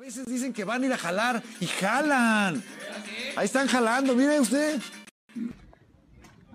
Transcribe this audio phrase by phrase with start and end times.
[0.00, 2.62] veces dicen que van a ir a jalar y jalan.
[3.36, 4.80] Ahí están jalando, mire usted.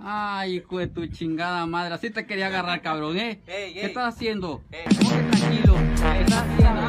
[0.02, 3.42] Ay, hijo de tu chingada madre, así te quería agarrar, cabrón, ¿eh?
[3.47, 4.62] Ey, ¿Qué estás haciendo?
[4.71, 4.86] Ey.
[4.96, 5.76] Tranquilo.
[5.76, 6.84] ¿Qué estás haciendo?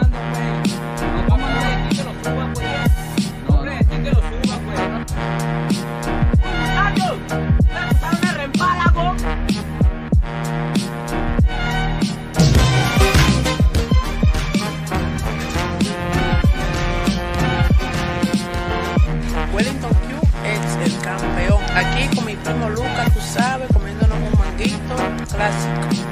[21.77, 24.97] Aquí con mi primo Lucas, tú sabes, comiéndonos un manguito
[25.31, 26.07] clásico.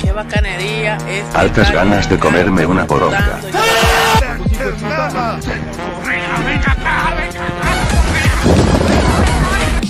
[0.00, 1.34] Qué bacanería es.
[1.36, 3.38] Altas ganas de comerme una poronga.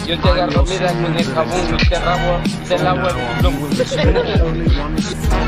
[0.09, 3.13] Yo te agarro, mira, con el jabón y te rabo del agua.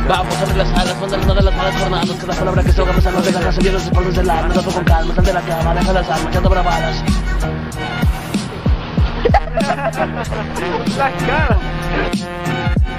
[0.06, 2.80] Vamos a abrir las alas, cuando una de las malas jornadas, la palabra que se
[2.82, 5.32] ahoga, me de la casa, viene los espaldas del alma, tanto con calma, sal de
[5.32, 7.02] la cama, deja las armas, echando bravadas.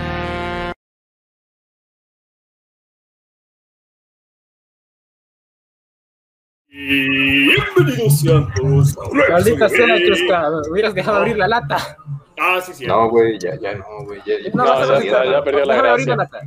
[6.73, 8.95] Bienvenidos sean todos
[9.29, 11.97] Maldita sea, Chusca, hubieras dejado abrir la lata.
[12.39, 12.85] Ah, sí, sí.
[12.87, 14.21] No, güey, ya, ya no, güey.
[14.25, 16.15] Ya, ya- No, ya, ya, la- ya perdió la abrir la gracia.
[16.15, 16.39] lata.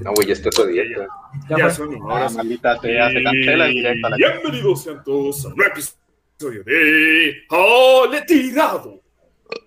[0.00, 1.06] No, güey, ya está todo dieta.
[1.50, 2.36] Ya Ya son ahora sí.
[2.38, 7.34] maldita sea, se cancela el directo a la Bienvenidos sean todos a un episodio de
[7.50, 9.00] Ole Tirado.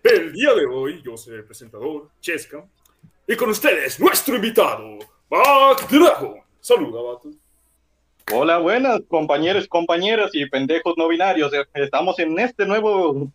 [0.03, 2.65] El día de hoy, yo soy el presentador, Chesca,
[3.27, 4.97] y con ustedes, nuestro invitado,
[5.29, 6.43] Back Drago.
[6.59, 7.29] Saluda, vato.
[8.31, 11.51] Hola, buenas, compañeros, compañeras y pendejos no binarios.
[11.73, 13.31] Estamos en este nuevo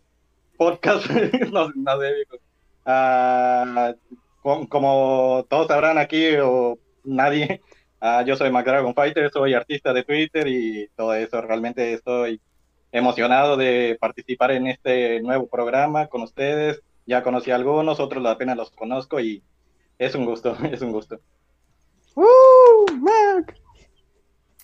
[0.57, 1.09] podcast.
[1.51, 2.25] no, no sé,
[4.41, 7.61] com- como todos sabrán aquí, o nadie,
[7.99, 11.41] ah, yo soy McDragon Fighter, soy artista de Twitter y todo eso.
[11.41, 12.39] Realmente estoy
[12.93, 16.81] emocionado de participar en este nuevo programa con ustedes.
[17.05, 19.43] Ya conocí a algunos, otros apenas los conozco y
[19.99, 21.19] es un gusto, es un gusto.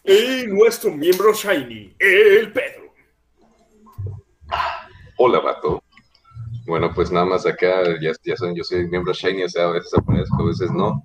[0.03, 2.93] Y nuestro miembro Shiny, el Pedro.
[5.17, 5.83] Hola, vato.
[6.65, 9.71] Bueno, pues nada más acá, ya, ya saben, yo soy miembro Shiny, o sea, a
[9.71, 11.03] veces aparezco, a veces no.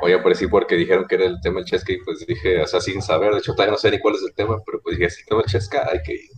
[0.00, 2.80] Hoy aparecí porque dijeron que era el tema del Chesca y pues dije, o sea,
[2.80, 5.10] sin saber, de hecho todavía no sé ni cuál es el tema, pero pues dije,
[5.10, 6.30] si tema el Chesca, hay que ir.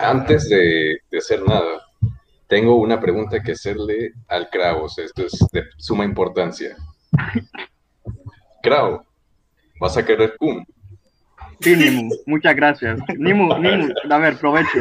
[0.00, 1.80] Antes de, de hacer nada,
[2.48, 6.76] tengo una pregunta que hacerle al Kraus, esto es de suma importancia.
[8.62, 9.02] Krau,
[9.80, 10.64] ¿vas a querer cum?
[11.62, 12.98] Sí, Nimu, muchas gracias.
[13.16, 14.78] Nimu, Nimu, a ver, provecho.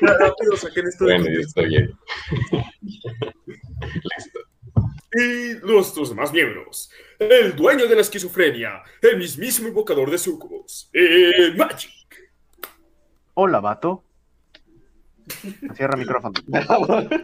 [0.00, 1.92] Rápido, saquen esto de Bueno, ya está bien.
[3.92, 4.40] Listo.
[5.12, 6.90] y nuestros demás miembros.
[7.18, 11.90] El dueño de la esquizofrenia, el mismísimo invocador de sucubos, el Magic.
[13.34, 14.04] Hola, vato.
[15.74, 16.34] Cierra el micrófono.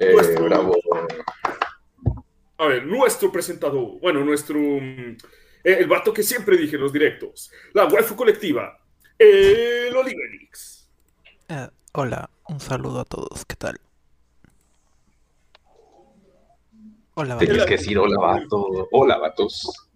[0.00, 0.76] Eh, Nuestro- bravo.
[2.58, 4.56] A ver, nuestro presentador, bueno, nuestro.
[4.56, 5.16] mm,
[5.64, 8.78] el vato que siempre dije en los directos, la waifu colectiva,
[9.18, 10.88] el Oliverix.
[11.48, 13.80] Eh, hola, un saludo a todos, ¿qué tal?
[17.14, 17.68] Hola, Tienes vatos.
[17.68, 18.88] que decir hola, vato.
[18.92, 19.88] Hola, vatos.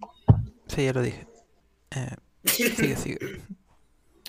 [0.66, 1.26] Sí, ya lo dije.
[1.94, 3.18] Eh, sigue, sigue.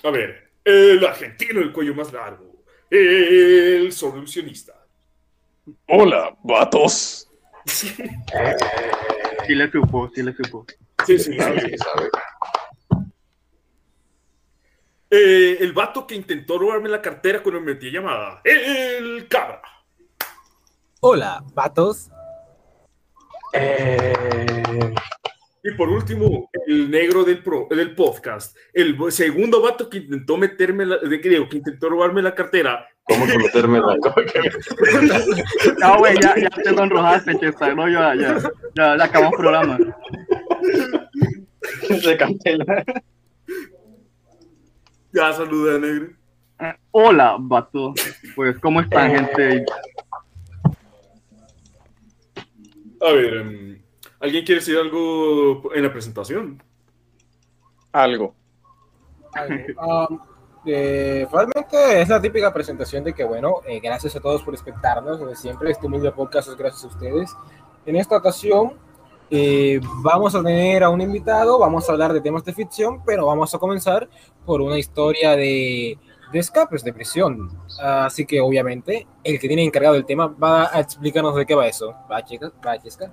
[0.04, 4.74] A ver, el argentino, el cuello más largo, el solucionista.
[5.88, 7.30] Hola, vatos.
[9.46, 10.66] Sí le supo, sí le supo.
[11.06, 11.70] Sí, sí, Sabe, sí.
[11.72, 12.10] sí sabe.
[15.10, 19.62] Eh, el vato que intentó robarme la cartera cuando me metí llamada, el cabra.
[21.02, 22.10] Hola, vatos.
[25.66, 30.86] Y por último, el negro del, pro- del podcast, el segundo vato que intentó meterme,
[30.86, 32.86] la, de, creo, que intentó robarme la cartera.
[33.04, 33.98] ¿Cómo que meterme la
[35.80, 36.72] No, güey, ya, ya te
[37.40, 37.76] Chester.
[37.76, 38.38] No, ya, ya,
[38.76, 39.78] ya, ya acabamos programa.
[42.02, 42.84] Se cancela.
[45.12, 46.14] Ya saluda, negro.
[46.60, 47.94] Eh, Hola, vato.
[48.36, 49.66] Pues, ¿cómo están, gente?
[53.02, 53.82] A ver, em,
[54.20, 56.64] ¿alguien quiere decir algo en la presentación?
[57.92, 58.36] Algo.
[59.78, 60.20] Um,
[60.66, 65.18] eh, realmente es la típica presentación de que, bueno, eh, gracias a todos por espectarnos,
[65.20, 67.36] como siempre, este humilde podcast es gracias a ustedes.
[67.86, 68.74] En esta ocasión
[69.36, 73.26] eh, vamos a tener a un invitado, vamos a hablar de temas de ficción, pero
[73.26, 74.08] vamos a comenzar
[74.46, 75.98] por una historia de,
[76.32, 77.50] de escapes de prisión.
[77.82, 81.68] Así que, obviamente, el que tiene encargado el tema va a explicarnos de qué va
[81.68, 81.96] eso.
[82.12, 82.52] ¿Va, chica?
[82.64, 83.12] ¿Va, Chesca?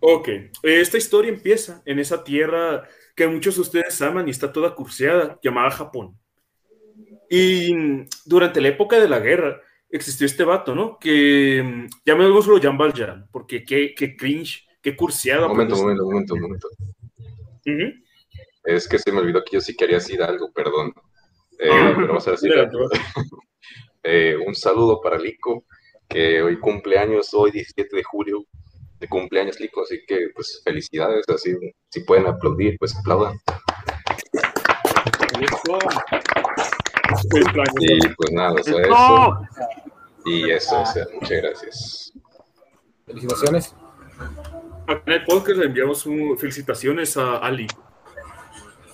[0.00, 0.28] Ok,
[0.64, 2.82] esta historia empieza en esa tierra
[3.14, 6.18] que muchos de ustedes aman y está toda curseada, llamada Japón.
[7.30, 7.72] Y
[8.24, 9.60] durante la época de la guerra
[9.90, 10.98] existió este vato, ¿no?
[10.98, 15.46] Que mm, llamémoslo Jan Valjean, porque qué, qué cringe, qué curseada.
[15.46, 16.68] Un momento, un momento, un momento, un momento.
[17.66, 18.04] Ujú.
[18.62, 20.92] Es que se me olvidó que yo sí quería decir algo, perdón.
[21.58, 22.52] Eh, Ah, pero vamos a decir.
[24.08, 25.64] Eh, un saludo para Lico,
[26.08, 28.44] que hoy cumpleaños, hoy 17 de julio,
[29.00, 31.56] de cumpleaños Lico, así que pues felicidades, así,
[31.90, 33.36] si pueden aplaudir, pues aplaudan.
[37.80, 39.40] Y pues nada, o sea, eso.
[40.24, 42.12] Y eso, o sea, muchas gracias.
[43.06, 43.74] Felicitaciones.
[44.86, 47.66] Acá en el podcast le enviamos un- felicitaciones a Ali.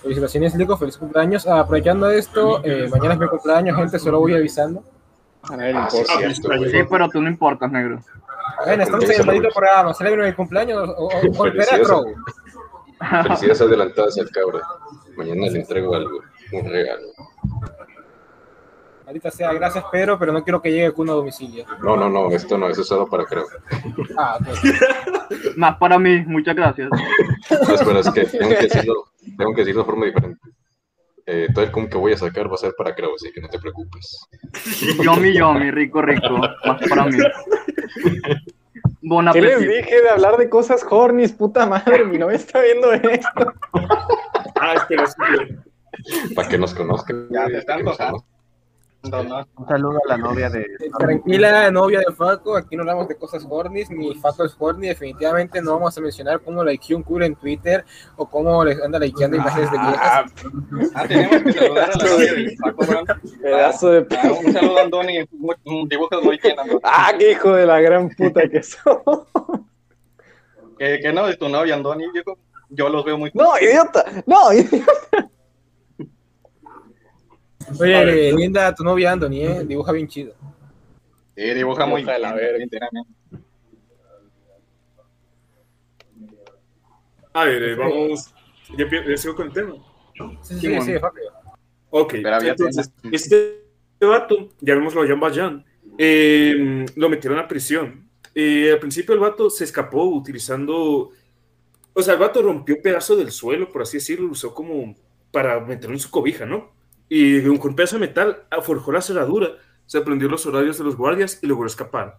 [0.03, 0.77] Felicitaciones, Lico.
[0.77, 1.47] Feliz cumpleaños.
[1.47, 3.99] Ah, aprovechando esto, eh, mañana es mi cumpleaños, gente.
[3.99, 4.83] Solo voy avisando.
[5.45, 6.71] A nadie le importa.
[6.71, 8.01] Sí, pero tú no importas, negro.
[8.65, 9.95] Bueno, estamos en el maldito programa.
[9.95, 11.11] Celebren mi cumpleaños o, o,
[11.47, 11.87] el Felicidades.
[11.87, 12.05] Crow.
[13.25, 14.61] Felicidades adelantadas al cabra.
[15.17, 16.21] Mañana le entrego algo,
[16.53, 17.07] un regalo.
[19.13, 21.67] Ahorita sea, gracias, Pedro, pero no quiero que llegue con a domicilio.
[21.83, 23.45] No, no, no, esto no, eso es solo para creo.
[24.17, 25.57] Ah, ok.
[25.57, 26.89] Más para mí, muchas gracias.
[26.89, 28.95] No, espera, es que tengo que decirlo,
[29.37, 30.41] tengo que decirlo de forma diferente.
[31.27, 33.43] Eh, todo el cum que voy a sacar va a ser para creo, así que
[33.43, 34.19] no te preocupes.
[35.05, 36.39] Yomi, yomi, rico, rico.
[36.65, 37.19] Más para mí.
[39.03, 42.07] Bon ¿Qué les dije de hablar de cosas hornis, puta madre?
[42.07, 43.53] Mi novia está viendo esto.
[44.59, 47.29] Ah, espera, sí, Para que nos conozcan.
[47.31, 47.85] Ya, te están
[49.05, 50.65] Un saludo a la novia de.
[50.97, 55.61] Tranquila, novia de Faco, aquí no hablamos de cosas hornis, ni Faco es horny, definitivamente
[55.61, 57.85] no vamos a mencionar cómo likeó un culo en Twitter
[58.17, 60.33] o cómo les anda likeando imágenes de viejas.
[60.95, 62.57] Ah, tenemos que saludar a la novia de
[62.93, 63.21] man.
[63.43, 64.07] Pedazo de.
[64.23, 65.19] Ah, un saludo a Andoni,
[65.89, 66.81] dibujas muy bien, Andoni.
[66.85, 69.27] Ah, qué hijo de la gran puta que sos.
[70.79, 72.39] Que, no, es tu novia, Andoni, viejo.
[72.71, 74.05] Yo los veo muy No, idiota.
[74.27, 75.29] No, idiota.
[77.81, 79.65] Oye, linda, tu novia Anthony, ¿eh?
[79.67, 80.35] dibuja bien chido.
[81.37, 82.89] Sí, dibuja muy la bien, verga.
[87.33, 88.35] A ver, eh, vamos.
[88.77, 89.75] Ya, ya sigo con el tema.
[90.43, 90.93] Sí, sí, sí.
[91.91, 93.65] Ok, Pero había entonces, este
[94.01, 95.65] vato, llamémoslo Jan Valjean,
[95.99, 98.09] eh, lo metieron a prisión.
[98.35, 101.11] Eh, al principio el vato se escapó utilizando,
[101.93, 104.95] o sea, el vato rompió pedazo del suelo, por así decirlo, lo usó como
[105.31, 106.72] para meterlo en su cobija, ¿no?
[107.15, 109.51] Y un pedazo de metal forjó la cerradura,
[109.85, 112.17] se aprendió los horarios de los guardias y logró escapar.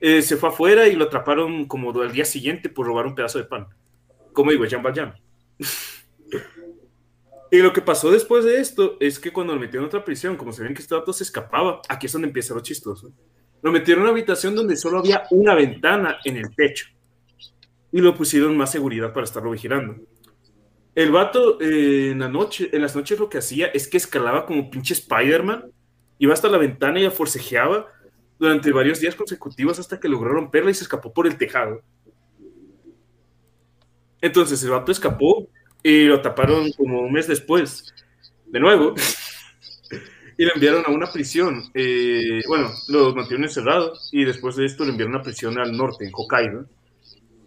[0.00, 3.38] Eh, se fue afuera y lo atraparon como al día siguiente por robar un pedazo
[3.38, 3.66] de pan.
[4.32, 5.12] Como digo, Jean Valjean.
[7.50, 10.36] Y lo que pasó después de esto es que cuando lo metieron a otra prisión,
[10.36, 13.10] como se ven que este dato se escapaba, aquí es donde empieza lo chistoso.
[13.62, 16.88] Lo metieron a una habitación donde solo había una ventana en el techo.
[17.90, 19.96] Y lo pusieron más seguridad para estarlo vigilando.
[20.98, 24.44] El vato eh, en, la noche, en las noches lo que hacía es que escalaba
[24.44, 25.70] como pinche Spider-Man,
[26.18, 27.86] iba hasta la ventana y la forcejeaba
[28.36, 31.82] durante varios días consecutivos hasta que logró romperla y se escapó por el tejado.
[34.20, 35.48] Entonces el vato escapó
[35.84, 37.94] y lo taparon como un mes después,
[38.46, 38.96] de nuevo,
[40.36, 41.62] y lo enviaron a una prisión.
[41.74, 46.06] eh, bueno, lo mantuvieron encerrado y después de esto lo enviaron a prisión al norte,
[46.06, 46.66] en Hokkaido.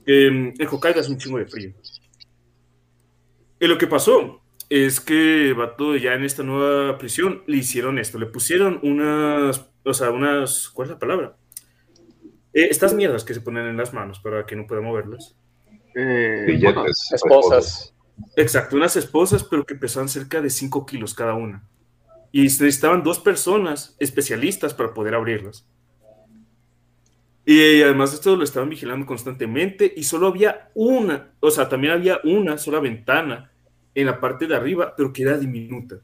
[0.06, 1.74] en Hokkaido hace un chingo de frío.
[3.62, 8.00] Y lo que pasó es que el vato ya en esta nueva prisión le hicieron
[8.00, 11.38] esto, le pusieron unas, o sea, unas, ¿cuál es la palabra?
[12.54, 15.38] Eh, estas mierdas que se ponen en las manos para que no pueda moverlas.
[15.96, 17.94] Eh, Billetes, Esposas.
[18.36, 21.64] Exacto, unas esposas, pero que pesaban cerca de 5 kilos cada una.
[22.32, 25.68] Y necesitaban dos personas especialistas para poder abrirlas.
[27.46, 31.94] Y además de esto lo estaban vigilando constantemente y solo había una, o sea, también
[31.94, 33.51] había una sola ventana
[33.96, 35.98] en la parte de arriba, pero que era diminuta.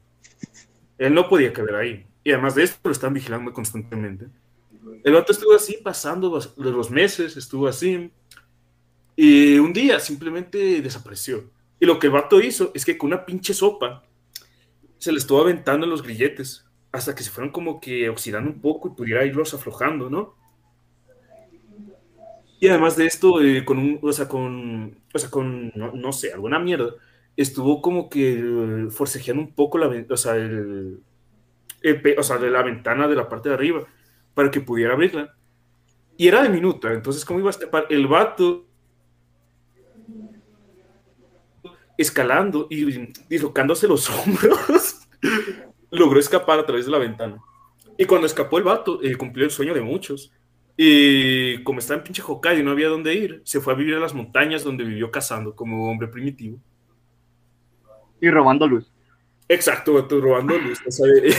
[0.98, 2.06] Él no podía caber ahí.
[2.24, 4.26] Y además de esto lo estaban vigilando constantemente.
[5.04, 8.10] El vato estuvo así pasando los- meses, estuvo así.
[9.16, 11.50] Y un día simplemente desapareció.
[11.80, 14.04] Y lo que el vato hizo es que con una pinche sopa
[14.98, 18.60] se le estuvo aventando en los grilletes hasta que se fueron como que oxidando un
[18.60, 20.36] poco y pudiera irlos aflojando, ¿no?
[22.60, 26.12] Y además de esto, eh, con un, o sea, con, o sea, con, no, no
[26.12, 26.92] sé, alguna mierda,
[27.38, 31.00] estuvo como que forcejeando un poco la, o sea, el,
[32.18, 33.86] o sea, de la ventana de la parte de arriba
[34.34, 35.36] para que pudiera abrirla.
[36.16, 37.86] Y era de minuta, entonces, ¿cómo iba a escapar?
[37.90, 38.66] El vato
[41.96, 42.84] escalando y
[43.28, 45.08] dislocándose los hombros,
[45.90, 47.38] logró escapar a través de la ventana.
[47.96, 50.32] Y cuando escapó el vato, eh, cumplió el sueño de muchos.
[50.76, 53.94] Y como estaba en pinche Hokkaido y no había dónde ir, se fue a vivir
[53.94, 56.60] a las montañas donde vivió cazando como hombre primitivo.
[58.20, 58.90] Y robando luz.
[59.48, 60.78] Exacto, vato, robando luz.
[60.86, 61.34] o sea, eh,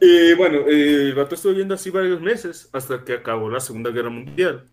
[0.00, 3.90] eh, bueno, eh, el vato estuvo viviendo así varios meses hasta que acabó la Segunda
[3.90, 4.68] Guerra Mundial.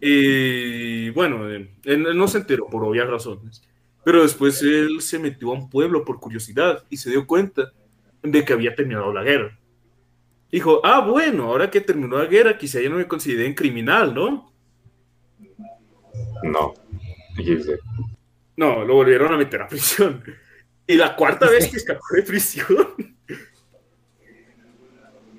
[0.00, 3.62] Y bueno, eh, él, él no se enteró por obvias razones.
[4.02, 7.72] Pero después él se metió a un pueblo por curiosidad y se dio cuenta
[8.22, 9.58] de que había terminado la guerra.
[10.50, 14.52] Dijo, ah, bueno, ahora que terminó la guerra, quizá ya no me consideren criminal, ¿no?
[16.42, 16.74] No.
[18.56, 20.22] No, lo volvieron a meter a prisión.
[20.86, 23.16] Y la cuarta vez que escapó de prisión,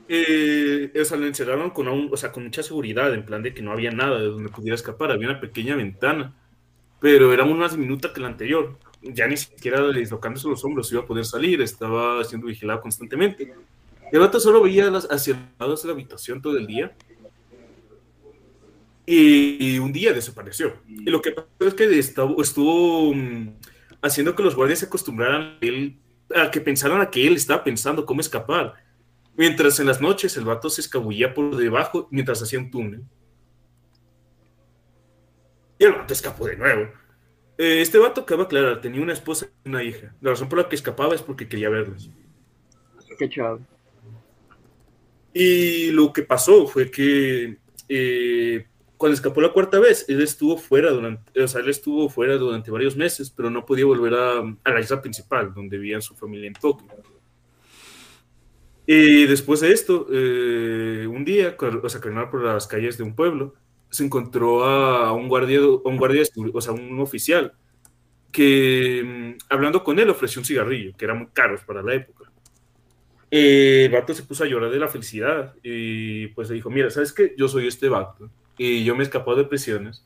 [0.07, 3.53] eh, o sea, lo encerraron con, aún- o sea, con mucha seguridad, en plan de
[3.53, 6.33] que no había nada de donde pudiera escapar, había una pequeña ventana,
[6.99, 8.77] pero era más diminuta que la anterior.
[9.01, 13.53] Ya ni siquiera dislocándose los hombros iba a poder salir, estaba siendo vigilado constantemente.
[14.11, 16.91] El vato solo veía las, hacia los lados de la habitación todo el día.
[19.13, 20.81] Y, un día desapareció.
[20.87, 23.57] Y lo que pasó es que estuvo, estuvo mm,
[24.01, 25.99] haciendo que los guardias se acostumbraran a, él,
[26.33, 28.75] a que pensaran a que él estaba pensando cómo escapar.
[29.35, 33.03] Mientras en las noches el vato se escabullía por debajo mientras hacía un túnel.
[35.77, 36.89] Y el vato escapó de nuevo.
[37.57, 40.15] Eh, este vato, cabe aclarar, tenía una esposa y una hija.
[40.21, 42.09] La razón por la que escapaba es porque quería verlos.
[43.19, 43.59] Qué chavo.
[45.33, 47.57] Y lo que pasó fue que
[47.89, 48.67] eh,
[49.01, 52.69] cuando escapó la cuarta vez, él estuvo fuera durante, o sea, él estuvo fuera durante
[52.69, 56.45] varios meses, pero no podía volver a, a la isla principal, donde vivía su familia
[56.45, 56.87] en Tokio.
[58.85, 63.15] Y después de esto, eh, un día, o sea, caminar por las calles de un
[63.15, 63.55] pueblo,
[63.89, 66.21] se encontró a un guardia, a un guardia,
[66.53, 67.53] o sea, un oficial,
[68.31, 72.31] que mm, hablando con él ofreció un cigarrillo, que eran muy caros para la época.
[73.31, 76.91] Eh, el vato se puso a llorar de la felicidad y pues le dijo, mira,
[76.91, 77.33] ¿sabes qué?
[77.35, 80.05] Yo soy este vato y yo me he escapado de prisiones.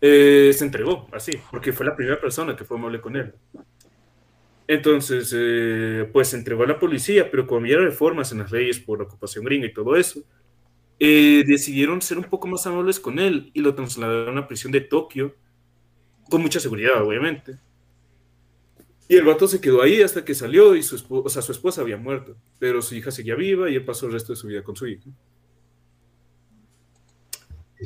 [0.00, 3.34] Eh, se entregó, así, porque fue la primera persona que fue amable con él.
[4.66, 8.78] Entonces, eh, pues se entregó a la policía, pero como había reformas en las leyes
[8.80, 10.22] por la ocupación gringa y todo eso,
[11.00, 14.72] eh, decidieron ser un poco más amables con él y lo trasladaron a una prisión
[14.72, 15.36] de Tokio,
[16.30, 17.58] con mucha seguridad, obviamente.
[19.08, 21.52] Y el vato se quedó ahí hasta que salió y su, espo- o sea, su
[21.52, 24.46] esposa había muerto, pero su hija seguía viva y él pasó el resto de su
[24.48, 25.10] vida con su hija.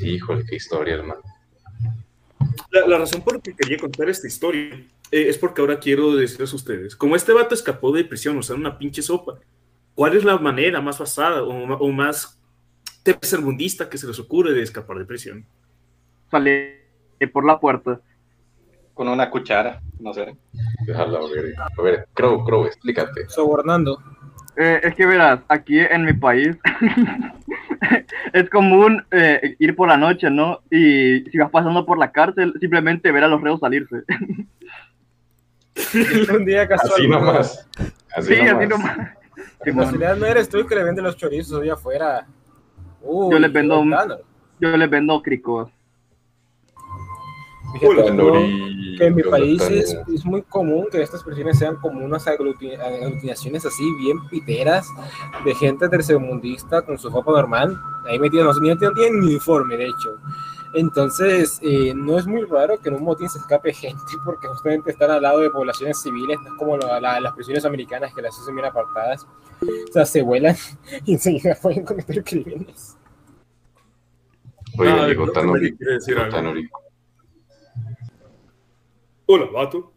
[0.03, 1.21] Híjole, qué historia, hermano.
[2.71, 4.75] La, la razón por la que quería contar esta historia
[5.11, 8.61] eh, es porque ahora quiero decirles a ustedes, como este vato escapó de prisión usando
[8.61, 9.39] una pinche sopa,
[9.95, 12.39] ¿cuál es la manera más basada o, o más
[13.03, 15.47] tercermundista que se les ocurre de escapar de prisión?
[16.31, 16.75] Salí
[17.33, 18.01] por la puerta.
[18.93, 20.37] Con una cuchara, no sé.
[20.87, 23.29] Déjala, a ver, a ver, Crow, Crow, explícate.
[23.29, 23.99] Sobornando.
[24.57, 26.57] Eh, es que verás, aquí en mi país
[28.33, 30.61] es común eh, ir por la noche, ¿no?
[30.71, 34.03] Y si vas pasando por la cárcel, simplemente ver a los reos salirse.
[36.35, 36.93] Un día casual.
[36.93, 37.69] Así nomás.
[38.15, 38.55] Así sí, nomás.
[38.55, 38.99] así nomás.
[39.65, 42.27] En realidad no eres tú el que le vende los chorizos allá afuera.
[43.03, 43.85] Uy, Yo les vendo,
[44.61, 45.71] yo les vendo cricos.
[47.73, 47.87] Fíjate
[48.99, 52.05] que en mi ¿Qué onda, país es, es muy común que estas prisiones sean como
[52.05, 54.89] unas agluti- aglutinaciones así bien piteras
[55.45, 57.79] de gente tercermundista con su ropa normal.
[58.07, 60.17] Ahí metidos, no, no tienen ni uniforme, de hecho.
[60.75, 64.91] Entonces, eh, no es muy raro que en un motín se escape gente porque justamente
[64.91, 68.21] están al lado de poblaciones civiles, no es como la- la- las prisiones americanas que
[68.23, 69.27] las hacen bien apartadas.
[69.63, 70.57] O sea, se vuelan
[71.05, 72.97] y enseguida pueden cometer crímenes.
[74.79, 75.99] Oye, Ah, llegó creo
[79.29, 79.93] Hola, vato.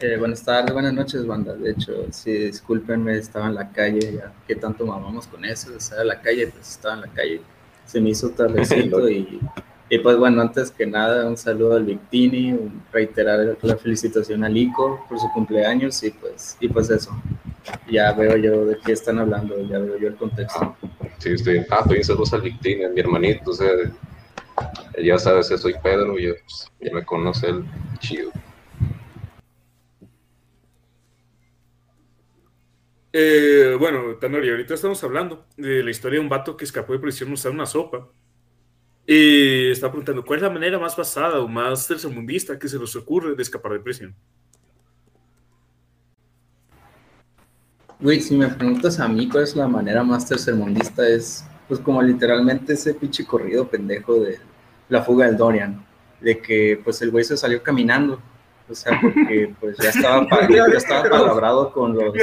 [0.00, 1.54] Eh, buenas tardes, buenas noches, banda.
[1.54, 6.00] De hecho, sí, discúlpenme, estaba en la calle, ya que tanto mamamos con eso, estar
[6.00, 7.40] en la calle, pues estaba en la calle.
[7.86, 9.40] Se me hizo tardecito y,
[9.88, 14.56] y pues bueno, antes que nada, un saludo al Victini, un- reiterar la felicitación al
[14.56, 17.10] Ico por su cumpleaños y pues, y pues eso.
[17.90, 20.76] Ya veo yo de qué están hablando, ya veo yo el contexto.
[21.18, 21.64] Sí, estoy.
[21.70, 23.50] Ah, estoy saludos al Victini, mi hermanito.
[23.50, 23.68] O sea,
[25.02, 27.64] ya sabes, eh, soy Pedro, ya, pues, ya me conoce el
[27.98, 28.30] chido.
[33.12, 36.98] Eh, bueno, Tanori, ahorita estamos hablando de la historia de un vato que escapó de
[36.98, 38.08] prisión usando una sopa.
[39.06, 42.94] Y está preguntando, ¿cuál es la manera más basada o más tercermundista que se les
[42.96, 44.14] ocurre de escapar de prisión?
[48.00, 52.02] Güey, si me preguntas a mí cuál es la manera más tercermundista, es pues como
[52.02, 54.38] literalmente ese pinche corrido pendejo de
[54.88, 55.84] la fuga del Dorian,
[56.20, 58.20] de que pues el güey se salió caminando,
[58.68, 62.14] o sea, porque pues ya estaba, ya estaba palabrado con los,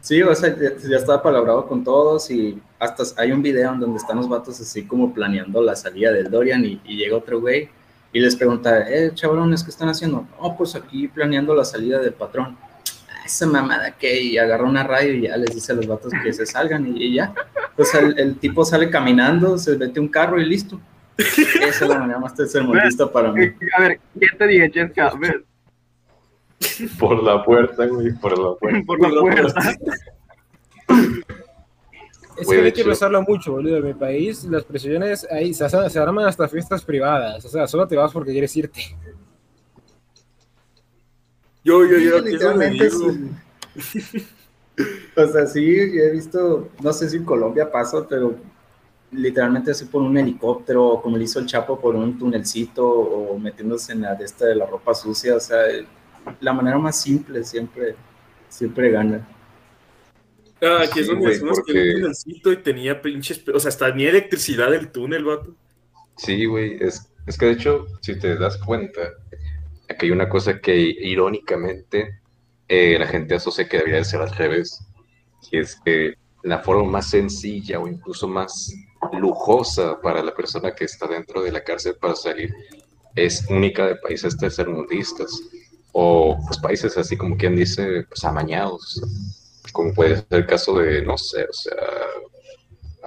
[0.00, 3.98] Sí, o sea, ya, estaba palabrado con todos y hasta hay un video en donde
[3.98, 7.68] están los vatos así como planeando la salida del Dorian y, y llega otro güey
[8.12, 10.26] y les pregunta, eh, chavalones, ¿qué están haciendo?
[10.40, 12.56] No, pues aquí planeando la salida del patrón.
[13.28, 16.12] "Ah, Esa mamada que y agarra una radio y ya les dice a los vatos
[16.22, 17.34] que se salgan y, y ya.
[17.76, 20.80] Pues el, el tipo sale caminando, se mete un carro y listo.
[21.16, 23.46] Esa es la manera más tercermundista para mí.
[23.76, 25.08] A ver, ¿qué te dije, Chesca?
[25.08, 25.44] A ver,
[26.98, 28.82] Por la puerta, güey, por la puerta.
[28.86, 29.60] por la puerta.
[32.36, 33.78] Es que hay que pensarlo mucho, boludo.
[33.78, 37.44] En mi país, las presiones ahí se, hacen- se arman hasta fiestas privadas.
[37.44, 38.80] O sea, solo te vas porque quieres irte.
[41.68, 43.30] Yo, yo, Sí, yo, ¿qué es lo que literalmente sí.
[45.16, 48.36] O sea, sí, he visto, no sé si en Colombia pasa, pero
[49.10, 53.38] literalmente así por un helicóptero, o como le hizo el Chapo por un tunelcito, o
[53.38, 55.58] metiéndose en la de esta de la ropa sucia, o sea,
[56.40, 57.96] la manera más simple siempre,
[58.48, 59.26] siempre gana.
[60.62, 63.68] Ah, aquí es Sí, donde decimos que porque- el tunelcito y tenía pinches, o sea,
[63.68, 65.54] hasta tenía electricidad el túnel, vato.
[66.16, 69.00] Sí, güey, es, es que de hecho, si te das cuenta,
[69.88, 72.20] aquí hay una cosa que irónicamente
[72.68, 74.80] eh, la gente asocia que debería de ser al revés,
[75.50, 78.72] y es que la forma más sencilla o incluso más
[79.12, 82.52] lujosa para la persona que está dentro de la cárcel para salir
[83.14, 85.40] es única de países tercermundistas
[85.92, 89.00] o pues, países así como quien dice, pues amañados,
[89.72, 91.74] como puede ser el caso de, no sé, o sea,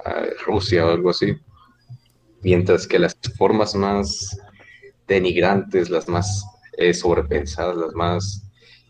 [0.04, 1.36] a Rusia o algo así.
[2.42, 4.36] Mientras que las formas más
[5.06, 6.44] denigrantes, las más
[6.76, 8.42] eh, sobrepensadas, las más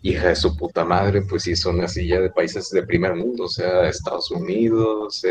[0.02, 3.44] hija de su puta madre, pues sí son así ya de países de primer mundo,
[3.44, 5.24] o sea, Estados Unidos,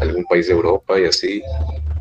[0.00, 1.42] algún país de Europa y así.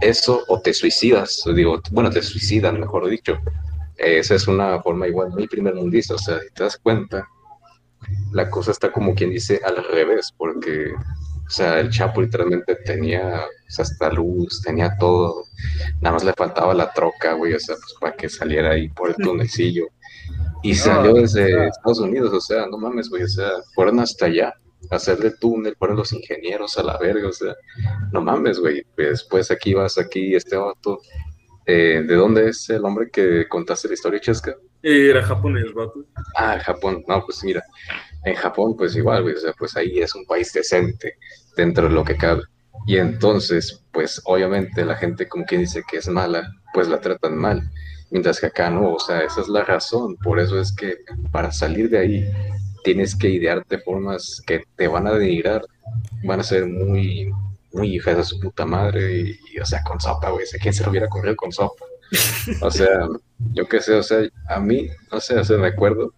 [0.02, 3.38] Eso o te suicidas, digo, bueno, te suicidan, mejor dicho.
[3.98, 7.28] Eh, esa es una forma igual muy primer mundista, o sea, si te das cuenta,
[8.32, 10.94] la cosa está como quien dice al revés, porque,
[11.46, 15.46] o sea, el Chapo literalmente tenía o sea, hasta luz, tenía todo,
[16.02, 19.10] nada más le faltaba la troca, güey, o sea, pues para que saliera ahí por
[19.10, 19.88] el tunelcillo.
[20.62, 24.54] Y salió desde Estados Unidos, o sea, no mames, güey, o sea, fueron hasta allá
[24.90, 27.56] a hacerle túnel, fueron los ingenieros a la verga, o sea,
[28.12, 31.02] no mames, güey, pues, después aquí vas, aquí, este vato,
[31.66, 34.56] eh, ¿de dónde es el hombre que contaste la historia, Chesca?
[34.82, 36.06] Eh, Era japonés, vato.
[36.36, 37.64] Ah, Japón, no, pues mira,
[38.26, 41.18] en Japón pues igual, güey, o sea, pues ahí es un país decente
[41.56, 42.44] dentro de lo que cabe.
[42.86, 47.38] Y entonces, pues obviamente la gente como quien dice que es mala, pues la tratan
[47.38, 47.70] mal.
[48.10, 50.16] Mientras que acá no, o sea, esa es la razón.
[50.18, 50.98] Por eso es que
[51.32, 52.32] para salir de ahí
[52.84, 55.64] tienes que idearte formas que te van a denigrar,
[56.24, 57.32] van a ser muy,
[57.72, 60.46] muy hijas de su puta madre y, y, o sea, con sopa, güey.
[60.62, 61.86] ¿Quién se lo hubiera corrido con sopa?
[62.62, 63.08] O sea,
[63.54, 66.14] yo qué sé, o sea, a mí, no sé, o sea, me acuerdo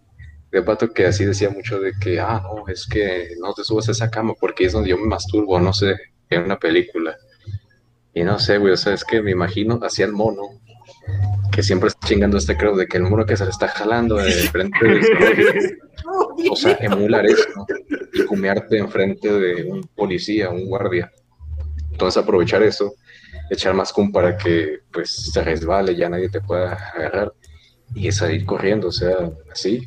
[0.50, 3.88] de pato que así decía mucho de que, ah, no, es que no te subas
[3.88, 5.96] a esa cama porque es donde yo me masturbo, no sé,
[6.30, 7.16] en una película.
[8.14, 10.42] Y no sé, güey, o sea, es que me imagino hacia el mono
[11.52, 14.16] que siempre está chingando este creo de que el mono que se le está jalando
[14.16, 15.78] de frente de
[16.50, 17.66] o sea, emular eso
[18.12, 21.10] y cumearte enfrente de un policía, un guardia.
[21.90, 22.94] Entonces aprovechar eso,
[23.50, 27.32] echar más cum para que pues se resbale, ya nadie te pueda agarrar
[27.94, 29.86] y salir corriendo, o sea, así.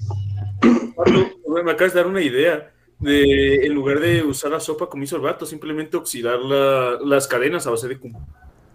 [0.61, 2.71] Me acabas de dar una idea.
[2.99, 7.27] De, en lugar de usar la sopa como hizo el vato, simplemente oxidar la- las
[7.27, 8.13] cadenas a base de cum.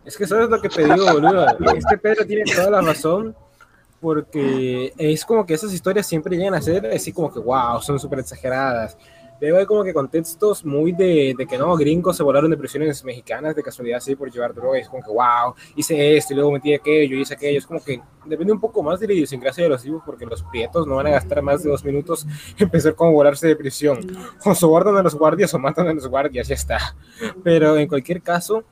[0.02, 1.46] Es que sabes lo que te digo, boludo.
[1.76, 3.36] Este Pedro tiene toda la razón.
[4.00, 7.98] Porque es como que esas historias siempre llegan a ser así como que, wow, son
[7.98, 8.98] súper exageradas.
[9.44, 13.04] Luego hay como que contextos muy de, de que no, gringos se volaron de prisiones
[13.04, 14.88] mexicanas de casualidad así por llevar drogas.
[14.88, 17.58] Como que, wow, hice esto y luego metí aquello, hice aquello.
[17.58, 20.42] Es como que depende un poco más de la idiosincrasia de los vivos porque los
[20.44, 22.26] prietos no van a gastar más de dos minutos
[22.58, 23.98] en pensar cómo volarse de prisión.
[24.44, 26.96] O sobornan a los guardias o matan a los guardias, ya está.
[27.42, 28.64] Pero en cualquier caso,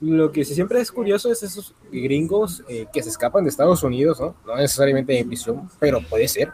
[0.00, 4.20] lo que siempre es curioso es esos gringos eh, que se escapan de Estados Unidos,
[4.20, 4.34] ¿no?
[4.44, 6.52] No necesariamente de prisión, pero puede ser,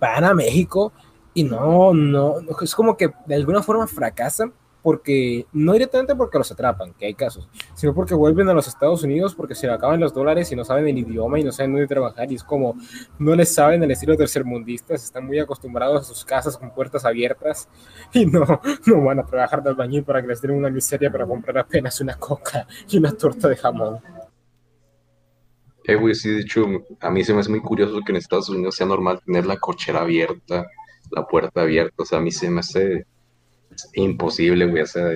[0.00, 0.92] van a México
[1.34, 6.52] y no, no, es como que de alguna forma fracasan porque no directamente porque los
[6.52, 9.98] atrapan, que hay casos, sino porque vuelven a los Estados Unidos porque se le acaban
[9.98, 12.76] los dólares y no saben el idioma y no saben dónde trabajar y es como
[13.18, 17.66] no les saben el estilo tercermundistas, están muy acostumbrados a sus casas con puertas abiertas
[18.12, 18.44] y no,
[18.86, 21.98] no van a trabajar de albañil para que les den una miseria para comprar apenas
[22.02, 24.00] una coca y una torta de jamón.
[25.84, 26.66] Eh, güey, sí, de hecho,
[27.00, 29.58] a mí se me hace muy curioso que en Estados Unidos sea normal tener la
[29.58, 30.66] cochera abierta,
[31.10, 33.06] la puerta abierta, o sea, a mí se me hace
[33.94, 35.10] imposible, güey, o sea,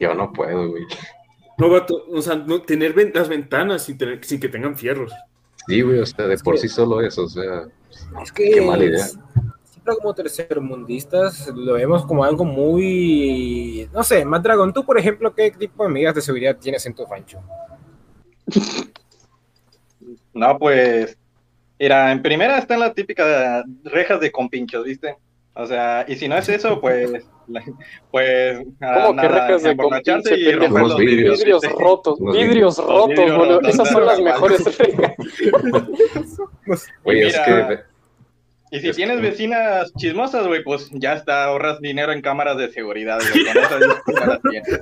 [0.00, 0.84] yo no puedo, güey.
[1.58, 5.12] No, vato, o sea, no, tener ven- las ventanas sin, tener, sin que tengan fierros.
[5.66, 7.62] Sí, güey, o sea, de por sí solo eso, o sea,
[8.22, 9.04] Es que qué mala idea.
[9.04, 9.18] es-
[9.86, 14.72] ahora como tercermundistas lo vemos como algo muy, no sé, más dragón.
[14.72, 17.40] Tú, por ejemplo, ¿qué tipo de medidas de seguridad tienes en tu rancho?
[20.34, 21.16] No, pues,
[21.78, 25.16] mira, en primera están las típicas rejas de compinchos, ¿viste?
[25.56, 27.10] O sea, y si no es eso, pues,
[27.46, 27.62] la-
[28.10, 28.74] pues, ¿Cómo
[29.20, 31.40] que nada, rejas de compinche, y romper los Vidrios,
[31.78, 33.54] rotos, Los vidrios rotos, vidrios boludo.
[33.60, 35.14] rotos, Esas son las mejores rejas.
[37.04, 37.78] Güey, es que
[38.72, 43.20] Y si tienes vecinas chismosas, güey, pues ya está, ahorras dinero en cámaras de seguridad,
[43.20, 43.78] güey, con eso
[44.18, 44.80] ya las tienes.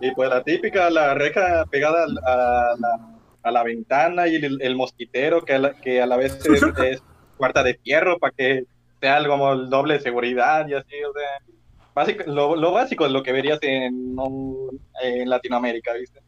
[0.00, 2.98] Y pues la típica, la reja pegada a la,
[3.46, 6.62] a la ventana y el, el mosquitero que a la, que a la vez es,
[6.84, 7.02] es
[7.36, 8.64] cuarta de fierro para que
[9.00, 11.54] sea algo como el doble de seguridad y así, o sea,
[11.94, 16.20] básico, lo, lo básico es lo que verías en, un- en Latinoamérica, ¿viste?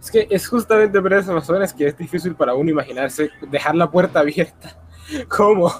[0.00, 3.90] Es que es justamente por esas razones que es difícil para uno imaginarse dejar la
[3.90, 4.76] puerta abierta.
[5.28, 5.72] ¿Cómo?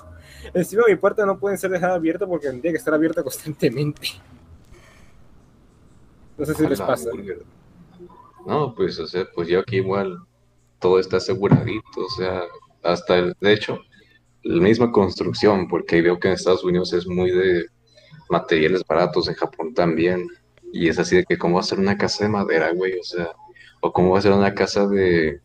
[0.55, 4.09] Encima mi puerta no puede ser dejada abierta porque tendría que estar abierta constantemente.
[6.37, 7.11] No sé si les A la pasa.
[7.11, 7.39] burger.
[8.47, 10.19] No, pues, o sea, pues yo aquí igual
[10.79, 12.43] todo está aseguradito, o sea,
[12.83, 13.79] hasta el, de hecho,
[14.43, 17.67] la misma construcción, porque veo que en Estados Unidos es muy de
[18.29, 20.29] materiales baratos, en Japón también,
[20.73, 23.05] y es así de que cómo va a ser una casa de madera, güey, o
[23.05, 23.31] sea,
[23.81, 25.41] o cómo va a ser una casa de,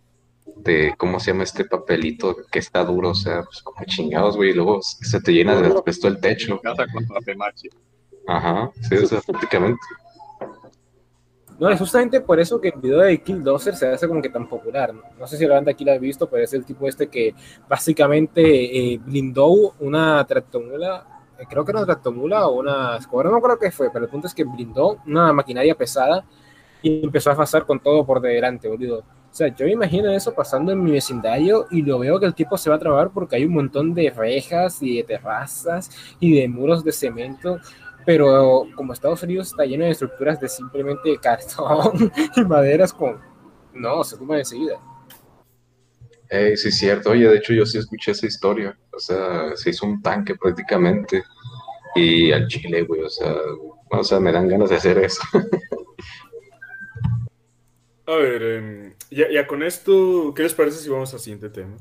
[0.57, 3.09] de, ¿cómo se llama este papelito que está duro?
[3.09, 6.59] O sea, pues como chingados, güey, y luego se te llena de asbesto el techo.
[6.61, 7.05] Casa con.
[8.27, 9.79] Ajá, sí, o sea, prácticamente.
[11.59, 14.47] No, es justamente por eso que el video de Killdozer se hace como que tan
[14.47, 14.93] popular.
[14.93, 17.07] No, No sé si la banda aquí la ha visto, pero es el tipo este
[17.07, 17.35] que
[17.67, 21.05] básicamente eh, blindó una tractomula,
[21.37, 24.11] eh, creo que era una tractomula o una escuadra, no acuerdo qué fue, pero el
[24.11, 26.23] punto es que blindó una maquinaria pesada
[26.81, 28.99] y empezó a pasar con todo por delante, boludo.
[28.99, 32.33] O sea, yo me imagino eso pasando en mi vecindario y lo veo que el
[32.33, 36.39] tipo se va a trabar porque hay un montón de rejas y de terrazas y
[36.39, 37.59] de muros de cemento
[38.05, 43.19] pero como Estados Unidos está lleno de estructuras de simplemente cartón y maderas con...
[43.73, 44.79] No, se tumba enseguida.
[46.29, 47.11] Ey, sí, es cierto.
[47.11, 48.77] Oye, de hecho, yo sí escuché esa historia.
[48.91, 51.23] O sea, se hizo un tanque prácticamente.
[51.95, 53.33] Y al chile, güey, o sea,
[53.89, 55.21] o sea, me dan ganas de hacer eso.
[58.05, 61.77] A ver, em, ya, ya con esto, ¿qué les parece si vamos al siguiente tema?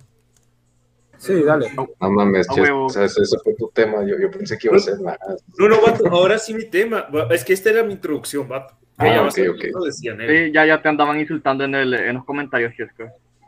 [1.19, 1.71] Sí, dale.
[1.75, 2.87] No mames, huevo.
[2.87, 4.05] o sea, ese, ese fue tu tema.
[4.07, 5.19] Yo, yo pensé que iba a ser más.
[5.59, 7.09] No, no, vato, ahora sí mi tema.
[7.31, 8.75] Es que esta era mi introducción, vato.
[8.97, 9.65] Ah, ya ok, vas a- ok.
[9.73, 10.47] lo decían él.
[10.47, 13.05] Sí, ya, ya te andaban insultando en, el, en los comentarios, Chesco.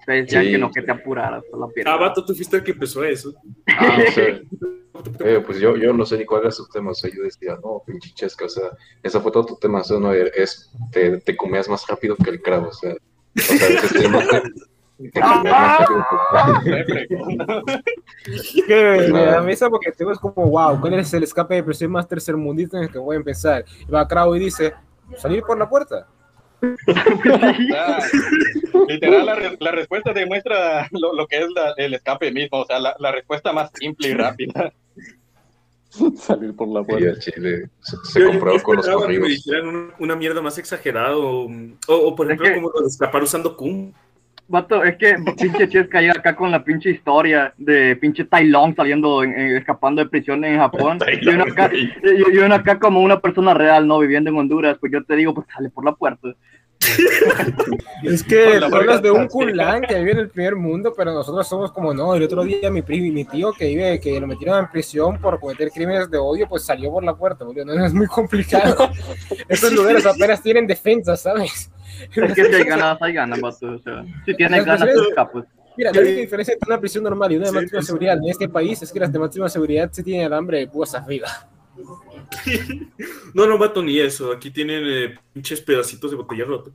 [0.06, 0.50] Te decían Sí.
[0.52, 1.94] que no, que te apuraras por la pierna.
[1.94, 3.32] Ah, vato, tú fuiste el que empezó eso.
[3.78, 4.26] Ah, o sea,
[5.24, 6.90] eh, pues yo, yo no sé ni cuál era su tema.
[6.90, 8.70] O sea, yo decía, no, pinche chesca, o sea,
[9.02, 9.80] esa fue todo tu tema.
[9.80, 12.94] O sea, no, es, te, te comías más rápido que el cravo, o sea.
[12.94, 13.68] O sea,
[14.38, 14.42] a
[15.12, 15.20] que-
[19.12, 22.06] me, da mesa porque tengo es como, wow, ¿cuál es el escape de presión más
[22.06, 23.64] tercermundista en el que voy a empezar?
[23.86, 24.74] Y va Krau y dice,
[25.16, 26.06] salir por la puerta.
[28.88, 32.66] Literal, la, re- la respuesta demuestra lo, lo que es la- el escape mismo, o
[32.66, 34.72] sea, la, la respuesta más simple y rápida.
[36.18, 39.28] Salir por la al chile se, compró con los que me corridos.
[39.28, 41.48] dijeran una, una mierda más exagerada o, o,
[41.88, 43.92] o, por ejemplo, como escapar usando Kun.
[44.50, 48.74] Vato, es que pinche Chesca llega acá con la pinche historia de pinche Tai Long
[48.74, 50.98] saliendo, en- en- escapando de prisión en Japón.
[51.22, 54.00] Y uno, acá, y, y uno acá como una persona real, ¿no?
[54.00, 56.34] Viviendo en Honduras, pues yo te digo, pues sale por la puerta.
[58.02, 59.28] Es que hablas de un.
[59.28, 62.14] Kunlan que vive en el primer mundo, pero nosotros somos como no.
[62.14, 65.38] El otro día mi primo, mi tío que vive, que lo metieron en prisión por
[65.38, 67.66] cometer crímenes de odio, pues salió por la puerta, boludo.
[67.66, 68.90] No es muy complicado.
[69.48, 71.70] Esos lugares apenas tienen defensa, ¿sabes?
[72.16, 73.72] Es que si hay ganas, hay ganas, vato.
[73.74, 75.44] O sea, si tienes ganas, te escapas.
[75.76, 77.86] Mira, la única diferencia entre una prisión normal y una de máxima sí.
[77.86, 80.94] seguridad en este país es que las de máxima seguridad se tienen alambre de púas
[80.94, 81.28] arriba.
[83.34, 84.30] No, no, vato, ni eso.
[84.32, 86.70] Aquí tienen eh, pinches pedacitos de botella rota.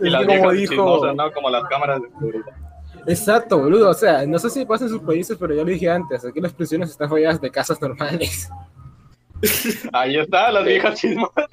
[0.00, 1.32] Y las como dijo- ¿no?
[1.32, 2.44] Como las cámaras de seguridad.
[3.06, 3.90] Exacto, boludo.
[3.90, 6.24] O sea, no sé si pasa en sus países, pero ya lo dije antes.
[6.24, 8.48] Aquí las prisiones están rodeadas de casas normales.
[9.92, 11.46] Ahí está, las viejas chismosas.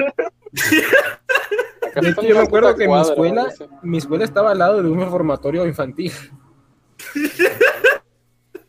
[2.02, 3.48] De hecho, yo me acuerdo que mi escuela,
[3.82, 6.12] mi escuela estaba al lado de un reformatorio infantil.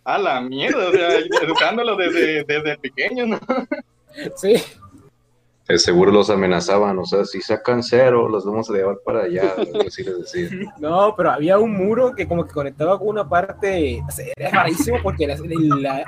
[0.05, 3.41] A la mierda, o sea, educándolo desde, desde pequeño, ¿no?
[4.37, 4.55] Sí.
[5.77, 9.55] Seguro los amenazaban, o sea, si sacan cero, los vamos a llevar para allá.
[10.79, 14.51] No, pero había un muro que como que conectaba con una parte, o sea, era
[14.51, 15.37] rarísimo porque la,
[15.79, 16.05] la-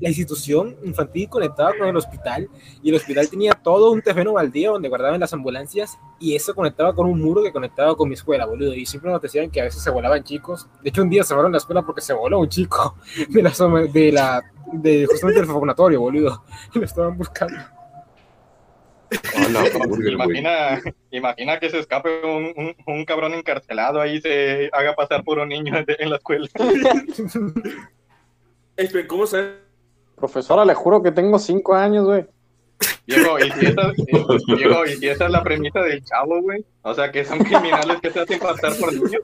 [0.00, 2.48] institución infantil conectaba con el hospital
[2.82, 6.94] y el hospital tenía todo un terreno baldío donde guardaban las ambulancias y eso conectaba
[6.94, 8.72] con un muro que conectaba con mi escuela, boludo.
[8.74, 10.66] Y siempre nos decían que a veces se volaban chicos.
[10.82, 12.94] De hecho, un día se volaron la escuela porque se voló un chico
[13.28, 13.50] de la,
[13.92, 16.44] de la, de justamente el vacunatorio, boludo.
[16.74, 17.56] Y lo estaban buscando.
[20.12, 25.22] Imagina, imagina que se escape un, un, un cabrón encarcelado ahí y se haga pasar
[25.24, 26.48] por un niño de- en la escuela.
[28.76, 29.52] Esperen, ¿cómo sabes?
[30.16, 32.24] Profesora, le juro que tengo cinco años, güey.
[33.06, 34.06] Viejo, y si esa, y-
[34.56, 36.64] viejo, y si esa es la premisa del chavo, güey.
[36.82, 39.22] O sea, que son criminales que se hacen pasar por niños.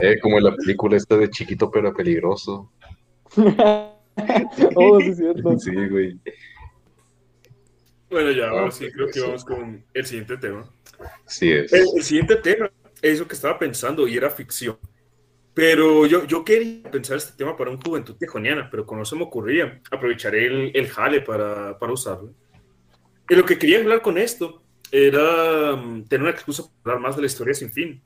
[0.00, 2.70] Eh, como en la película esta de chiquito pero peligroso.
[4.76, 5.58] Oh, sí, es cierto.
[5.58, 6.18] Sí, güey.
[8.10, 10.68] Bueno, ya, ahora Ah, sí, creo que vamos con el siguiente tema.
[11.26, 11.72] Sí es.
[11.72, 12.70] El, el siguiente tema
[13.00, 14.78] es lo que estaba pensando y era ficción.
[15.54, 19.16] Pero yo, yo quería pensar este tema para un juventud tejoniana, pero como no se
[19.16, 22.34] me ocurría, aprovecharé el, el jale para, para usarlo.
[23.28, 27.16] Y lo que quería hablar con esto era mm, tener una excusa para hablar más
[27.16, 28.02] de la historia sin fin.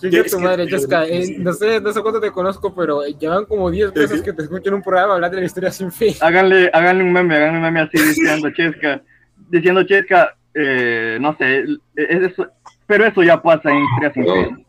[0.00, 3.44] Chica tu que- madre, Jessica, eh, no sé, no sé cuánto te conozco, pero llevan
[3.46, 6.14] como 10 veces que te escucho en un programa hablar de la historia sin fin.
[6.20, 9.02] Háganle, háganle un meme, háganle un meme así diciendo Chesca,
[9.48, 12.46] diciendo Chesca, eh, no sé, es eso,
[12.86, 14.66] pero eso ya pasa en Historia sin No, fin.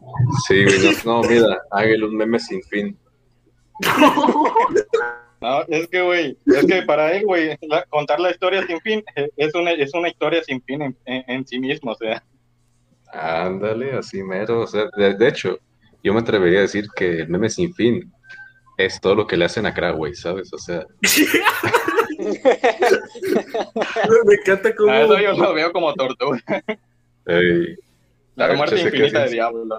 [0.48, 0.66] sí,
[1.06, 2.98] no, no, mira, hágale un meme sin fin.
[5.40, 7.56] No, es que, güey, es que para él, güey,
[7.90, 11.24] contar la historia sin fin eh, es una, es una historia sin fin en, en-
[11.28, 12.24] en sí mismo, o sea.
[13.14, 14.62] Ándale, así mero.
[14.62, 15.58] O sea, de, de hecho,
[16.04, 18.12] yo me atrevería a decir que el meme sin fin
[18.78, 20.54] es todo lo que le hacen a Crowway, ¿sabes?
[20.54, 20.86] O sea,
[24.26, 24.92] Me encanta cómo...
[24.92, 26.42] A eso yo lo veo como tortura.
[27.26, 27.76] ey,
[28.36, 29.78] La ver, muerte Chese, ¿qué infinita de diablo, ¿no?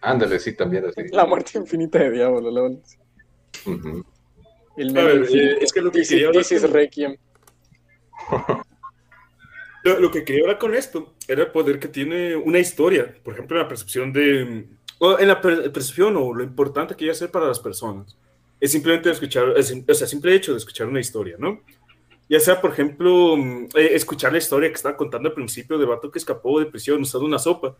[0.00, 1.02] Ándale, sí, también así.
[1.10, 2.80] La muerte infinita de diablo, lol.
[3.66, 4.04] Ujú.
[4.76, 6.72] El meme ver, eh, es que lo que This is- quería hablar this is con-
[6.72, 7.16] Requiem.
[9.84, 13.34] Lo, lo que quería hablar con esto era el poder que tiene una historia, por
[13.34, 17.12] ejemplo, en la percepción de, o en la per- percepción o lo importante que llega
[17.12, 18.18] a ser para las personas.
[18.60, 21.62] Es simplemente escuchar, es, o sea, simple hecho de escuchar una historia, ¿no?
[22.28, 25.86] Ya sea, por ejemplo, mm, eh, escuchar la historia que estaba contando al principio de
[25.86, 27.76] vato que escapó de prisión usando una sopa,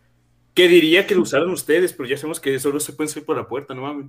[0.55, 3.37] que diría que lo usaron ustedes, pero ya sabemos que solo se pueden salir por
[3.37, 4.07] la puerta, no mames.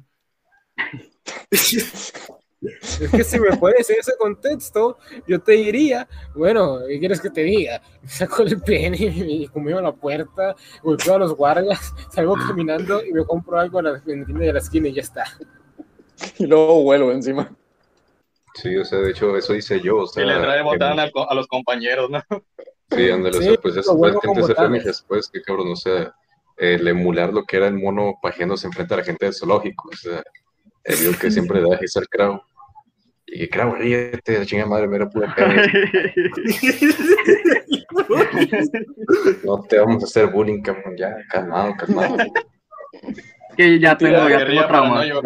[3.00, 7.30] Es que si me pones en ese contexto, yo te diría, bueno, ¿qué quieres que
[7.30, 7.80] te diga?
[8.02, 13.04] Me saco el pene y conmigo a la puerta, golpeo a los guardias, salgo caminando
[13.04, 15.24] y me compro algo en la, en la tienda de la esquina y ya está.
[16.38, 17.50] Y luego vuelvo encima.
[18.54, 19.98] Sí, o sea, de hecho, eso hice yo.
[19.98, 22.20] O sea, Y le trae botana al co- a los compañeros, ¿no?
[22.90, 25.76] Sí, ándale, o Sí, sea, pues eso prácticamente esa fue mi respuesta, que cabrón, o
[25.76, 26.14] sea,
[26.58, 29.96] el emular lo que era el mono pajeándose enfrente a la gente del zoológico, o
[29.96, 30.22] sea,
[30.84, 32.42] el video que siempre da al Crow.
[33.32, 35.62] Y que Crow, ríete, la chingada madre, me era pura pena.
[39.44, 42.16] No te vamos a hacer bullying, cabrón, ya, calmado, calmado.
[43.56, 45.04] Que ya tengo, ya tengo trauma.
[45.06, 45.20] no.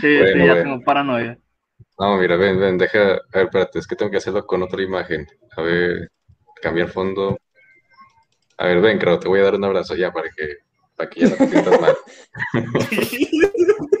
[0.00, 1.38] Sí, Bueno, sí, ya tengo paranoia.
[1.98, 4.82] No, mira, ven, ven, deja, a ver, espérate, es que tengo que hacerlo con otra
[4.82, 5.26] imagen.
[5.56, 6.10] A ver,
[6.60, 7.38] cambiar fondo.
[8.58, 10.56] A ver, ven, Crow, te voy a dar un abrazo ya para que,
[10.96, 11.96] para que ya no te sientas mal.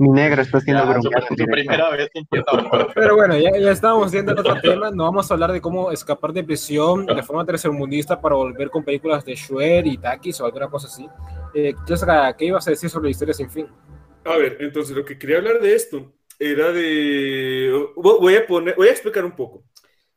[0.00, 1.26] Mi negro está haciendo Ya, su, bronca.
[1.28, 2.88] su primera vez que empieza a hablar.
[2.94, 6.32] Pero bueno, ya, ya estábamos viendo otro tema, no vamos a hablar de cómo escapar
[6.32, 10.68] de prisión de forma tercermundista para volver con películas de Shuer y Takis o alguna
[10.68, 11.06] cosa así.
[11.54, 13.66] Eh, Jessica, ¿qué ibas a decir sobre la historia sin fin?
[14.24, 17.70] A ver, entonces lo que quería hablar de esto era de...
[17.96, 19.64] vo- Voy a poner, voy a explicar un poco.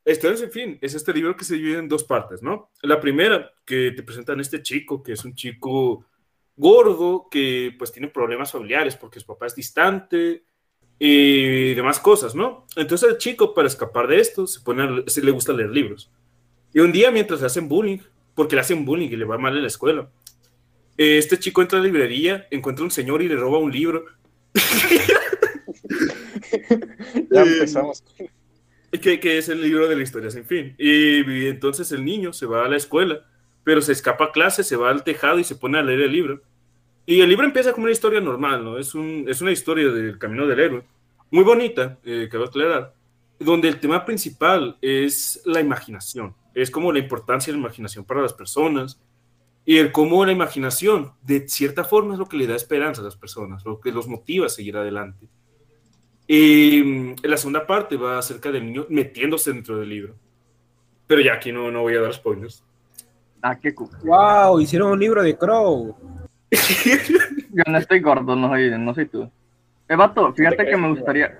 [0.05, 2.71] Historias en fin, es este libro que se divide en dos partes, ¿no?
[2.81, 6.05] La primera, que te presentan este chico, que es un chico
[6.55, 10.43] gordo, que pues tiene problemas familiares porque su papá es distante
[10.99, 12.65] y demás cosas, ¿no?
[12.75, 16.11] Entonces el chico, para escapar de esto, se pone a- se le gusta leer libros.
[16.73, 17.99] Y un día, mientras le hacen bullying,
[18.35, 20.09] porque le hacen bullying y le va mal en la escuela,
[20.97, 24.05] eh, este chico entra a la librería, encuentra un señor y le roba un libro.
[27.29, 28.03] Ya Eh, empezamos.
[29.01, 30.75] que, que es el libro de la historia sin fin.
[30.77, 33.25] Y, y entonces el niño se va a la escuela,
[33.63, 36.11] pero se escapa a clase, se va al tejado y se pone a leer el
[36.11, 36.41] libro.
[37.05, 38.77] Y el libro empieza como una historia normal, ¿no?
[38.77, 40.83] Es, un, es una historia del camino del héroe,
[41.31, 42.93] muy bonita, eh, cabe aclarar,
[43.39, 48.21] donde el tema principal es la imaginación, es como la importancia de la imaginación para
[48.21, 49.01] las personas
[49.65, 53.05] y el cómo la imaginación, de cierta forma, es lo que le da esperanza a
[53.05, 55.27] las personas, lo que los motiva a seguir adelante.
[56.27, 60.15] Y mm, la segunda parte va acerca del niño metiéndose dentro del libro.
[61.07, 62.63] Pero ya aquí no, no voy a dar spoilers.
[63.45, 63.89] Ah, qué cool.
[64.05, 65.93] Wow, hicieron un libro de Crow.
[67.51, 69.29] Yo no estoy gordo, no soy, no soy tú.
[69.89, 71.39] Eh, vato, fíjate que me gustaría,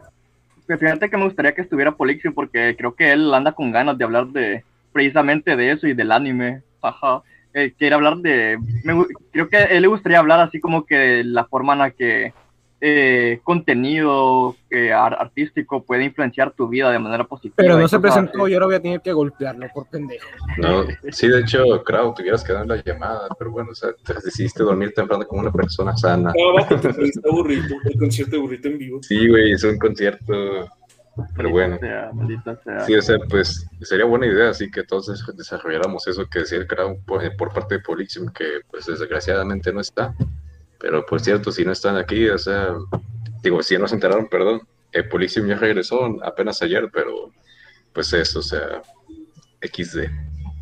[0.68, 3.98] que fíjate que me gustaría que estuviera Polixio porque creo que él anda con ganas
[3.98, 6.62] de hablar de precisamente de eso y del anime.
[6.82, 7.22] Ajá.
[7.54, 11.24] Eh, quiere hablar de, me creo que a él le gustaría hablar así como que
[11.24, 12.34] la forma en la que
[12.86, 17.54] eh, contenido eh, ar- artístico puede influenciar tu vida de manera positiva.
[17.56, 20.28] Pero y no se presentó, yo ahora voy a tener que golpearlo por pendejo.
[20.58, 23.92] No, sí, de hecho, Crowd, te hubieras quedado en la llamada, pero bueno, o sea,
[24.06, 26.34] te decidiste dormir temprano como una persona sana.
[26.38, 26.68] No, va,
[27.32, 29.00] burrito, el concierto de burrito en vivo.
[29.02, 30.34] Sí, güey, es un concierto,
[31.38, 31.78] pero bueno.
[31.80, 32.82] sea, maldita sea.
[32.82, 36.58] Sí, o sea, pues sería buena idea, así que todos des- desarrolláramos eso que decía
[36.58, 40.14] el Crowd por, por parte de Polixium, que pues desgraciadamente no está.
[40.84, 42.76] Pero por cierto, si no están aquí, o sea,
[43.42, 47.32] digo, si no se enteraron, perdón, eh, Polixium ya regresó apenas ayer, pero
[47.94, 48.82] pues eso, o sea,
[49.62, 50.10] XD.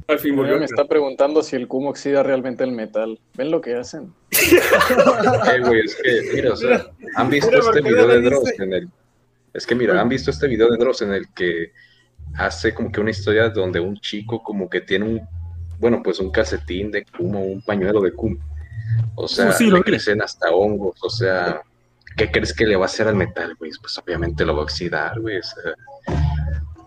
[0.07, 0.59] Al fin volvió.
[0.59, 3.19] me está preguntando si el Kumo oxida realmente el metal.
[3.35, 4.13] ¿Ven lo que hacen?
[5.51, 8.21] Eh, güey, es que, mira, o sea, han visto Mira, este ¿por qué video de
[8.21, 8.89] Dross en el.
[9.55, 11.71] Es que, mira, han visto este video de Dross en el que
[12.35, 15.21] hace como que una historia donde un chico como que tiene un,
[15.79, 18.37] bueno, pues un calcetín de Kumo, un pañuelo de Kumo.
[19.15, 19.91] O sea, Sí, sí, lo le vi.
[19.91, 21.61] crecen hasta hongos, o sea,
[22.17, 23.71] ¿qué crees que le va a hacer al metal, güey?
[23.79, 25.73] Pues obviamente lo va a oxidar, güey, o sea,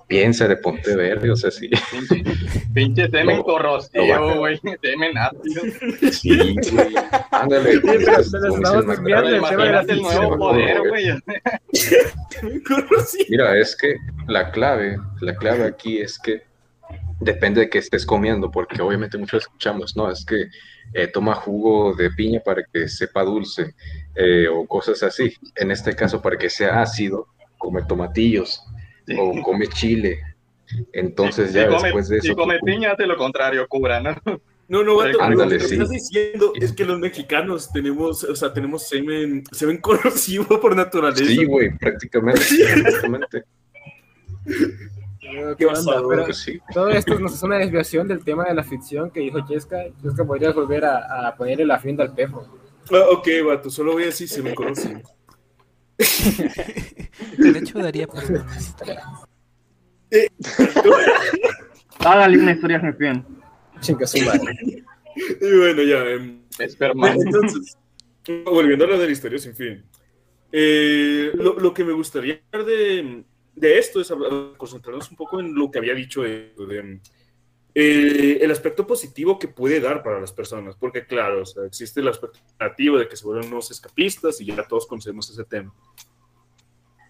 [0.06, 1.70] piénsale, ponte verde, o sea, sí.
[2.74, 4.60] Pinche lo corrosivo, güey.
[4.82, 5.62] Semen ácido.
[6.12, 6.94] Sí, güey,
[7.30, 7.80] ándale.
[7.80, 8.86] pero estamos
[9.86, 11.22] de el nuevo poder, güey.
[13.28, 16.42] Mira, es que la clave, la clave aquí es que
[17.20, 20.10] depende de qué estés comiendo, porque obviamente muchos escuchamos, ¿no?
[20.10, 20.48] Es que
[20.92, 23.74] eh, toma jugo de piña para que sepa dulce
[24.14, 25.32] eh, o cosas así.
[25.56, 27.26] En este caso, para que sea ácido,
[27.58, 28.60] come tomatillos
[29.18, 30.20] o come chile.
[30.92, 32.36] Entonces ya si come, después de si eso...
[32.36, 34.14] come tu- piña, hace lo contrario, cubra, ¿no?
[34.66, 35.74] No, no, vato, Ándale, lo que sí.
[35.74, 41.24] estás diciendo es que los mexicanos tenemos, o sea, tenemos semen, semen corrosivo por naturaleza.
[41.26, 42.40] Sí, güey, prácticamente.
[42.82, 43.44] prácticamente.
[45.58, 46.02] ¿Qué onda?
[46.08, 46.58] Pero sí.
[46.72, 49.78] todo esto nos es una desviación del tema de la ficción que dijo Chesca.
[50.02, 52.46] Chesca podrías volver a, a ponerle la fin al perro.
[52.92, 55.00] Ah, ok, vato, solo voy a decir semen corrosivo.
[57.38, 58.22] De hecho, daría por
[62.00, 63.24] Hágale una historia fin.
[63.80, 64.56] Chinga su madre.
[65.16, 66.04] Y bueno, ya.
[66.10, 67.78] em, entonces,
[68.44, 69.84] volviendo a lo de la historia sin fin.
[70.50, 75.40] eh, lo, lo que me gustaría hablar de, de esto es hablar- concentrarnos un poco
[75.40, 77.00] en lo que había dicho de, de,
[77.74, 82.38] eh, el aspecto positivo que puede dar para las personas, porque claro, existe el aspecto
[82.58, 85.74] negativo de que se vuelven unos escapistas y ya todos conocemos ese tema.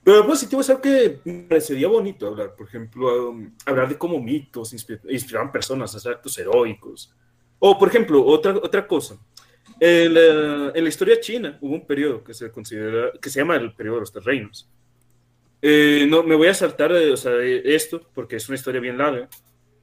[0.02, 3.96] Pero lo positivo es algo que me parecería bonito hablar, por ejemplo, um, hablar de
[3.96, 7.14] cómo mitos inspi- inspiraban personas a hacer actos heroicos.
[7.58, 9.18] O, por ejemplo, otra, otra cosa.
[9.80, 10.12] En
[10.82, 14.00] la, historia china hubo un periodo que se considera, que se llama el periodo de
[14.00, 14.68] los tres reinos.
[15.66, 18.82] Eh, no, me voy a saltar eh, o sea, de esto porque es una historia
[18.82, 19.30] bien larga,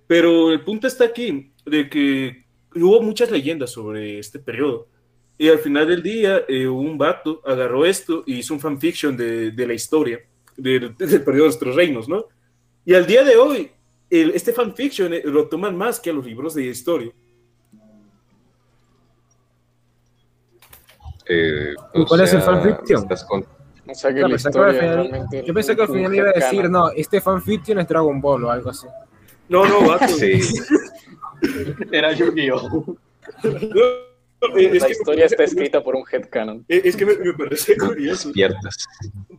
[0.06, 4.88] pero el punto está aquí de que hubo muchas leyendas sobre este periodo.
[5.40, 9.50] Y al final del día, eh, un vato agarró esto y hizo un fanfiction de,
[9.50, 10.20] de la historia
[10.56, 12.26] del, del periodo de los tres reinos, ¿no?
[12.86, 13.72] Y al día de hoy,
[14.12, 17.12] el- este fanfiction eh, lo toman más que a los libros de historia.
[21.26, 23.02] Eh, ¿Y o cuál es el fanfiction?
[23.02, 23.46] estás con-
[23.88, 25.44] O sea que Yo la pensé que al historia final- realmente.
[25.46, 28.44] yo pensé que al un final iba a decir, no, este fanfiction es Dragon Ball
[28.46, 28.88] o algo así.
[29.50, 30.08] No, no, vato.
[30.08, 30.40] Sí.
[31.92, 32.96] Era Yu-Gi-Oh!
[33.44, 36.66] Eh, es La que- historia está escrita por un headcanon.
[36.68, 38.30] Eh, Es que me, me parece curioso.
[38.30, 38.88] Despiertas.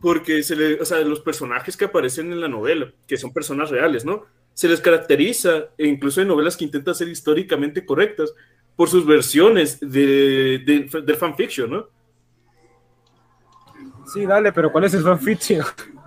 [0.01, 3.69] Porque se le, o sea, los personajes que aparecen en la novela, que son personas
[3.69, 4.25] reales, ¿no?
[4.53, 8.33] Se les caracteriza, e incluso en novelas que intentan ser históricamente correctas,
[8.75, 11.87] por sus versiones de, de, del fanfiction, ¿no?
[14.05, 15.63] Sí, dale, pero ¿cuál es el fanfiction?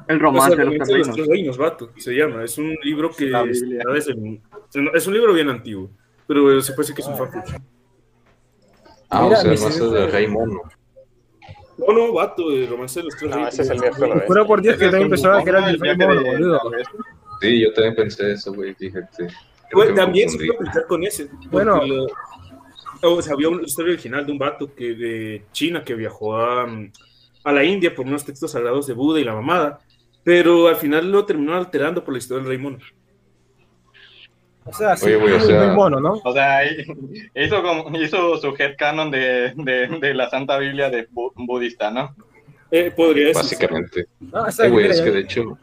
[0.09, 1.17] El O romance sea, de los Romance tres reinos.
[1.17, 2.45] Tres reinos, vato, se llama.
[2.45, 5.91] Es un libro que el- es un libro bien antiguo,
[6.27, 7.63] pero se puede decir que es un fanfiction.
[9.11, 10.61] Ah, Mira, o sea, no es cerebro- de Rey Mono.
[11.79, 13.55] No, no, vato, el romance de los tres No, reinos.
[13.55, 14.21] ese es el viejo.
[14.27, 16.61] Juro por Dios que también pensaba que era el el Pokémon, de- boludo.
[17.41, 19.29] Sí, yo también pensé eso, güey, fíjate.
[19.73, 21.29] Bueno, también se puede pensar con ese.
[21.51, 21.85] Bueno.
[21.85, 22.07] lo-
[23.03, 26.67] o sea, había una historia original de un vato que, de China que viajó a,
[27.47, 29.79] a la India por unos textos sagrados de Buda y la mamada,
[30.25, 32.79] pero al final lo terminó alterando por la historia del rey mono.
[34.65, 36.21] O sea, sí, Oye, güey, o muy, sea- muy mono, ¿no?
[36.25, 36.61] O sea,
[37.35, 42.15] hizo, como, hizo su headcanon de, de, de la Santa Biblia de bu- budista, ¿no?
[42.73, 43.43] Eh, podría decir.
[43.43, 44.07] Básicamente.
[44.19, 45.59] No, Eh, es que de hecho,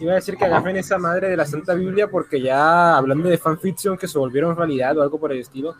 [0.00, 3.36] Iba a decir que agafen esa madre de la Santa Biblia porque ya hablando de
[3.36, 5.74] fanfiction que se volvieron realidad o algo por el estilo,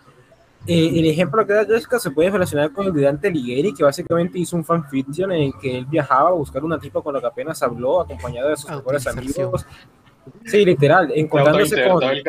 [0.67, 3.83] eh, el ejemplo que da Jessica se puede relacionar con el de Dante Alighieri, que
[3.85, 7.21] básicamente hizo un fanfiction en el que él viajaba a buscar una tipa con la
[7.21, 9.65] que apenas habló, acompañado de sus mejores amigos.
[10.45, 12.03] Sí, literal, encontrándose con...
[12.03, 12.23] El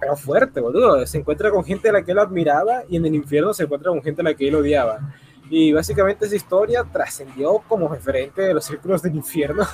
[0.00, 1.06] pero fuerte, boludo.
[1.06, 3.90] Se encuentra con gente a la que él admiraba y en el infierno se encuentra
[3.90, 5.00] con gente a la que él odiaba.
[5.50, 9.64] Y básicamente esa historia trascendió como referente de los círculos del infierno.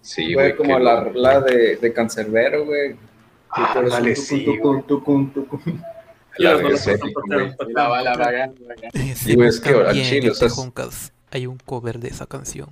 [0.00, 0.56] sí, Fue güey.
[0.56, 2.96] como que- la rola de, de Cancerbero, güey.
[3.50, 3.72] Ah,
[4.86, 5.82] tucun, tucun.
[6.38, 8.14] La bala,
[9.34, 10.32] güey, es que al chile,
[11.30, 12.68] hay un cover de esa canción.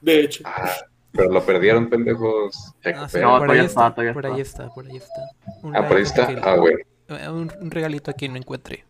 [0.00, 0.42] De hecho.
[0.44, 0.74] Ah,
[1.12, 2.72] pero lo perdieron, pendejos.
[2.84, 3.18] Ah, sí.
[3.20, 4.34] No, por, todavía ahí está, está, todavía por está.
[4.34, 5.22] ahí está, por ahí está.
[5.62, 6.50] Un Ah, por ahí regalito está.
[6.52, 6.78] Ah, bueno.
[7.08, 8.84] eh, un, un regalito aquí no encuentré.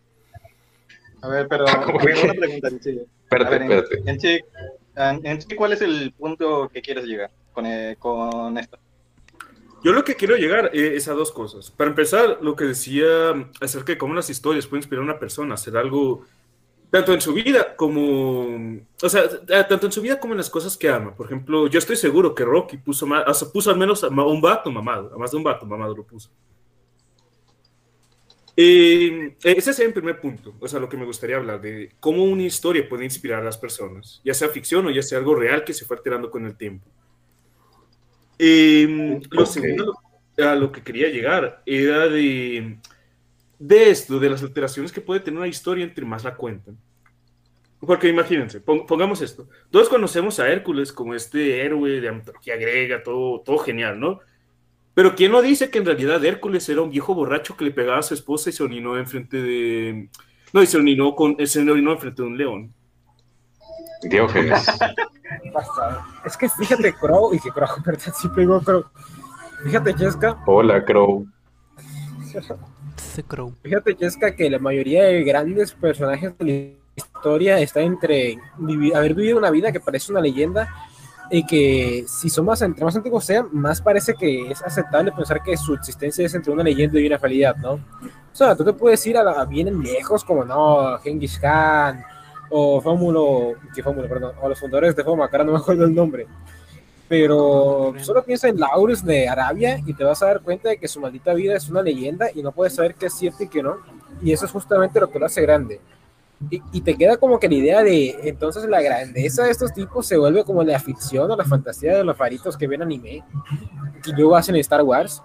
[1.21, 1.65] A ver, pero
[3.31, 4.01] Espérate, ver, espérate.
[4.11, 4.39] Enchi,
[4.95, 8.77] en- Enchi, ¿cuál es el punto que quieres llegar con, eh, con esto?
[9.83, 11.71] Yo lo que quiero llegar eh, es a dos cosas.
[11.71, 13.07] Para empezar, lo que decía
[13.59, 16.23] acerca de cómo las historias pueden inspirar a una persona a hacer algo,
[16.91, 19.23] tanto en su vida como, o sea,
[19.67, 21.15] tanto en su vida como en las cosas que ama.
[21.15, 24.09] Por ejemplo, yo estoy seguro que Rocky puso, más, o sea, puso al menos a
[24.09, 26.29] un vato mamado, a más de un vato mamado lo puso.
[28.55, 32.25] Eh, ese es el primer punto, o sea, lo que me gustaría hablar de cómo
[32.25, 35.63] una historia puede inspirar a las personas, ya sea ficción o ya sea algo real
[35.63, 36.85] que se fue alterando con el tiempo.
[38.43, 39.93] Eh, lo segundo
[40.39, 42.79] a lo que quería llegar era de,
[43.59, 46.75] de esto, de las alteraciones que puede tener una historia entre más la cuentan.
[47.79, 49.47] Porque imagínense, pon- pongamos esto.
[49.69, 54.19] Todos conocemos a Hércules como este héroe de mitología griega, todo, todo genial, ¿no?
[54.95, 57.99] Pero ¿quién no dice que en realidad Hércules era un viejo borracho que le pegaba
[57.99, 60.09] a su esposa y se orinó enfrente de...
[60.51, 62.73] No, y se orinó, con, se orinó enfrente de un león.
[64.03, 64.65] Diógenes.
[66.25, 68.13] Es que fíjate, Crow, y que Crow, ¿verdad?
[68.19, 68.83] Sí pegó Crow.
[69.63, 71.25] Fíjate, Jessica, Hola, Crow.
[73.61, 79.13] Fíjate, Jessica, que la mayoría de grandes personajes de la historia está entre vivi- haber
[79.13, 80.73] vivido una vida que parece una leyenda
[81.29, 85.41] y que si son más, entre más antiguos sean, más parece que es aceptable pensar
[85.43, 87.71] que su existencia es entre una leyenda y una realidad, ¿no?
[87.73, 87.79] O
[88.33, 92.03] sea, tú te puedes ir a, la- a bien lejos como, no, Genghis Khan
[92.51, 95.85] o Fómulo, que Fómulo, perdón, o los fundadores de Foma, que ahora no me acuerdo
[95.85, 96.27] el nombre.
[97.07, 100.87] Pero solo piensa en Laurus de Arabia y te vas a dar cuenta de que
[100.87, 103.61] su maldita vida es una leyenda y no puedes saber qué es cierto y qué
[103.61, 103.77] no.
[104.21, 105.81] Y eso es justamente lo que lo hace grande.
[106.49, 110.07] Y, y te queda como que la idea de entonces la grandeza de estos tipos
[110.07, 113.23] se vuelve como la ficción o la fantasía de los faritos que ven anime
[114.05, 115.21] y luego hacen Star Wars.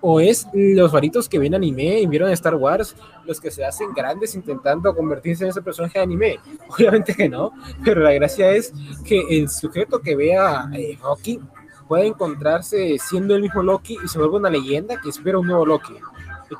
[0.00, 2.96] O es los faritos que ven anime y vieron Star Wars
[3.26, 6.38] los que se hacen grandes intentando convertirse en ese personaje de anime.
[6.68, 7.52] Obviamente que no,
[7.84, 8.72] pero la gracia es
[9.04, 11.40] que el sujeto que vea eh, Loki
[11.86, 15.66] puede encontrarse siendo el mismo Loki y se vuelve una leyenda que espera un nuevo.
[15.66, 15.94] Loki,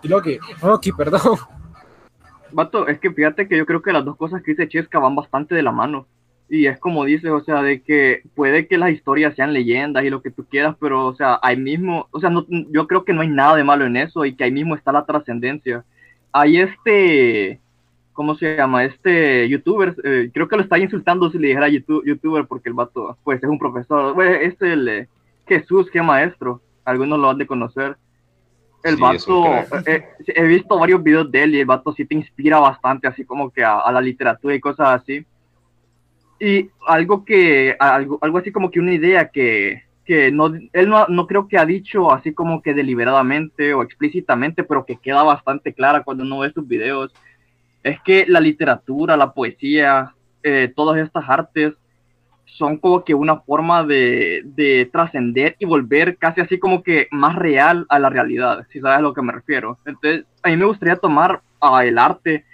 [0.03, 1.39] Loki, Loki, perdón.
[2.53, 5.15] Vato, es que fíjate que yo creo que las dos cosas que dice Chesca van
[5.15, 6.07] bastante de la mano.
[6.53, 10.11] Y es como dices, o sea, de que puede que las historias sean leyendas y
[10.11, 13.13] lo que tú quieras, pero, o sea, ahí mismo, o sea, no, yo creo que
[13.13, 15.85] no hay nada de malo en eso y que ahí mismo está la trascendencia.
[16.33, 17.61] Hay este,
[18.13, 18.85] ¿cómo se llama?
[18.85, 22.75] Este youtuber, eh, creo que lo está insultando si le dijera youtu- youtuber porque el
[22.75, 25.09] vato, pues es un profesor, es el eh,
[25.47, 27.97] Jesús, qué maestro, algunos lo han de conocer.
[28.83, 32.05] El Sí, vato, eh, eh, he visto varios videos de él y el vato sí
[32.07, 35.25] te inspira bastante, así como que a, a la literatura y cosas así.
[36.41, 41.07] Y algo que, algo, algo así como que una idea que, que no, él no,
[41.07, 45.75] no creo que ha dicho así como que deliberadamente o explícitamente, pero que queda bastante
[45.75, 47.13] clara cuando uno ve sus videos,
[47.83, 51.75] es que la literatura, la poesía, eh, todas estas artes
[52.45, 57.37] son como que una forma de, de trascender y volver casi así como que más
[57.37, 59.79] real a la realidad, si sabes a lo que me refiero.
[59.85, 62.45] Entonces, a mí me gustaría tomar a el arte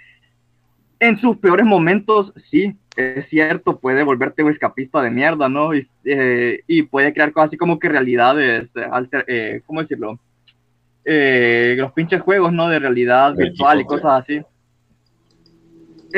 [0.99, 5.73] en sus peores momentos, sí, es cierto, puede volverte un escapista de mierda, ¿no?
[5.75, 10.19] Y, eh, y puede crear cosas así como que realidades, eh, alter- eh, ¿cómo decirlo?
[11.05, 12.67] Eh, los pinches juegos, ¿no?
[12.67, 14.41] De realidad El virtual y cosas así.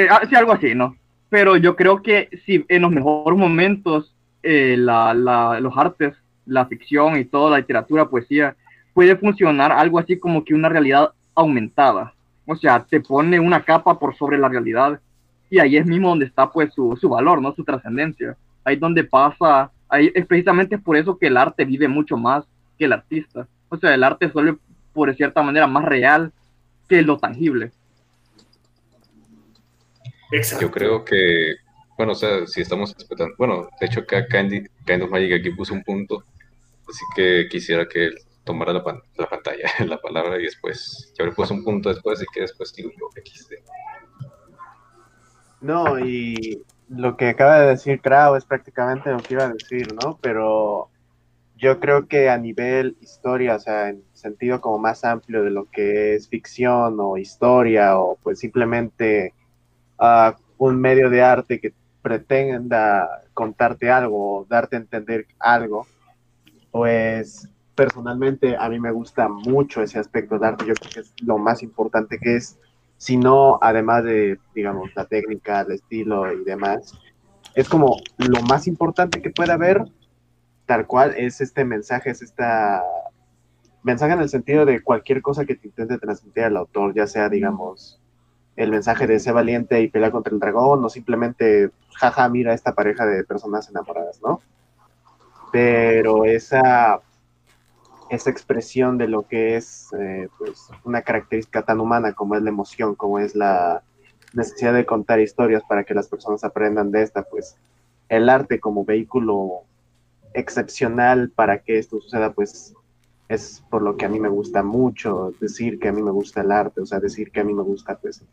[0.09, 0.95] Ah, sí, algo así, ¿no?
[1.30, 6.15] Pero yo creo que si en los mejores momentos la, la- los artes,
[6.45, 8.55] la ficción y toda la literatura, poesía,
[8.93, 12.13] puede funcionar algo así como que una realidad aumentada.
[12.45, 14.99] O sea, te pone una capa por sobre la realidad
[15.50, 17.54] y ahí es mismo donde está pues su, su valor, ¿no?
[17.54, 18.38] Su trascendencia.
[18.64, 22.43] Ahí es donde pasa, ahí es precisamente por eso que el arte vive mucho más
[22.78, 23.47] que el artista.
[23.70, 24.58] O sea, el arte suele,
[24.93, 26.32] por cierta manera, más real
[26.88, 27.72] que lo tangible.
[30.32, 30.66] Exacto.
[30.66, 31.56] Yo creo que,
[31.97, 34.64] bueno, o sea, si estamos respetando, bueno, de hecho acá Candy,
[35.04, 36.24] of Magic aquí puso un punto,
[36.88, 41.26] así que quisiera que él tomara la, pan- la pantalla, la palabra y después, yo
[41.26, 43.54] le puse un punto después y que después digo yo XD.
[45.62, 49.93] No, y lo que acaba de decir Krau es prácticamente lo que iba a decir,
[49.93, 50.18] ¿no?
[50.22, 50.89] Pero
[51.57, 55.66] yo creo que a nivel historia, o sea, en sentido como más amplio de lo
[55.66, 59.34] que es ficción o historia o pues simplemente
[59.99, 65.86] ah, un medio de arte que pretenda contarte algo o darte a entender algo,
[66.72, 71.14] pues personalmente a mí me gusta mucho ese aspecto de arte, yo creo que es
[71.22, 72.57] lo más importante que es,
[73.00, 77.00] si no, además de, digamos, la técnica, el estilo y demás,
[77.56, 79.86] es como lo más importante que puede haber,
[80.66, 82.84] tal cual es este mensaje, es esta
[83.84, 87.30] mensaje en el sentido de cualquier cosa que te intente transmitir al autor, ya sea,
[87.30, 88.02] digamos,
[88.58, 92.74] el mensaje de ser valiente y pelear contra el dragón, o simplemente, jaja, mira esta
[92.74, 94.41] pareja de personas enamoradas, ¿no?
[95.54, 97.00] Pero esa,
[98.10, 102.49] esa expresión de lo que es eh, pues, una característica tan humana como es la
[102.49, 103.84] emoción, como es la
[104.34, 107.57] necesidad de contar historias para que las personas aprendan de esta, pues
[108.10, 109.64] el arte como vehículo
[110.34, 112.74] excepcional para que esto suceda, pues
[113.28, 116.41] es por lo que a mí me gusta mucho decir que a mí me gusta
[116.41, 118.24] el arte, o sea, decir que a mí me gusta pues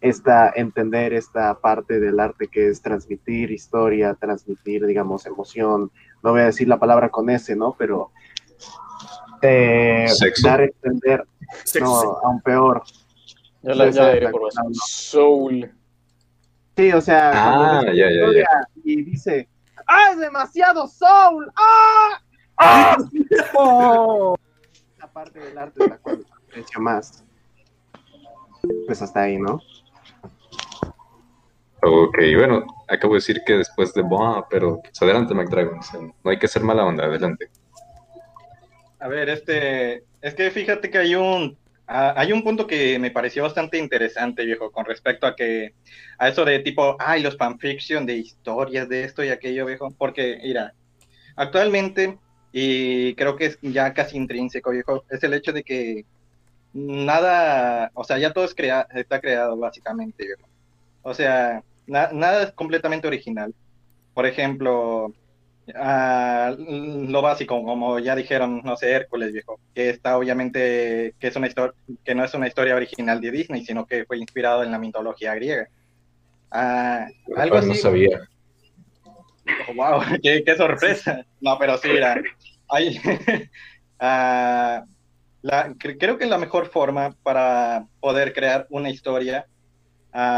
[0.00, 5.90] esta, entender esta parte del arte que es transmitir historia, transmitir, digamos, emoción,
[6.22, 7.74] no voy a decir la palabra con S, ¿no?
[7.76, 8.10] Pero
[9.44, 10.46] eh, Sexo.
[10.48, 11.24] dar a entender,
[11.80, 12.82] no, aún peor.
[13.62, 14.74] La, ya la por no.
[14.74, 15.72] Soul.
[16.76, 19.48] Sí, o sea, Ah, ya, ya, y dice,
[19.86, 21.50] ¡ah, es demasiado soul!
[21.56, 22.20] ¡Ah!
[22.56, 22.96] ¡Ah!
[23.56, 24.36] Oh.
[24.98, 27.24] La parte del arte es la cual aprecio más.
[28.86, 29.60] Pues hasta ahí, ¿no?
[31.82, 35.92] Ok, bueno, acabo de decir que después de Boa, pero pues, adelante, McDragons.
[36.22, 37.50] No hay que ser mala onda, adelante.
[39.04, 43.42] A ver, este, es que fíjate que hay un, hay un punto que me pareció
[43.42, 45.74] bastante interesante, viejo, con respecto a que,
[46.18, 50.38] a eso de tipo, ay, los fanfiction de historias de esto y aquello, viejo, porque,
[50.42, 50.72] mira,
[51.36, 52.18] actualmente,
[52.52, 56.06] y creo que es ya casi intrínseco, viejo, es el hecho de que
[56.72, 60.48] nada, o sea, ya todo es crea- está creado básicamente, viejo.
[61.02, 63.54] O sea, na- nada es completamente original.
[64.14, 65.14] Por ejemplo,
[65.74, 71.36] ah, lo básico, como ya dijeron, no sé, Hércules, viejo, que está obviamente, que es
[71.36, 74.70] una historia, que no es una historia original de Disney, sino que fue inspirado en
[74.70, 75.68] la mitología griega.
[76.50, 77.06] Ah,
[77.36, 77.80] algo Ah, no así.
[77.80, 78.20] sabía.
[79.74, 81.24] wow, qué, qué sorpresa.
[81.40, 82.20] No, pero sí, mira,
[82.68, 82.98] hay,
[84.00, 84.84] ah,
[85.42, 89.46] la- creo que la mejor forma para poder crear una historia,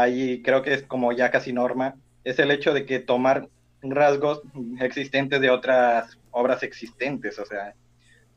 [0.09, 3.47] y creo que es como ya casi norma, es el hecho de que tomar
[3.81, 4.41] rasgos
[4.79, 7.73] existentes de otras obras existentes, o sea,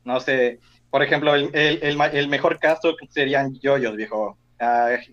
[0.05, 0.59] no sé,
[0.91, 4.39] por ejemplo, el, el- el el mejor caso serían yoyos, viejo,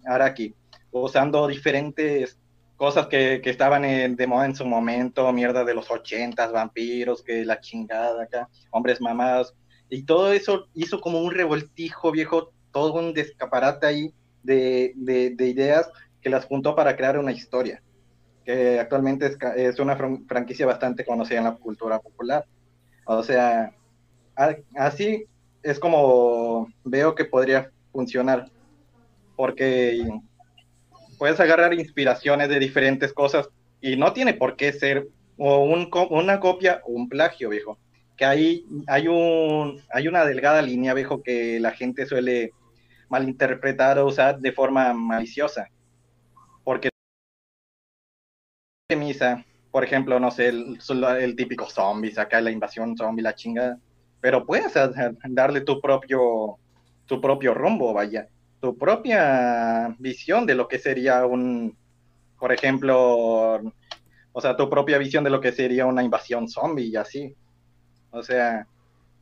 [0.06, 0.54] Araki,
[0.92, 2.38] usando diferentes
[2.76, 7.24] cosas que, que estaban en- de moda en su momento, mierda de los ochentas, vampiros,
[7.24, 9.54] que la chingada acá, hombres mamados,
[9.90, 14.14] y todo eso hizo como un revoltijo, viejo, todo un descaparate ahí
[14.44, 15.90] de, de- de ideas
[16.22, 17.82] que las juntó para crear una historia,
[18.48, 22.46] que actualmente es, es una fran- franquicia bastante conocida en la cultura popular.
[23.06, 23.74] O sea,
[24.78, 25.26] así
[25.62, 28.50] es como veo que podría funcionar,
[29.36, 30.00] porque
[31.18, 33.50] puedes agarrar inspiraciones de diferentes cosas
[33.82, 37.78] y no tiene por qué ser o un una copia o un plagio, viejo.
[38.16, 42.54] Que ahí hay, un, hay una delgada línea, viejo, que la gente suele
[43.10, 45.68] malinterpretar o usar de forma maliciosa.
[48.96, 50.80] Misa, por ejemplo, no sé, el,
[51.20, 53.78] el típico zombies, acá la invasión zombie, la chingada,
[54.22, 54.74] pero puedes
[55.26, 56.58] darle tu propio,
[57.06, 58.30] tu propio rumbo, vaya,
[58.62, 61.76] tu propia visión de lo que sería un,
[62.40, 63.60] por ejemplo,
[64.32, 67.36] o sea, tu propia visión de lo que sería una invasión zombie y así.
[68.12, 68.68] O sea,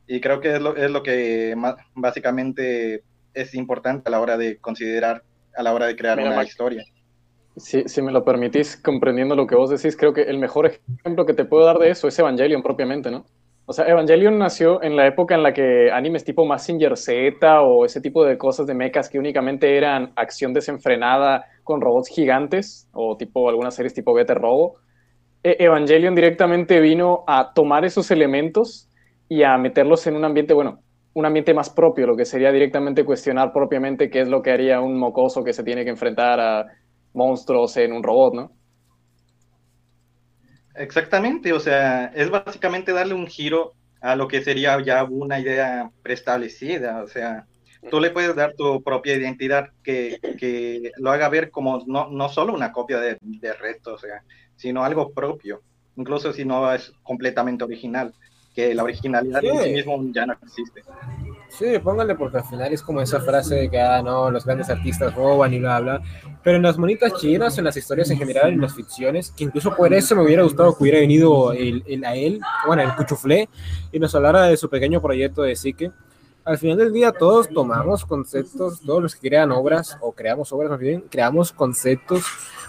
[0.06, 1.56] y creo que es lo, es lo que
[1.94, 3.02] básicamente
[3.34, 5.24] es importante a la hora de considerar,
[5.56, 6.84] a la hora de crear Mira, una historia.
[7.56, 11.32] Si, me lo permitís, comprendiendo lo que vos decís, creo que el mejor ejemplo que
[11.32, 13.24] te puedo dar de eso es Evangelion propiamente, ¿no?
[13.64, 17.86] O sea, Evangelion nació en la época en la que animes tipo Mazinger Z o
[17.86, 23.16] ese tipo de cosas de mechas que únicamente eran acción desenfrenada con robots gigantes o
[23.16, 24.76] tipo algunas series tipo Beta Robo.
[25.42, 28.88] E- Evangelion directamente vino a tomar esos elementos
[29.28, 30.80] y a meterlos en un ambiente, bueno,
[31.14, 34.80] un ambiente más propio, lo que sería directamente cuestionar propiamente qué es lo que haría
[34.80, 36.66] un mocoso que se tiene que enfrentar a
[37.16, 38.52] monstruos en un robot, ¿no?
[40.74, 45.90] Exactamente, o sea, es básicamente darle un giro a lo que sería ya una idea
[46.02, 47.46] preestablecida, o sea,
[47.90, 52.28] tú le puedes dar tu propia identidad que, que lo haga ver como no, no
[52.28, 54.22] solo una copia de, de resto, o sea,
[54.56, 55.62] sino algo propio,
[55.96, 58.12] incluso si no es completamente original,
[58.54, 59.72] que la originalidad en sí Sí.
[59.72, 60.82] mismo ya no existe.
[61.48, 64.68] Sí, póngale porque al final es como esa frase de que, ah, no, los grandes
[64.68, 66.02] artistas roban y bla, bla.
[66.42, 69.74] Pero en las monitas chinas, en las historias en general, en las ficciones, que incluso
[69.74, 73.48] por eso me hubiera gustado que hubiera venido el, el- a él, bueno, el cuchuflé,
[73.90, 75.92] y nos hablara de su pequeño proyecto de psique.
[76.44, 80.70] Al final del día todos tomamos conceptos, todos los que crean obras, o creamos obras
[80.70, 82.22] más bien, creamos conceptos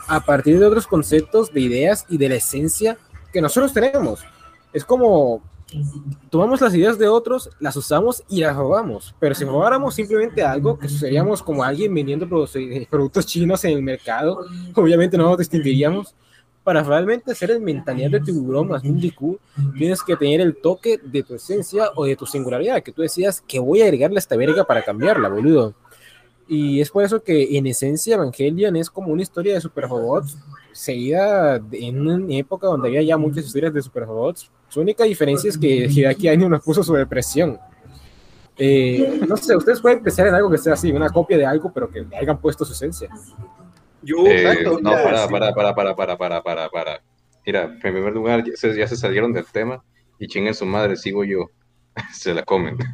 [0.07, 2.97] a partir de otros conceptos, de ideas y de la esencia
[3.33, 4.23] que nosotros tenemos.
[4.71, 5.41] Es como
[6.29, 9.13] tomamos las ideas de otros, las usamos y las robamos.
[9.19, 13.81] Pero si robáramos simplemente algo, que seríamos como alguien vendiendo produ- productos chinos en el
[13.83, 14.45] mercado,
[14.75, 16.15] obviamente no nos distinguiríamos.
[16.63, 19.39] Para realmente ser el mentalidad de tiburón más IQ,
[19.77, 23.39] tienes que tener el toque de tu esencia o de tu singularidad, que tú decías
[23.39, 25.73] que voy a agregarle a esta verga para cambiarla, boludo.
[26.45, 30.37] Y es por eso que en esencia Evangelion es como una historia de superrobots
[30.73, 34.51] seguida de- en una época donde había ya muchas historias de superrobots.
[34.69, 37.57] Su única diferencia es que Hideaki Anno nos puso su depresión.
[38.57, 41.71] Eh, no sé, ustedes pueden pensar en algo que sea así, una copia de algo,
[41.71, 43.09] pero que le hayan puesto su esencia.
[44.01, 47.01] Yo, Eh, no, para, para, para, para, para, para, para, para.
[47.45, 49.83] Mira, en primer lugar, ya se, ya se salieron del tema
[50.19, 51.45] y chinguen su madre, sigo yo.
[52.13, 52.77] se la comen.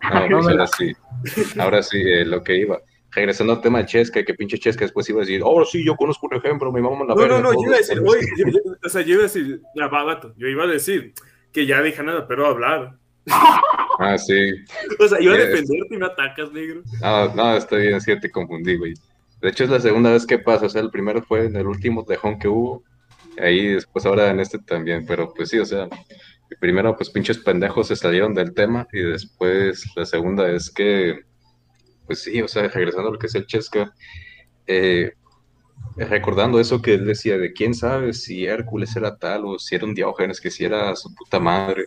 [0.00, 0.92] No, pues ahora sí.
[1.58, 2.78] Ahora sí, eh, lo que iba.
[3.12, 5.96] Regresando al tema de Chesca, que pinche Chesca después iba a decir, oh, sí, yo
[5.96, 8.46] conozco un ejemplo, mi mamá la No, no, no, yo iba a decir, oye, yo-
[8.48, 11.14] yo- o sea, yo iba a decir, ya va, vato, yo iba a decir
[11.52, 12.96] que ya deja nada, pero hablar.
[14.00, 14.52] Ah, sí.
[15.00, 15.48] O sea, iba a Yes.
[15.48, 16.82] defenderte y me atacas, negro.
[17.02, 18.94] No, no, está bien, es que te confundí, güey.
[19.40, 20.66] De hecho, es la segunda vez que pasa.
[20.66, 22.84] O sea, el primero fue en el último tejón que hubo.
[23.40, 25.04] Ahí después ahora en este también.
[25.04, 25.88] Pero pues sí, o sea,
[26.60, 28.86] primero pues pinches pendejos se salieron del tema.
[28.92, 31.22] Y después la segunda es que,
[32.08, 33.94] pues sí, o sea, regresando a lo que es el Chesca.
[34.66, 35.12] eh,
[35.96, 39.84] recordando eso que él decía de quién sabe si Hércules era tal o si era
[39.86, 41.84] un Diógenes, que si era su puta madre.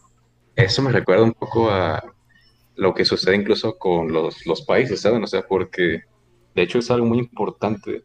[0.56, 2.04] Eso me recuerda un poco a
[2.76, 5.24] lo que sucede incluso con los, los países, ¿saben?
[5.24, 6.02] O sea, porque
[6.56, 8.04] de hecho es algo muy importante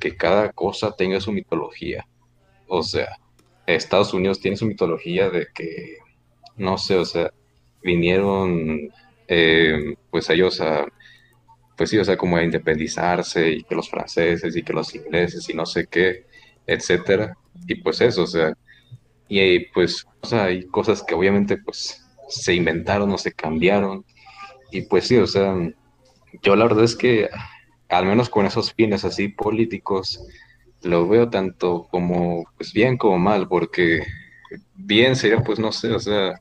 [0.00, 2.06] que cada cosa tenga su mitología.
[2.66, 3.08] O sea,
[3.66, 5.98] Estados Unidos tiene su mitología de que,
[6.56, 7.32] no sé, o sea,
[7.82, 8.90] vinieron
[9.28, 10.86] eh, pues ellos a,
[11.76, 15.48] pues sí, o sea, como a independizarse y que los franceses y que los ingleses
[15.48, 16.26] y no sé qué,
[16.66, 17.36] etcétera.
[17.66, 18.56] Y pues eso, o sea,
[19.28, 24.04] y pues, o sea, hay cosas que obviamente pues se inventaron o se cambiaron.
[24.70, 25.54] Y pues sí, o sea,
[26.42, 27.28] yo la verdad es que
[27.88, 30.26] al menos con esos fines así políticos,
[30.82, 34.02] lo veo tanto como pues bien como mal, porque
[34.74, 36.40] bien sería pues no sé, o sea,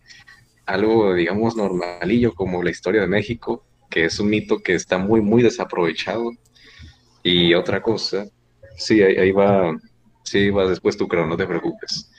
[0.66, 5.22] algo digamos normalillo como la historia de México, que es un mito que está muy
[5.22, 6.32] muy desaprovechado.
[7.24, 8.26] Y otra cosa,
[8.78, 9.76] sí, ahí, ahí va,
[10.24, 12.12] sí, va después tú creo, no te preocupes.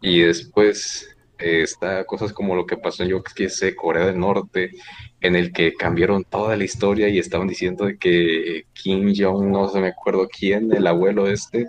[0.00, 1.08] Y después
[1.38, 4.72] eh, está cosas como lo que pasó en, yo que sé, Corea del Norte,
[5.20, 9.68] en el que cambiaron toda la historia y estaban diciendo de que Kim Jong, no
[9.68, 11.66] se me acuerdo quién, el abuelo este,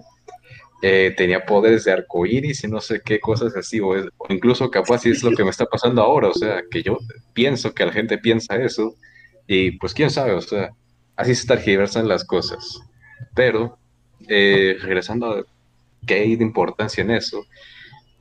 [0.82, 4.70] eh, tenía poderes de arcoíris y no sé qué cosas así, o, es- o incluso
[4.72, 6.98] capaz si es lo que me está pasando ahora, o sea, que yo
[7.34, 8.96] pienso que la gente piensa eso,
[9.52, 10.70] y pues quién sabe, o sea,
[11.16, 12.82] así se tergiversan las cosas.
[13.34, 13.80] Pero,
[14.28, 15.44] eh, regresando a
[16.06, 17.48] qué hay de importancia en eso,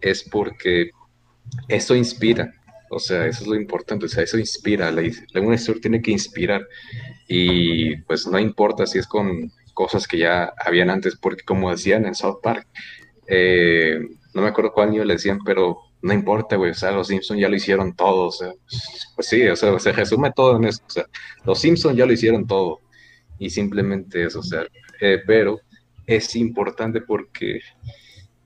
[0.01, 0.91] es porque
[1.69, 2.55] eso inspira,
[2.89, 5.03] o sea, eso es lo importante, o sea, eso inspira, la,
[5.43, 6.67] una historia tiene que inspirar
[7.29, 12.07] y pues no importa si es con cosas que ya habían antes, porque como decían
[12.07, 12.67] en South Park,
[13.27, 14.01] eh,
[14.33, 17.41] no me acuerdo cuál niño le decían, pero no importa, güey, o sea, los Simpsons
[17.41, 18.53] ya lo hicieron todo, o sea,
[19.15, 21.07] pues sí, o sea, se resume todo en eso, o sea,
[21.45, 22.81] los Simpsons ya lo hicieron todo
[23.39, 24.67] y simplemente eso, o sea,
[25.01, 25.61] eh, pero
[26.07, 27.61] es importante porque,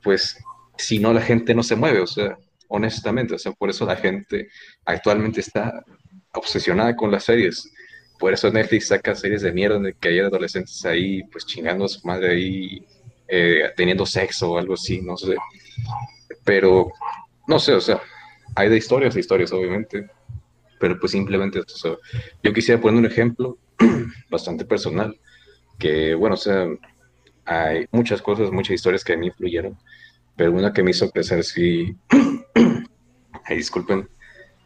[0.03, 0.37] pues,
[0.77, 2.37] si no la gente no se mueve, o sea,
[2.69, 4.49] honestamente, o sea, por eso la gente
[4.85, 5.85] actualmente está
[6.33, 7.71] obsesionada con las series.
[8.19, 11.85] Por eso Netflix saca series de mierda en el que hay adolescentes ahí, pues chingando
[11.85, 12.87] a su madre ahí,
[13.29, 15.37] eh, teniendo sexo o algo así, no sé.
[16.45, 16.93] Pero,
[17.47, 18.01] no sé, o sea,
[18.55, 20.09] hay de historias, historias, obviamente.
[20.79, 21.99] Pero pues simplemente o
[22.43, 23.57] yo quisiera poner un ejemplo
[24.31, 25.17] bastante personal,
[25.79, 26.67] que, bueno, o sea,
[27.45, 29.79] hay muchas cosas, muchas historias que a mí influyeron,
[30.37, 31.97] pero una que me hizo crecer, sí,
[33.49, 34.09] disculpen,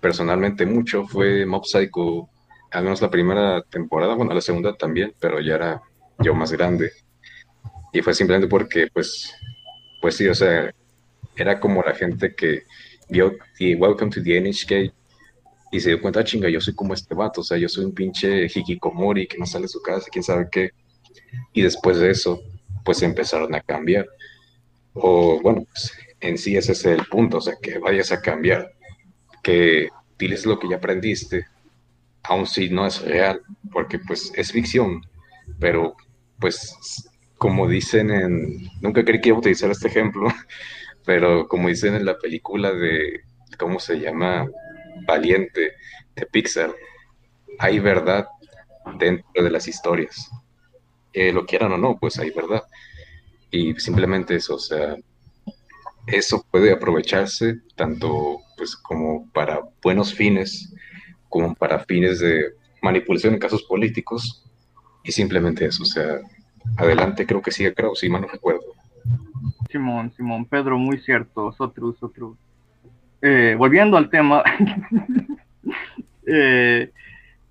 [0.01, 2.29] personalmente mucho fue Mob Psycho,
[2.71, 5.83] al menos la primera temporada, bueno, la segunda también, pero ya era
[6.19, 6.93] yo más grande.
[7.93, 9.35] Y fue simplemente porque, pues,
[10.01, 10.73] pues sí, o sea,
[11.37, 12.63] era como la gente que
[13.09, 14.93] vio The Welcome to the NHK
[15.73, 17.85] y se dio cuenta, "Ah, chinga, yo soy como este vato, o sea, yo soy
[17.85, 20.71] un pinche hikikomori que no sale de su casa, quién sabe qué.
[21.53, 22.41] Y después de eso,
[22.85, 24.07] pues empezaron a cambiar.
[24.95, 28.73] O bueno, pues, en sí ese es el punto, o sea, que vayas a cambiar,
[29.43, 31.47] que diles lo que ya aprendiste,
[32.23, 35.03] aun si no es real, porque pues es ficción,
[35.61, 35.95] pero
[36.41, 36.75] pues
[37.39, 40.29] como dicen en, nunca creí que iba a utilizar este ejemplo,
[41.07, 43.23] pero como dicen en la película de,
[43.59, 44.47] ¿cómo se llama?
[45.07, 45.73] Valiente,
[46.15, 46.75] de Pixar,
[47.59, 48.27] hay verdad
[48.99, 50.31] dentro de las historias.
[51.13, 52.65] Eh, lo quieran o no, pues hay verdad.
[53.51, 54.97] Y simplemente eso, o sea,
[56.07, 60.75] eso puede aprovecharse tanto pues como para buenos fines,
[61.29, 62.53] como para fines de
[62.83, 64.45] manipulación en casos políticos,
[65.05, 66.21] y simplemente eso, o sea,
[66.77, 68.76] adelante creo que sigue Kraus, si mal no recuerdo.
[69.71, 72.37] Simón, Simón, Pedro, muy cierto, Sotrus, Sotrus.
[73.23, 74.43] Eh, volviendo al tema,
[76.27, 76.91] eh,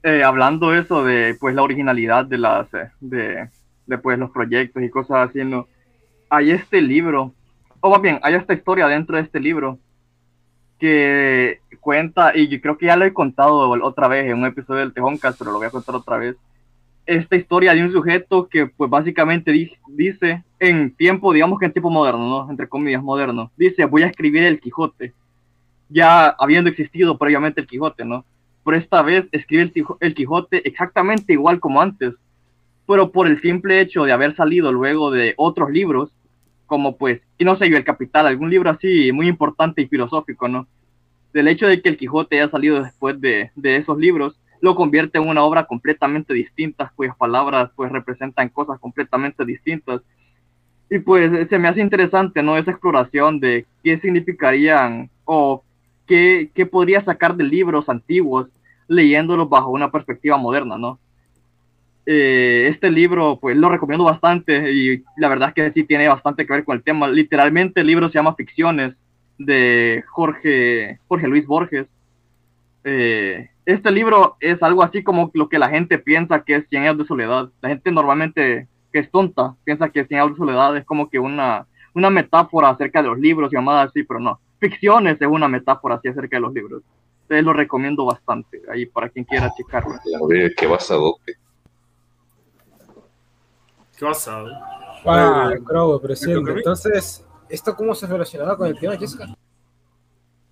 [0.03, 2.67] eh, hablando eso de pues la originalidad de las
[2.99, 3.49] de,
[4.01, 5.67] pues los proyectos y cosas así, ¿no?
[6.29, 7.33] hay este libro,
[7.79, 9.79] o bien, hay esta historia dentro de este libro
[10.79, 14.81] que cuenta, y yo creo que ya lo he contado otra vez en un episodio
[14.81, 16.35] del Tejoncas, pero lo voy a contar otra vez,
[17.05, 21.73] esta historia de un sujeto que pues básicamente di- dice en tiempo, digamos que en
[21.73, 22.49] tiempo moderno, ¿no?
[22.51, 25.13] Entre comillas, moderno, dice voy a escribir el Quijote,
[25.89, 28.25] ya habiendo existido previamente el Quijote, ¿no?
[28.63, 32.13] Pero esta vez escribe el, Quijote exactamente igual como antes,
[32.87, 36.11] pero por el simple hecho de haber salido luego de otros libros,
[36.65, 40.47] como pues, y no sé yo, El Capital, algún libro así muy importante y filosófico,
[40.47, 40.67] ¿no?
[41.33, 45.19] Del hecho de que el Quijote haya salido después de, de esos libros, lo convierte
[45.19, 50.01] en una obra completamente distinta, cuyas palabras pues representan cosas completamente distintas.
[50.89, 52.57] Y pues se me hace interesante, ¿no?
[52.57, 55.63] Esa exploración de qué significarían o
[56.07, 58.47] qué, qué podría sacar de libros antiguos
[58.87, 60.97] leyéndolos bajo una perspectiva moderna, ¿no?
[62.07, 66.47] Eh, este libro, pues lo recomiendo bastante y la verdad es que sí tiene bastante
[66.47, 67.07] que ver con el tema.
[67.07, 68.95] Literalmente el libro se llama Ficciones
[69.37, 71.85] de Jorge, Jorge Luis Borges.
[72.87, 76.83] Eh, este libro es algo así como lo que la gente piensa que es Cien
[76.83, 77.49] años de soledad.
[77.61, 81.17] La gente normalmente que es tonta piensa que Cien años de soledad es como que
[81.19, 81.65] una,
[81.95, 84.39] una metáfora acerca de los libros y llamadas así, pero no.
[84.59, 86.83] Ficciones es una metáfora así acerca de los libros.
[87.23, 89.95] Entonces lo recomiendo bastante ahí para quien quiera checarlo.
[89.95, 91.33] A ver, qué basadote.
[93.97, 94.47] ¿Qué basado?
[95.03, 96.35] Wow, Eh, Crow, ¿me presente.
[96.35, 96.59] toca a mí?
[96.59, 99.25] Entonces, ¿esto cómo se relacionaba con el tema, Jessica?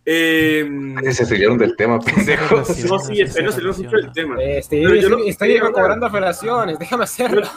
[0.05, 0.69] Eh,
[1.11, 2.77] Se salieron del tema, pendejos.
[2.85, 4.41] no, sí, espero salirnos mucho del tema.
[4.43, 7.47] Este, Pero yo estoy, lo- estoy quería hablar- cobrando relaciones, déjame hacerlo.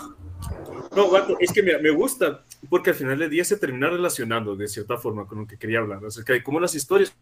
[0.95, 4.55] No, Gato, es que me, me gusta, porque al final del día se termina relacionando
[4.57, 7.15] de cierta forma con lo que quería hablar, acerca de cómo las historias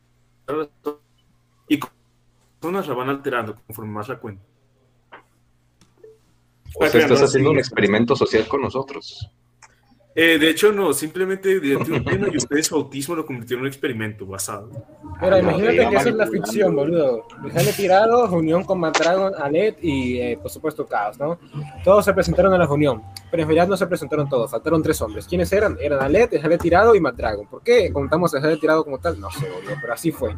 [1.68, 4.46] y cómo las personas la van alterando conforme más la cuentan.
[6.76, 9.28] O sea, estás haciendo un experimento social con nosotros.
[10.16, 13.68] Eh, de hecho, no, simplemente un tema y ustedes su autismo lo convirtieron en un
[13.68, 14.70] experimento basado.
[15.20, 17.26] Pero imagínate no, que eso es la ficción, boludo.
[17.42, 21.38] Dejale tirado, unión con Madragon, Alet y, eh, por supuesto, Caos, ¿no?
[21.82, 25.02] Todos se presentaron a la reunión, pero en realidad no se presentaron todos, faltaron tres
[25.02, 25.26] hombres.
[25.26, 25.76] ¿Quiénes eran?
[25.80, 27.48] Eran Alet, Dejale tirado y Madragon.
[27.48, 29.18] ¿Por qué contamos a Dejale tirado como tal?
[29.18, 30.36] No sé, boludo, pero así fue.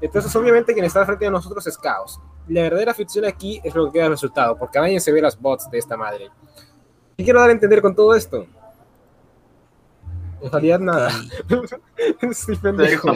[0.00, 2.20] Entonces, obviamente, quien está frente a nosotros es Caos.
[2.46, 5.40] La verdadera ficción aquí es lo que queda el resultado, porque nadie se ve las
[5.40, 6.30] bots de esta madre.
[7.16, 8.46] ¿Qué quiero dar a entender con todo esto?
[10.40, 11.10] En realidad, nada.
[12.20, 13.12] Estoy pendejo.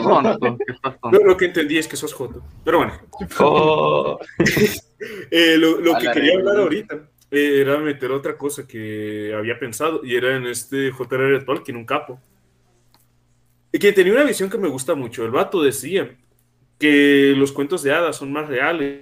[1.11, 2.43] Lo, lo que entendí es que sos Joto.
[2.63, 2.93] Pero bueno.
[3.39, 4.19] Oh.
[5.31, 6.95] Eh, lo lo que quería hablar ahorita
[7.29, 11.43] eh, era meter otra cosa que había pensado y era en este J.R.R.
[11.43, 12.21] Tolkien, un capo.
[13.73, 15.25] Y que tenía una visión que me gusta mucho.
[15.25, 16.15] El vato decía
[16.79, 19.01] que los cuentos de hadas son más reales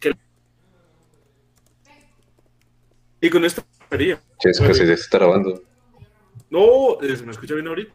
[0.00, 0.12] que
[3.20, 4.20] y con esto quería.
[4.40, 5.62] Chesca, se te está grabando.
[6.52, 7.94] No, eh, ¿se me escucha bien ahorita?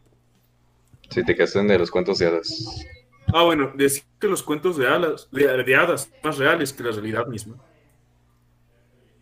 [1.10, 2.84] Si te quedas en de los cuentos de hadas.
[3.32, 6.82] Ah, bueno, decía que los cuentos de hadas, de, de hadas son más reales que
[6.82, 7.54] la realidad misma.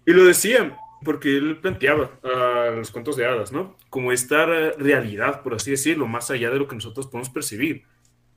[0.06, 3.76] Y lo decía porque él planteaba a los cuentos de hadas, ¿no?
[3.90, 7.82] Como esta realidad, por así decirlo, más allá de lo que nosotros podemos percibir.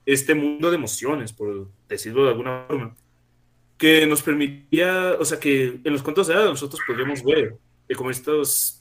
[0.05, 2.97] Este mundo de emociones, por decirlo de alguna forma,
[3.77, 7.55] que nos permitía, o sea, que en los cuentos de hadas nosotros podríamos ver
[7.87, 8.78] eh, como estos,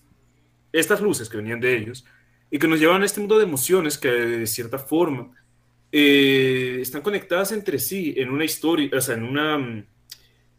[0.81, 2.05] estas luces que venían de ellos
[2.51, 5.31] y que nos llevan a este mundo de emociones que de cierta forma
[5.93, 9.87] eh, están conectadas entre sí en una historia, o sea, en una mm,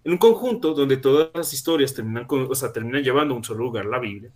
[0.06, 3.44] en un conjunto donde todas las historias terminan, con- o sea, terminan llevando a un
[3.44, 4.32] solo lugar, la Biblia.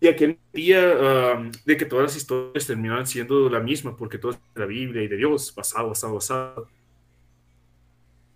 [0.00, 4.32] y aquel día ah, de que todas las historias terminaban siendo la misma, porque todo
[4.32, 6.68] es de la Biblia y de Dios, basado, basado, basado.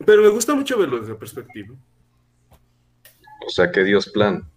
[0.06, 1.74] Pero me gusta mucho verlo desde la perspectiva.
[3.46, 4.48] O sea, que Dios plan.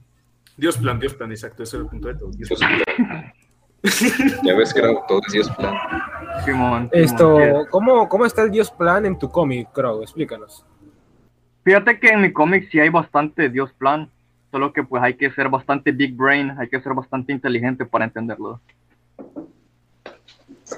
[0.62, 2.30] Dios plan, Dios plan, exacto, ese es el punto de todo.
[2.30, 2.82] Dios Dios plan.
[3.08, 3.34] plan.
[4.44, 5.74] Ya ves que era todo es Dios plan.
[6.46, 7.66] Simón, Esto, Simón.
[7.72, 10.04] ¿cómo, ¿cómo está el Dios Plan en tu cómic, Crow?
[10.04, 10.64] Explícanos.
[11.64, 14.08] Fíjate que en mi cómic sí hay bastante Dios plan,
[14.52, 18.06] solo que pues hay que ser bastante big brain, hay que ser bastante inteligente para
[18.06, 18.62] entenderlo.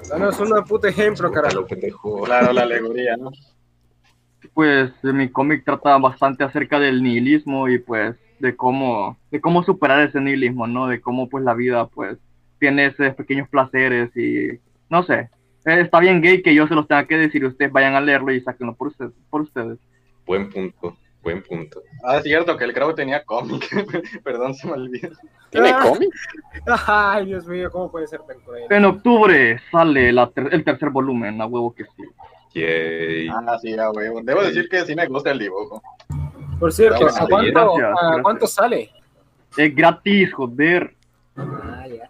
[0.09, 1.65] Danos un puto ejemplo, carajo.
[2.23, 3.31] Claro, la alegoría, ¿no?
[4.53, 10.01] Pues mi cómic trata bastante acerca del nihilismo y pues de cómo, de cómo superar
[10.01, 10.87] ese nihilismo, ¿no?
[10.87, 12.17] De cómo pues la vida pues
[12.59, 15.29] tiene esos pequeños placeres y no sé.
[15.65, 18.01] Eh, Está bien gay que yo se los tenga que decir y ustedes vayan a
[18.01, 19.13] leerlo y sáquenlo por ustedes.
[19.29, 19.79] Por ustedes.
[20.25, 21.81] Buen punto, buen punto.
[22.03, 23.63] Ah, es cierto que el Crow tenía cómic.
[24.25, 25.09] Perdón, se me olvidó.
[25.49, 25.79] ¿Tiene Ah.
[25.81, 26.09] cómic?
[26.87, 28.63] Ay, Dios mío, ¿cómo puede ser tan cruel?
[28.69, 32.03] En octubre sale la ter- el tercer volumen, a huevo que sí.
[32.55, 33.29] Yay.
[33.29, 34.09] Ah, sí, ya, güey.
[34.23, 35.81] Debo decir que sí me gusta el dibujo.
[36.63, 38.21] Por cierto, ¿a cuánto, gracias, a gracias.
[38.23, 38.89] cuánto sale?
[39.57, 40.95] Es gratis, joder.
[41.35, 42.09] Ah, ya.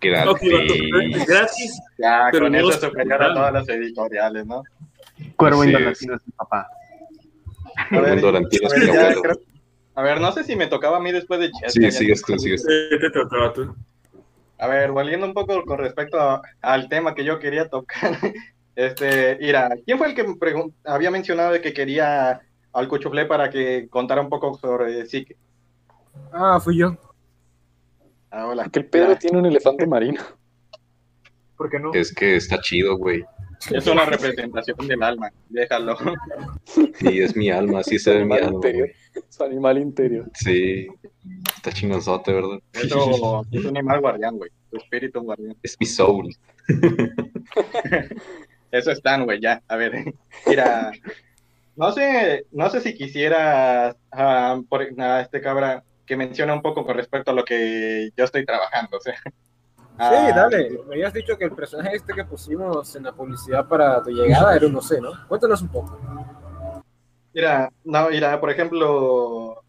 [0.00, 1.26] Gratis.
[1.28, 1.80] Gratis.
[1.98, 4.62] Ya, Pero con no eso superior a todas las editoriales, ¿no?
[5.36, 6.66] Cuervo Así Indolatino es mi papá.
[7.90, 9.40] A ver, ya, creo-
[9.96, 11.92] a ver, no sé si me tocaba a mí después de Chester.
[11.92, 13.76] Sí, sigues no- tú, sigues te trataba tú.
[14.58, 18.12] A ver, volviendo un poco con respecto a- al tema que yo quería tocar.
[18.78, 20.24] Este, mira, ¿quién fue el que
[20.84, 22.40] había mencionado de que quería
[22.72, 25.36] al Cuchuflé para que contara un poco sobre Psique?
[26.32, 26.96] Ah, fui yo.
[28.30, 28.68] Ah, hola.
[28.70, 30.22] Que el Pedro tiene un elefante marino.
[31.56, 31.92] ¿Por qué no?
[31.92, 33.24] Es que está chido, güey.
[33.72, 35.96] Es una representación del alma, déjalo.
[36.94, 38.54] Sí, es mi alma, sí se ve mi Animal alma.
[38.54, 38.88] interior.
[39.28, 40.30] Su animal interior.
[40.34, 40.86] Sí,
[41.56, 42.60] está chingonzote, ¿verdad?
[42.72, 44.50] Eso es un animal guardián, güey.
[44.70, 45.56] Tu espíritu guardián.
[45.64, 46.32] Es mi soul.
[48.70, 49.60] Eso están, güey, ya.
[49.66, 50.14] A ver,
[50.46, 50.92] mira,
[51.78, 56.84] no sé, no sé si quisiera ah, por, a este cabra que mencione un poco
[56.84, 59.14] con respecto a lo que yo estoy trabajando, o sea.
[59.14, 59.30] Sí,
[60.00, 60.70] Ah, dale.
[60.86, 64.54] Me habías dicho que el personaje este que pusimos en la publicidad para tu llegada
[64.54, 65.10] era un no sé, ¿no?
[65.26, 65.98] Cuéntanos un poco.
[67.34, 69.62] Mira, no, mira, por ejemplo,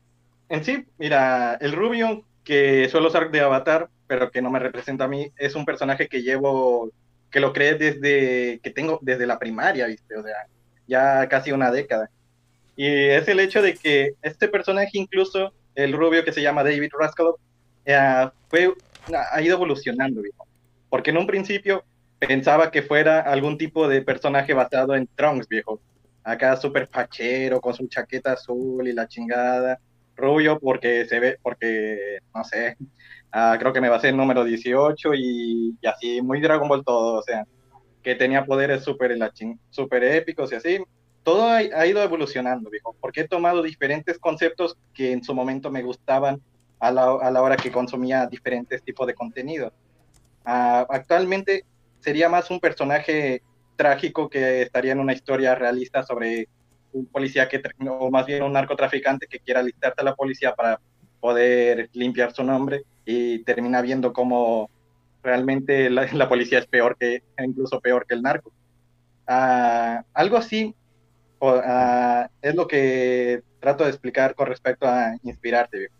[0.47, 5.05] en sí, mira, el rubio que suelo usar de avatar, pero que no me representa
[5.05, 6.91] a mí, es un personaje que llevo,
[7.32, 10.16] que lo creé desde que tengo, desde la primaria, ¿viste?
[10.16, 10.47] O sea,
[10.89, 12.09] ya casi una década.
[12.75, 16.91] Y es el hecho de que este personaje, incluso el rubio que se llama David
[16.99, 17.35] Raskolov,
[17.85, 18.73] eh, fue,
[19.31, 20.45] ha ido evolucionando, viejo.
[20.89, 21.83] Porque en un principio
[22.19, 25.79] pensaba que fuera algún tipo de personaje basado en Trunks, viejo
[26.23, 29.79] acá súper fachero, con su chaqueta azul y la chingada,
[30.15, 32.77] rubio porque se ve, porque, no sé,
[33.31, 37.19] ah, creo que me basé en número 18 y, y así, muy Dragon Ball todo,
[37.19, 37.45] o sea,
[38.04, 39.18] que tenía poderes súper
[39.70, 40.80] súper épicos y así,
[41.24, 45.84] todo ha, ido evolucionando, viejo, porque he tomado diferentes conceptos que en su momento me
[45.84, 46.41] gustaban
[46.80, 49.74] a la, a la hora que consumía diferentes tipos de contenido.
[50.45, 51.66] Ah, actualmente
[52.00, 53.43] sería más un personaje
[53.76, 56.47] trágico que estaría en una historia realista sobre
[56.93, 60.80] un policía que, o más bien un narcotraficante que quiera alistarse a la policía para
[61.20, 64.70] poder limpiar su nombre y termina viendo cómo
[65.24, 68.51] realmente la, la policía es peor que, incluso peor que el narco.
[69.28, 70.76] Ah, algo así
[71.41, 75.95] ah, es lo que trato de explicar con respecto a inspirarte, viejo.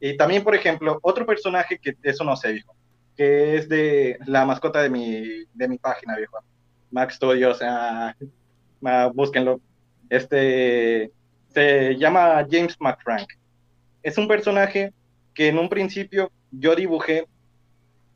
[0.00, 2.74] Y también, por ejemplo, otro personaje que eso no sé, viejo,
[3.16, 6.38] que es de la mascota de mi, de mi página, viejo.
[6.90, 8.14] Max Studios, ah,
[8.84, 9.60] ah, búsquenlo.
[10.08, 11.12] Este
[11.48, 13.28] se llama James McFrank.
[14.02, 14.92] Es un personaje
[15.34, 17.26] que en un principio yo dibujé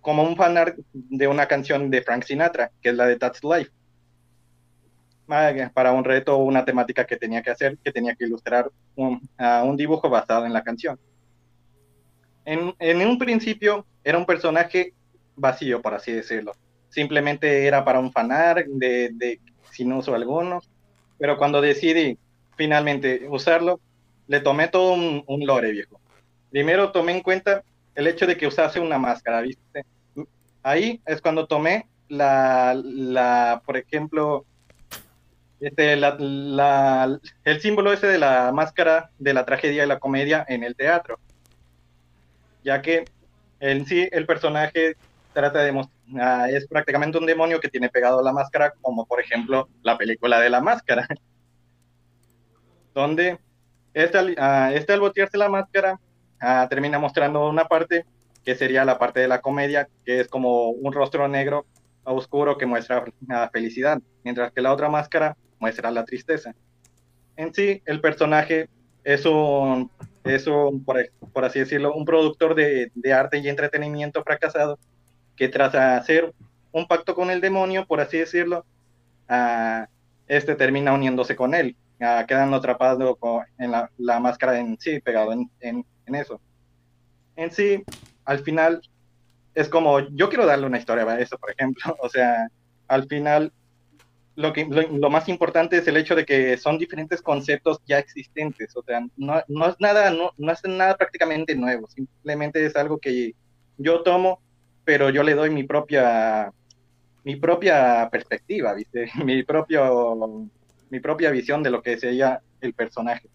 [0.05, 3.73] como un fanart de una canción de Frank Sinatra, que es la de That's Life.
[5.75, 9.21] Para un reto o una temática que tenía que hacer, que tenía que ilustrar un,
[9.39, 11.01] un dibujo basado en la canción.
[12.45, 14.93] En, en un principio era un personaje
[15.35, 16.53] vacío, por así decirlo
[16.95, 19.41] simplemente era para un fanar de, de
[19.73, 20.61] sin uso alguno,
[21.19, 22.17] pero cuando decidí
[22.57, 23.81] finalmente usarlo,
[24.29, 26.01] le tomé todo un, un lore viejo.
[26.51, 27.65] Primero tomé en cuenta
[27.97, 29.85] el hecho de que usase una máscara, ¿viste?
[30.65, 34.45] Ahí es cuando tomé la, la por ejemplo,
[35.61, 40.65] este, la, el símbolo ese de la máscara de la tragedia y la comedia en
[40.65, 41.21] el teatro,
[42.65, 43.05] ya que
[43.61, 44.97] en sí el personaje
[45.35, 49.69] trata de mostrar, es prácticamente un demonio que tiene pegado la máscara, como por ejemplo
[49.83, 51.07] la película de la máscara,
[52.95, 53.39] donde
[53.93, 56.01] este, al- ah, este al botearse la máscara
[56.41, 58.07] ah, termina mostrando una parte
[58.45, 61.67] que sería la parte de la comedia, que es como un rostro negro
[62.05, 66.55] oscuro que muestra la felicidad, mientras que la otra máscara muestra la tristeza.
[67.37, 68.69] En sí, el personaje
[69.03, 69.91] es un,
[70.25, 70.99] es un por,
[71.33, 74.79] por así decirlo, un productor de, de arte y entretenimiento fracasado
[75.37, 76.33] que tras hacer
[76.73, 78.65] un pacto con el demonio, por así decirlo,
[79.29, 79.87] ah,
[80.29, 83.17] este termina uniéndose con él, ah, quedando atrapado
[83.59, 86.41] en la, la máscara en sí, pegado en- en eso.
[87.37, 87.83] En sí,
[88.25, 88.81] al final,
[89.55, 92.49] es como, yo quiero darle una historia a eso, por ejemplo, o sea,
[92.89, 93.53] al final,
[94.37, 98.77] lo, que, lo, más importante es el hecho de que son diferentes conceptos ya existentes,
[98.77, 102.99] o sea, no, no es nada, no, no es nada prácticamente nuevo, simplemente es algo
[102.99, 103.35] que
[103.79, 104.41] yo tomo,
[104.85, 106.53] pero yo le doy mi propia
[107.25, 109.11] mi propia perspectiva, ¿viste?
[109.25, 110.49] Mi propio
[110.91, 113.29] mi propia visión de lo que sería el personaje.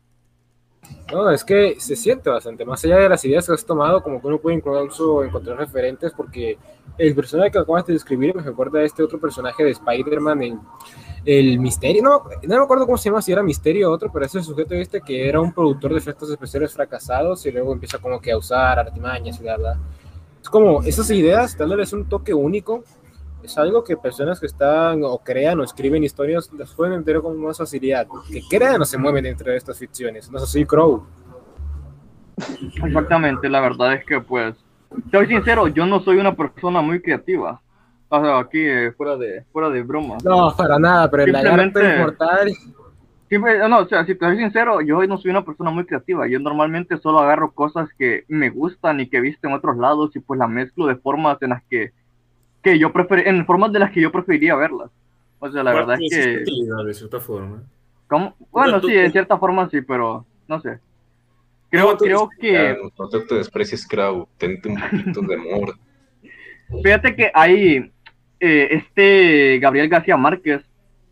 [1.12, 4.22] No, es que se siente bastante, más allá de las ideas que has tomado, como
[4.22, 6.58] que uno puede incluso encontrar referentes, porque
[6.98, 10.60] el personaje que acabas de describir me recuerda a este otro personaje de Spider-Man en
[11.26, 14.26] el Misterio, no, no me acuerdo cómo se llama, si era Misterio o otro, pero
[14.26, 18.22] ese sujeto este que era un productor de efectos especiales fracasados y luego empieza como
[18.22, 19.80] que a usar artimañas y bla, bla.
[20.42, 22.84] Es como esas ideas, dándoles un toque único,
[23.44, 27.42] es algo que personas que están o crean o escriben historias las pueden entender con
[27.42, 28.08] más facilidad.
[28.32, 30.30] Que crean o se mueven dentro de estas ficciones.
[30.30, 31.06] No es así, Crow.
[32.84, 34.56] Exactamente, la verdad es que pues,
[35.12, 37.62] soy sincero, yo no soy una persona muy creativa.
[38.10, 40.18] O sea, aquí eh, fuera de fuera de broma.
[40.24, 42.52] No, para nada, pero el lagarto inmortal.
[43.28, 46.28] Siempre- no, o sea, si te soy sincero, yo no soy una persona muy creativa.
[46.28, 50.16] Yo normalmente solo agarro cosas que me gustan y que he visto en otros lados
[50.16, 51.92] y pues las mezclo de formas en las que,
[52.62, 54.90] que yo prefer en formas de las que yo preferiría verlas.
[55.40, 56.28] O sea, la verdad es que
[56.86, 57.64] de cierta forma.
[58.08, 58.36] ¿cómo?
[58.52, 60.80] bueno, sí, en cierta forma sí, pero no sé.
[61.70, 64.28] Creo, creo que no, no te desprecies, Crow.
[64.38, 65.76] Tente un poquito de amor.
[66.84, 67.92] Fíjate que hay
[68.40, 70.64] eh, este Gabriel García Márquez,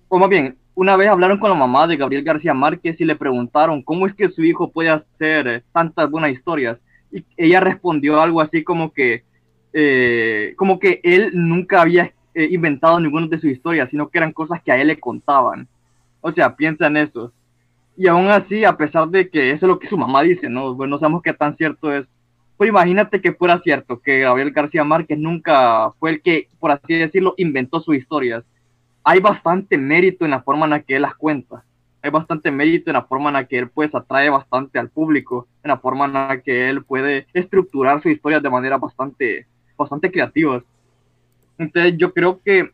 [0.08, 3.16] o más bien, una vez hablaron con la mamá de Gabriel García Márquez y le
[3.16, 6.78] preguntaron cómo es que su hijo puede hacer tantas buenas historias.
[7.12, 9.24] Y ella respondió algo así como que,
[9.80, 14.34] eh, como que él nunca había eh, inventado ninguna de sus historias, sino que eran
[14.34, 15.68] cosas que a él le contaban.
[16.20, 17.32] O sea, piensa en eso.
[17.96, 20.74] Y aún así, a pesar de que eso es lo que su mamá dice, ¿no?
[20.74, 22.08] Bueno, no sabemos qué tan cierto es.
[22.58, 26.96] Pues imagínate que fuera cierto, que Gabriel García Márquez nunca fue el que, por así
[26.96, 28.44] decirlo, inventó sus historias.
[29.04, 31.64] Hay bastante mérito en la forma en la que él las cuenta.
[32.02, 35.48] Hay bastante mérito en la forma en la que él pues atrae bastante al público,
[35.64, 39.46] en la forma en la que él puede estructurar sus historias de manera bastante,
[39.78, 40.64] bastante creativas.
[41.58, 42.72] Entonces yo creo que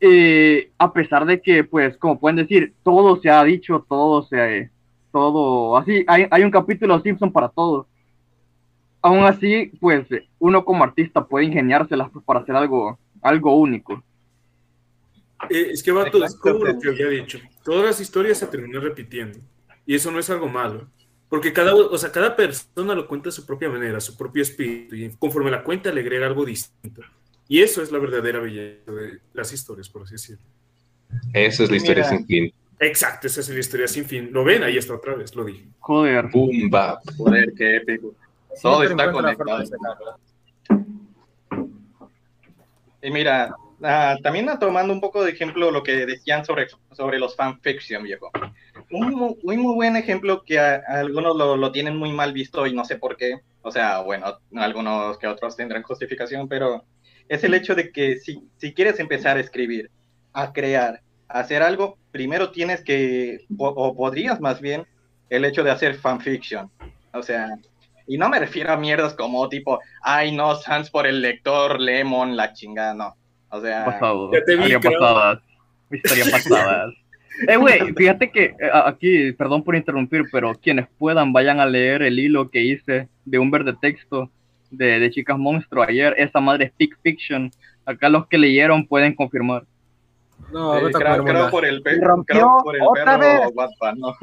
[0.00, 4.70] eh, a pesar de que, pues, como pueden decir, todo se ha dicho, todo se,
[5.10, 7.86] todo, así, hay, hay un capítulo de Simpson para todo.
[9.00, 10.06] Aún así, pues,
[10.38, 14.02] uno como artista puede ingeniárselas para hacer algo, algo único.
[15.50, 17.38] Eh, es que vato, es como lo que había dicho.
[17.64, 19.38] Todas las historias se terminan repitiendo.
[19.86, 20.88] Y eso no es algo malo.
[21.34, 24.94] Porque cada, o sea, cada persona lo cuenta a su propia manera, su propio espíritu.
[24.94, 27.02] Y conforme la cuenta le agrega algo distinto.
[27.48, 30.44] Y eso es la verdadera belleza de las historias, por así decirlo.
[31.32, 32.16] Esa es la historia Mira.
[32.16, 32.54] sin fin.
[32.78, 34.28] Exacto, esa es la historia sin fin.
[34.30, 34.62] ¿Lo ven?
[34.62, 35.64] Ahí está otra vez, lo dije.
[35.80, 36.28] Joder.
[36.30, 37.00] Boom, bap.
[37.16, 38.14] Joder, qué épico.
[38.62, 39.58] Todo Siempre está conectado.
[39.58, 39.66] de.
[43.08, 47.36] Y mira, ah, también tomando un poco de ejemplo lo que decían sobre, sobre los
[47.36, 48.30] fanfiction, viejo.
[48.90, 52.66] Un mu- muy, muy buen ejemplo que a algunos lo, lo tienen muy mal visto
[52.66, 53.40] y no sé por qué.
[53.62, 56.84] O sea, bueno, algunos que otros tendrán justificación, pero
[57.28, 59.90] es el hecho de que si, si quieres empezar a escribir,
[60.32, 64.86] a crear, a hacer algo, primero tienes que, o, o podrías más bien,
[65.30, 66.70] el hecho de hacer fanfiction.
[67.12, 67.48] O sea,
[68.06, 72.36] y no me refiero a mierdas como tipo, ay no, sans por el lector, Lemon,
[72.36, 73.16] la chingada, no.
[73.56, 74.30] O sea, Pasado.
[74.32, 75.40] Ya te vi, pasadas.
[75.90, 76.94] Historia pasadas.
[77.48, 82.02] Eh, güey, fíjate que eh, aquí, perdón por interrumpir, pero quienes puedan vayan a leer
[82.02, 84.30] el hilo que hice de un verde texto
[84.70, 86.14] de, de Chicas Monstruo ayer.
[86.16, 87.50] Esa madre es Fic Fiction.
[87.84, 89.64] Acá los que leyeron pueden confirmar.
[90.52, 93.96] No, eh, a creo, creo por el, pe- creo por el otra perro vez.
[93.96, 94.14] ¿no?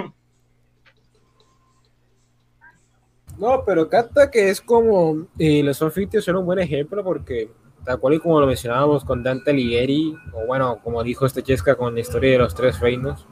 [3.38, 5.28] No, pero capta que es como.
[5.38, 7.50] Y los fanfictions son un buen ejemplo porque,
[7.86, 11.76] tal cual y como lo mencionábamos con Dante Alighieri, o bueno, como dijo este Chesca
[11.76, 13.26] con la historia de los tres reinos,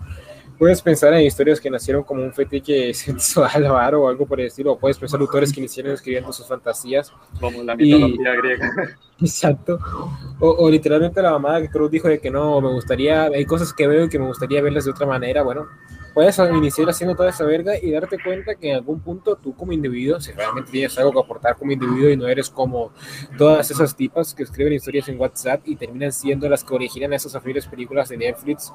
[0.57, 4.47] puedes pensar en historias que nacieron como un fetiche sensual raro o algo por el
[4.47, 7.13] estilo, o puedes pensar autores que iniciaron escribiendo sus fantasías.
[7.39, 8.71] Como la Y- mitología griega.
[9.21, 9.79] Exacto.
[10.39, 13.73] O, o literalmente la mamá que Cruz dijo de que no, me gustaría, hay cosas
[13.73, 15.43] que veo y que me gustaría verlas de otra manera.
[15.43, 15.67] Bueno,
[16.13, 19.71] puedes iniciar haciendo toda esa verga y darte cuenta que en algún punto tú como
[19.73, 22.91] individuo, si realmente tienes algo que aportar como individuo y no eres como
[23.37, 27.35] todas esas tipas que escriben historias en WhatsApp y terminan siendo las que originan esas
[27.35, 28.71] horribles películas de Netflix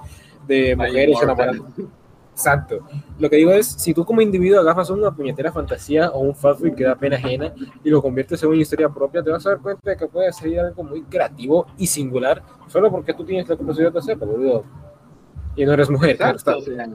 [0.47, 1.67] de mujeres enamorando.
[2.35, 2.81] Exacto.
[3.21, 6.75] Lo que digo es, si tú como individuo agarras una puñetera fantasía o un fanfic
[6.75, 7.55] que da pena ajena
[7.85, 10.33] y lo conviertes en una historia propia, te vas a dar cuenta de que puede
[10.33, 14.65] ser algo muy creativo y singular solo porque tú tienes la capacidad de hacerlo, boludo.
[15.55, 16.89] Y no eres mujer, claro Exacto, está.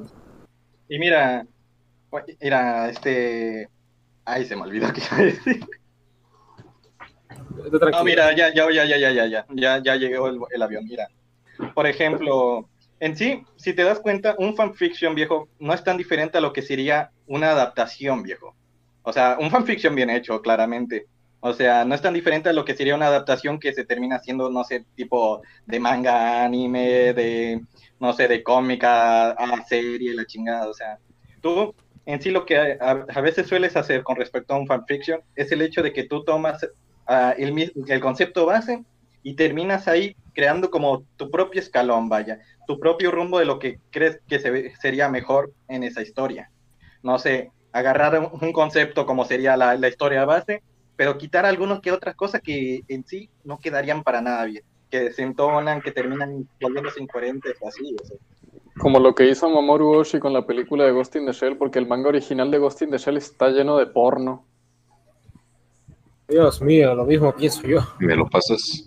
[0.89, 1.47] Y mira,
[2.41, 3.69] mira, este.
[4.25, 5.65] Ay, se me olvidó que iba a decir.
[7.91, 10.83] No, mira, ya, ya, ya, ya, ya, ya, ya, ya, ya llegó el, el avión.
[10.83, 11.07] Mira,
[11.73, 12.67] por ejemplo,
[12.99, 16.51] en sí, si te das cuenta, un fanfiction viejo no es tan diferente a lo
[16.51, 18.55] que sería una adaptación viejo.
[19.03, 21.07] O sea, un fanfiction bien hecho, claramente.
[21.39, 24.17] O sea, no es tan diferente a lo que sería una adaptación que se termina
[24.17, 27.61] haciendo, no sé, tipo de manga, anime, de,
[27.99, 30.67] no sé, de cómica a serie, la chingada.
[30.67, 30.97] O sea,
[31.41, 31.73] tú
[32.05, 35.61] en sí lo que a, veces sueles hacer con respecto a un fanfiction es el
[35.61, 36.67] hecho de que tú tomas
[37.07, 38.83] ah, el, el concepto base
[39.23, 43.79] y terminas ahí creando como tu propio escalón, vaya, tu propio rumbo de lo que
[43.91, 46.49] crees que se ve- sería mejor en esa historia.
[47.03, 50.63] No sé, agarrar un, un concepto como sería la, la historia base,
[50.95, 55.01] pero quitar algunas que otras cosas que en sí no quedarían para nada bien, que
[55.01, 57.93] desentonan, que terminan volviéndose incoherentes, así.
[58.01, 58.17] o sea.
[58.77, 61.79] Como lo que hizo Mamoru Oshii con la película de Ghost in the Shell, porque
[61.79, 64.45] el manga original de Ghost in the Shell está lleno de porno.
[66.29, 67.81] Dios mío, lo mismo pienso yo.
[67.99, 68.85] ¿Me lo pasas?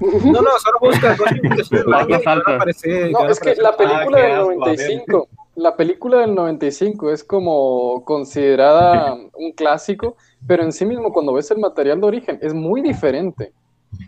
[0.00, 1.14] No, no, solo busca
[3.12, 4.78] No, es que la película Ah, del asco, a ver.
[4.78, 11.34] 95, la película del 95 es como considerada un clásico, pero en sí mismo cuando
[11.34, 13.52] ves el material de origen es muy diferente.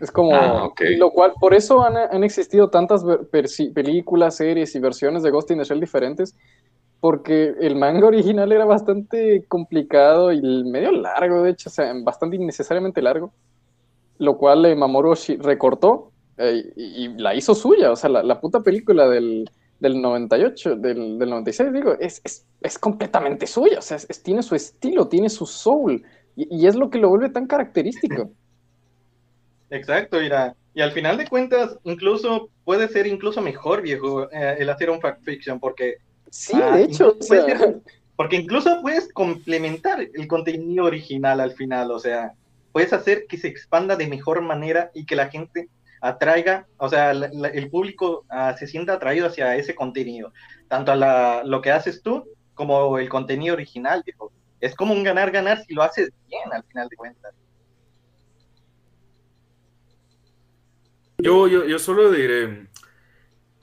[0.01, 3.03] Es como, Ah, lo cual, por eso han, han existido tantas
[3.73, 6.35] películas, series y versiones de Ghost in the Shell diferentes,
[7.01, 12.37] porque el manga original era bastante complicado y medio largo, de hecho, o sea, bastante
[12.37, 13.31] innecesariamente largo
[14.23, 17.91] lo cual eh, Mamoru recortó eh, y, y la hizo suya.
[17.91, 19.49] O sea, la, la puta película del,
[19.79, 23.79] del 98, del, del 96, digo, es, es, es completamente suya.
[23.79, 26.03] O sea, es- tiene su estilo, tiene su soul.
[26.35, 28.31] Y, y es lo que lo vuelve tan característico.
[29.69, 30.55] Exacto, mira.
[30.75, 34.99] Y al final de cuentas, incluso puede ser incluso mejor, viejo, eh, el hacer un
[35.01, 35.97] fanfiction, porque...
[36.29, 37.81] Sí, de hecho, incluso puede o sea- ser-
[38.15, 42.33] porque incluso puedes complementar el contenido original al final, o sea,
[42.73, 45.69] puedes hacer que se expanda de mejor manera y que la gente
[46.01, 50.33] atraiga, o sea, el público ah, se sienta atraído hacia ese contenido,
[50.69, 54.03] tanto a la- lo que haces tú como el contenido original.
[54.61, 57.35] Es como un ganar-ganar si lo haces bien al final de cuentas.
[61.17, 62.67] Yo, yo, yo solo diré,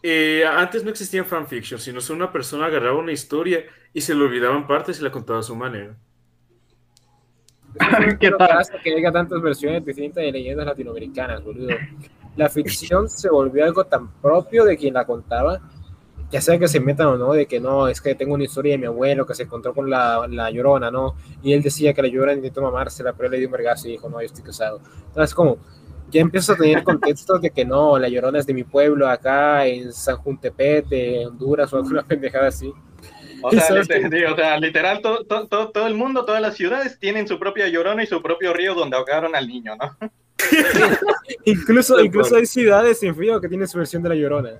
[0.03, 4.25] eh, antes no existían fanfiction, sino que una persona agarraba una historia y se le
[4.25, 5.99] olvidaban partes y la contaba a su manera.
[8.21, 8.67] ¿Qué tal?
[8.83, 11.75] Que haya tantas versiones distintas de leyendas latinoamericanas, boludo.
[12.37, 15.61] La ficción se volvió algo tan propio de quien la contaba,
[16.31, 18.73] ya sea que se metan o no, de que no, es que tengo una historia
[18.73, 21.15] de mi abuelo que se encontró con la, la llorona, ¿no?
[21.43, 23.93] Y él decía que la llorona intentó mamársela, pero él le dio un vergazo y
[23.93, 24.81] dijo, no, yo estoy casado.
[25.09, 25.59] Entonces, como,
[26.11, 29.67] ya empiezas a tener contextos de que no, la llorona es de mi pueblo, acá
[29.67, 32.73] en San Juntepet, de Honduras o alguna pendejada así.
[33.43, 36.41] O sea, sabes liter- que- digo, o sea, literal, todo, todo, todo, el mundo, todas
[36.43, 39.97] las ciudades tienen su propia llorona y su propio río donde ahogaron al niño, ¿no?
[41.45, 44.53] Incluso, incluso hay ciudades en frío que tienen su versión de la llorona.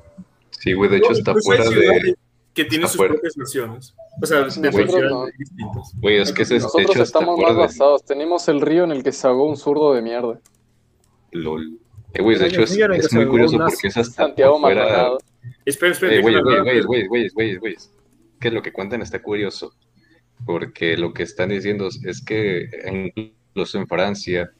[0.51, 2.15] Sí, güey, de hecho No, está fuera de...
[2.55, 3.13] Que tienen está sus fuera.
[3.15, 3.95] propias versiones.
[4.21, 5.27] O sea, de no.
[5.39, 5.93] distintas.
[6.01, 7.61] Güey, es que ese Nosotros hecho estamos más de...
[7.61, 8.05] basados.
[8.05, 10.39] Tenemos el río en el que se ahogó un zurdo de mierda.
[11.33, 11.79] LOL.
[12.13, 15.13] Eh, güey, de hecho es, es muy curioso porque es hasta Santiago fuera...
[15.65, 17.77] Espera, espera, Eh, güey, güey, güey, güey, güey, güey.
[18.41, 19.75] Que lo que cuentan está curioso.
[20.47, 22.69] Porque lo que están diciendo es que
[23.15, 24.51] incluso en Francia,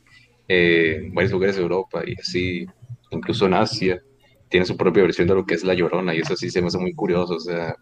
[0.47, 2.67] eh, en varios lugares de Europa y así,
[3.11, 4.03] incluso en Asia,
[4.49, 6.69] tiene su propia versión de lo que es la Llorona y eso sí se me
[6.69, 7.35] hace muy curioso.
[7.35, 7.75] O sea,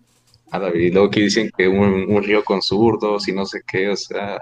[0.52, 3.96] nada, y luego que dicen que un, río con zurdos y no sé qué, o
[3.96, 4.40] sea,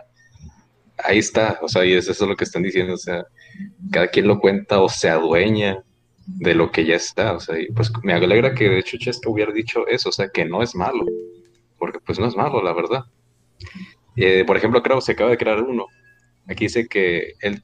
[0.99, 1.59] ahí está.
[1.62, 2.95] O sea, y es eso lo que están diciendo.
[2.95, 3.24] O sea,
[3.91, 5.83] cada quien lo cuenta o se adueña
[6.27, 9.31] de lo que ya está, o sea, y pues me alegra que de hecho Chesca
[9.31, 11.07] hubiera dicho eso, o sea, que no es malo,
[11.78, 13.05] porque pues no es malo, la verdad.
[14.16, 15.86] Eh, por ejemplo, creo se acaba de crear uno.
[16.48, 17.62] Aquí dice que él,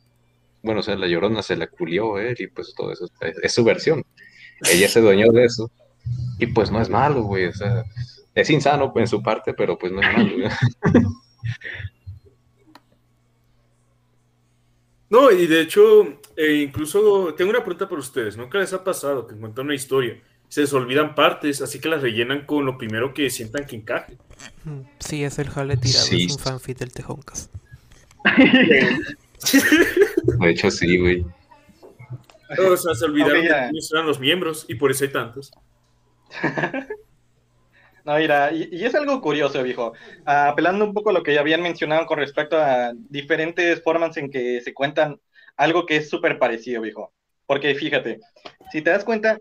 [0.63, 3.07] bueno, o sea, la llorona se la culió él y pues todo eso,
[3.43, 4.05] es, su versión.
[4.71, 5.71] Ella se dueñó de eso
[6.39, 7.85] y pues no es malo, güey, o sea,
[8.35, 10.49] es insano en su parte, pero pues no es malo.
[15.11, 18.37] No, y de hecho, eh, incluso tengo una pregunta para ustedes.
[18.37, 20.21] ¿Nunca les ha pasado que encuentran una historia,
[20.53, 24.19] se les olvidan partes, así que las rellenan con lo primero que sientan que encaje.
[24.65, 26.27] Mm, Sí, es el jale tirado, Sí.
[26.27, 27.49] es un fanfic del Tejoncas.
[30.39, 31.25] De hecho, sí, güey.
[32.59, 35.53] O sea, se olvidaron de quiénes eran los miembros y por eso hay tantos.
[38.05, 39.93] No, mira, y, y es algo curioso, viejo.
[40.27, 44.17] Ah, apelando un poco a lo que ya habían mencionado con respecto a diferentes formas
[44.17, 45.21] en que se cuentan
[45.57, 47.13] algo que es súper parecido, viejo.
[47.47, 48.19] Porque fíjate,
[48.73, 49.39] si te das cuenta,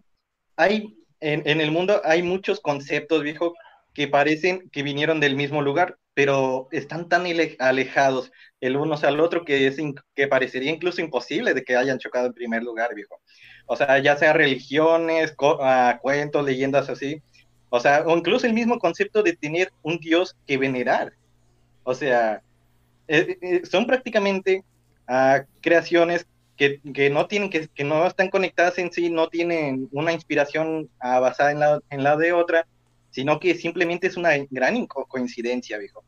[0.56, 3.54] hay en, en el mundo hay muchos conceptos, viejo,
[3.94, 7.26] que parecen que vinieron del mismo lugar, pero están tan
[7.60, 9.78] alejados el uno al otro que, es
[10.16, 13.20] que parecería incluso imposible de que hayan chocado en primer lugar, viejo.
[13.66, 17.22] O sea, ya sea religiones, ah, cuentos, leyendas así.
[17.70, 21.14] O sea, o incluso el mismo concepto de tener un dios que venerar.
[21.84, 22.42] O sea,
[23.08, 24.64] eh, eh, son prácticamente
[25.08, 26.28] ah, creaciones
[26.62, 30.92] que, que no tienen, que, que no están conectadas en sí, no tienen una inspiración
[31.00, 32.68] basada en la, en la de otra,
[33.10, 36.04] sino que simplemente es una gran coincidencia, viejo.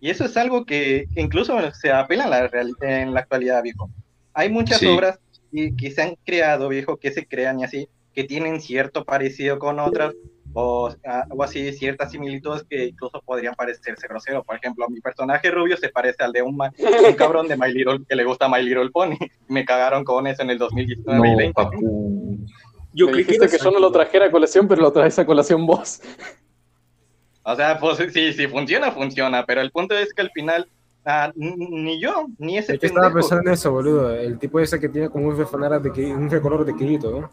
[0.00, 3.90] Y eso es algo que, incluso se apela en la, real- en la actualidad, viejo.
[4.32, 4.86] Hay muchas Sí.
[4.86, 5.18] obras
[5.52, 9.58] que, que se han creado, viejo, que se crean y así, que tienen cierto parecido
[9.58, 10.14] con otras,
[10.52, 14.42] o, ah, o así ciertas similitudes que incluso podrían parecerse grosero.
[14.42, 16.72] Por ejemplo, mi personaje rubio se parece al de un, ma-
[17.08, 19.16] un cabrón de My Little, que le gusta My Little Pony.
[19.48, 21.62] Me cagaron con eso en el 2019 y 20.
[22.92, 25.18] Yo Me que dijiste era que yo no lo trajera a colación, pero lo traes
[25.18, 26.00] a colación vos.
[27.42, 30.68] O sea, pues sí, sí, funciona, funciona, pero el punto es que al final,
[31.06, 34.14] ah, ni yo, ni ese Es que estaba pensando en eso, boludo.
[34.14, 37.30] El tipo ese que tiene como un refanara de un recolor de Kirito, ¿no?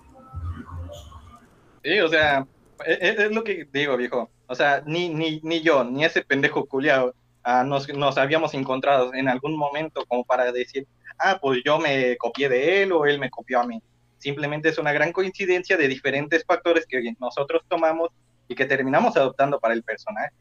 [1.83, 2.45] Sí, o sea,
[2.85, 4.29] es, es- es lo que digo, viejo.
[4.47, 7.13] O sea, ni, ni, ni yo, ni ese pendejo culiao
[7.43, 10.85] ah, nos, nos habíamos encontrado en algún momento como para decir,
[11.19, 13.81] ah, pues yo me copié de él o él me copió a mí.
[14.17, 18.09] Simplemente es una gran coincidencia de diferentes factores que nosotros tomamos
[18.47, 20.33] y que terminamos adoptando para el personaje.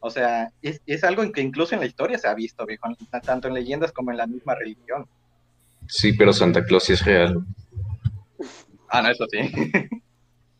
[0.00, 2.88] O sea, es, es algo que incluso en la historia se ha visto, viejo,
[3.22, 5.06] tanto en leyendas como en la misma religión.
[5.88, 7.44] Sí, pero Santa Claus sí es real.
[8.88, 9.38] Ah, no, eso sí.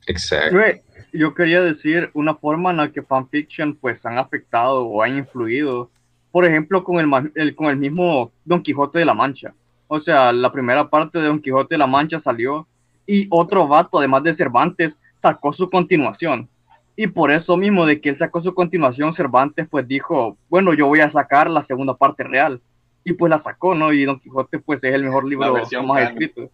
[0.06, 0.56] Exacto.
[0.56, 0.82] Güey,
[1.12, 5.90] yo quería decir una forma en la que fanfiction pues han afectado o han influido,
[6.30, 9.54] por ejemplo, con el, el- con el mismo Don Quijote de la Mancha.
[9.88, 12.66] O sea, la primera parte de Don Quijote de la Mancha salió
[13.06, 16.48] y otro vato, además de Cervantes, sacó su continuación.
[16.96, 20.86] Y por eso mismo de que él sacó su continuación, Cervantes pues dijo, bueno, yo
[20.86, 22.60] voy a sacar la segunda parte real.
[23.04, 23.92] Y pues la sacó, ¿no?
[23.92, 25.46] Y Don Quijote pues es el mejor libro
[25.86, 26.12] más canon.
[26.12, 26.50] escrito.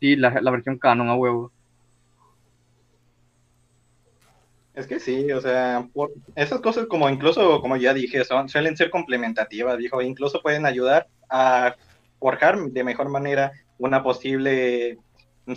[0.00, 1.50] Sí, la, la versión canon a huevo.
[4.78, 8.76] Es que sí, o sea, por- esas cosas como incluso, como ya dije, son, suelen
[8.76, 11.74] ser complementativas, dijo, incluso pueden ayudar a
[12.20, 14.96] forjar de mejor manera una posible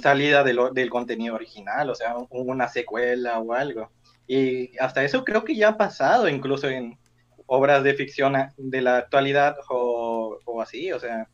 [0.02, 3.92] salida de del contenido original, o sea, un- una secuela o algo.
[4.26, 6.98] Y hasta eso creo que ya ha pasado incluso en
[7.46, 11.28] obras de ficción de la actualidad o, o así, o sea.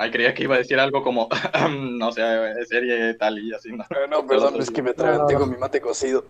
[0.00, 1.28] Ay, creía que iba a decir algo como,
[1.70, 2.22] no sé,
[2.64, 3.70] serie tal y así.
[3.70, 6.24] No, No, perdón, es que me atraganté con mi mate cocido.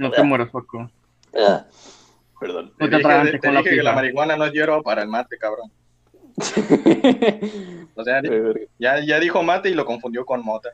[0.00, 0.90] No te mueras, Paco.
[2.40, 2.72] Perdón.
[2.76, 4.82] No te Te dije, atragantes te con la dije que la marihuana no es hierro
[4.82, 5.70] para el mate, cabrón.
[7.94, 8.20] O sea,
[8.80, 10.70] ya, ya dijo mate y lo confundió con mota.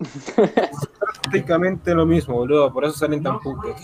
[1.22, 2.72] Prácticamente lo mismo, boludo.
[2.72, 3.80] Por eso salen tan putos.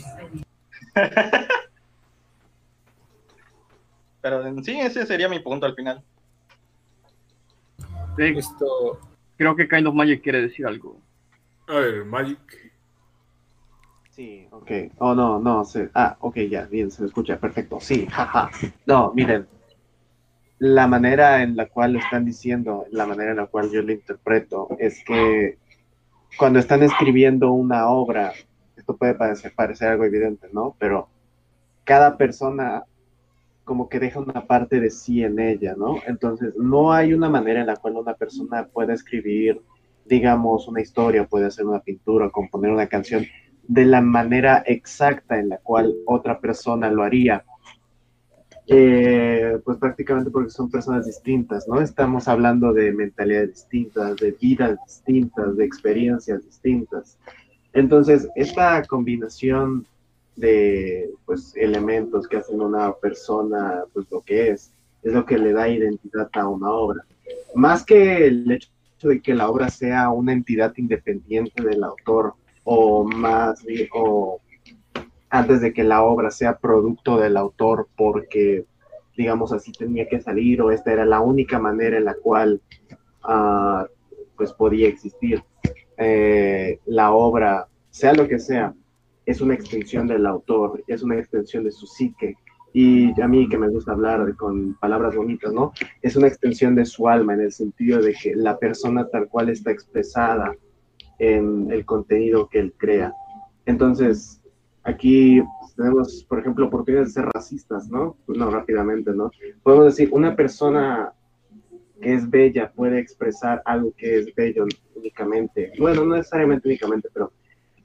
[4.23, 6.03] Pero en sí, ese sería mi punto al final.
[8.16, 9.01] Sí, Esto.
[9.36, 10.99] creo que Kind of Magic quiere decir algo.
[11.66, 12.39] A ver, Magic.
[14.11, 14.70] Sí, ok.
[14.99, 15.65] Oh, no, no.
[15.65, 15.90] Se...
[15.94, 17.78] Ah, ok, ya, bien, se me escucha, perfecto.
[17.81, 18.51] Sí, jaja.
[18.86, 19.47] No, miren.
[20.59, 23.90] La manera en la cual lo están diciendo, la manera en la cual yo lo
[23.90, 25.59] interpreto, es que
[26.39, 28.32] cuando están escribiendo una obra,
[28.77, 30.77] esto puede parecer, parecer algo evidente, ¿no?
[30.78, 31.09] Pero
[31.82, 32.85] cada persona
[33.65, 35.97] como que deja una parte de sí en ella, ¿no?
[36.07, 39.61] Entonces, no hay una manera en la cual una persona pueda escribir,
[40.05, 43.25] digamos, una historia, puede hacer una pintura, componer una canción
[43.69, 47.45] de la manera exacta en la cual otra persona lo haría.
[48.67, 51.81] Eh, pues prácticamente porque son personas distintas, ¿no?
[51.81, 57.19] Estamos hablando de mentalidades distintas, de vidas distintas, de experiencias distintas.
[57.73, 59.87] Entonces, esta combinación
[60.37, 64.73] de pues, elementos que hacen una persona pues lo que es,
[65.03, 67.05] es lo que le da identidad a una obra.
[67.55, 68.69] Más que el hecho
[69.03, 72.35] de que la obra sea una entidad independiente del autor
[72.65, 73.65] o más
[73.95, 74.41] o
[75.31, 78.65] antes de que la obra sea producto del autor porque
[79.17, 82.61] digamos así, tenía que salir o esta era la única manera en la cual
[83.23, 83.87] ah,
[84.37, 85.43] pues podía existir.
[85.97, 88.75] Eh, la obra, sea lo que sea,
[89.27, 92.35] es una extensión del autor, es una extensión de su psique.
[92.74, 95.73] Y a mí que me gusta hablar con palabras bonitas, ¿no?
[96.01, 99.51] Es una extensión de su alma en el sentido de que la persona tal cual
[99.51, 100.55] está expresada
[101.19, 103.12] en el contenido que él crea.
[103.66, 104.40] Entonces,
[104.82, 105.43] aquí
[105.77, 108.16] tenemos, por ejemplo, oportunidades de ser racistas, ¿no?
[108.24, 109.31] Pues no, rápidamente, ¿no?
[109.62, 111.12] Podemos decir, una persona
[112.01, 115.73] que es bella puede expresar algo que es bello únicamente.
[115.78, 117.32] Bueno, no necesariamente únicamente, pero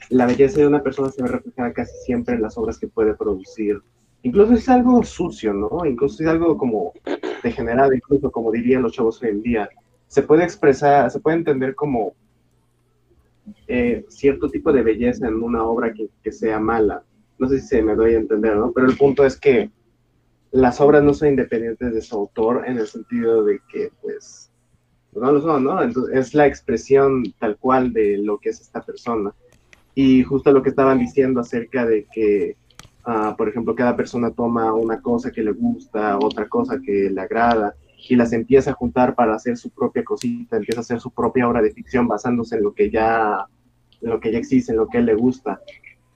[0.09, 3.13] la belleza de una persona se ve reflejada casi siempre en las obras que puede
[3.13, 3.81] producir.
[4.23, 5.85] Incluso es algo sucio, ¿no?
[5.85, 6.93] Incluso es algo como
[7.43, 9.69] degenerado, incluso como dirían los chavos hoy en día.
[10.07, 12.13] Se puede expresar, se puede entender como
[13.67, 17.03] eh, cierto tipo de belleza en una obra que, sea mala.
[17.37, 18.71] No sé si se me doy a entender, ¿no?
[18.71, 19.69] Pero el punto es que
[20.51, 24.51] las obras no son independientes de su autor en el sentido de que, pues,
[25.13, 25.81] no lo son, ¿no?
[26.11, 29.33] Es la expresión tal cual de lo que es esta persona.
[29.99, 32.55] Y justo lo que estaban diciendo acerca de que,
[33.07, 37.19] uh, por ejemplo, cada persona toma una cosa que le gusta, otra cosa que le
[37.19, 37.73] agrada,
[38.07, 41.47] y las empieza a juntar para hacer su propia cosita, empieza a hacer su propia
[41.47, 43.47] obra de ficción basándose en lo que ya,
[43.99, 45.61] en lo que ya existe, en lo que a él le gusta.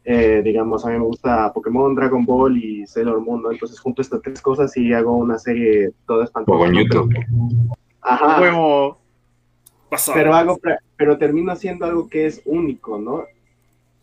[0.05, 3.51] Eh, digamos, a mí me gusta Pokémon, Dragon Ball y Sailor Moon, ¿no?
[3.51, 6.67] Entonces junto estas tres cosas y hago una serie toda espantosa.
[6.67, 7.15] en YouTube.
[8.01, 8.37] Ajá.
[10.13, 10.59] Pero hago,
[10.95, 13.23] pero termino haciendo algo que es único, ¿no?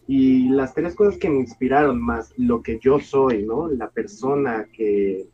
[0.09, 3.69] Y las tres cosas que me inspiraron más lo que yo soy, ¿no?
[3.69, 5.27] La persona que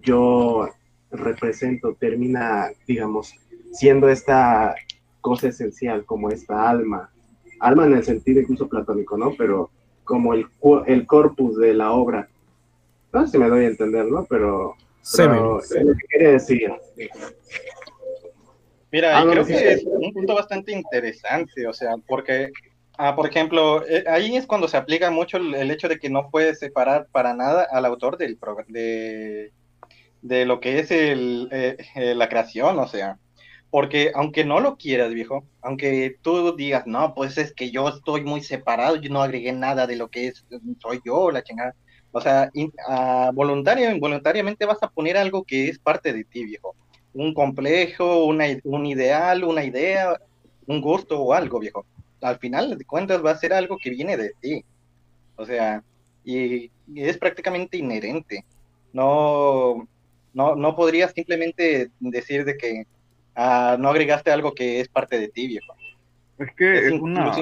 [0.00, 0.68] yo
[1.12, 3.34] represento termina, digamos,
[3.72, 4.74] siendo esta
[5.20, 7.10] cosa esencial, como esta alma.
[7.60, 9.34] Alma en el sentido incluso platónico, ¿no?
[9.38, 9.70] Pero
[10.02, 10.46] como el,
[10.86, 12.28] el corpus de la obra.
[13.12, 14.26] No sé si me doy a entender, ¿no?
[14.28, 14.74] Pero,
[15.16, 16.72] pero es lo que quería decir.
[18.92, 22.50] Mira, ah, creo que es un punto bastante interesante, o sea, porque,
[23.08, 26.30] ah, por ejemplo, eh, ahí es cuando se aplica mucho el, hecho de que no
[26.30, 29.52] puedes separar para nada al autor del de,
[30.22, 33.18] de lo que es el, eh, eh, la creación, o sea,
[33.70, 38.22] porque aunque no lo quieras, viejo, aunque tú digas, no, pues es que yo estoy
[38.22, 40.44] muy separado, yo no agregué nada de lo que es,
[40.80, 41.74] soy yo, la chingada.
[42.12, 46.74] O sea, uh, voluntario, involuntariamente vas a poner algo que es parte de ti, viejo.
[47.14, 50.18] Un complejo, una, un ideal, una idea,
[50.66, 51.86] un gusto o algo, viejo.
[52.20, 54.64] Al final de cuentas va a ser algo que viene de ti.
[55.36, 55.82] O sea,
[56.24, 58.44] y, y es prácticamente inherente.
[58.92, 59.88] No,
[60.34, 62.86] no, no podrías simplemente decir de que
[63.34, 65.74] Ah, no agregaste algo que es parte de ti, viejo.
[66.38, 67.32] Es que es, una...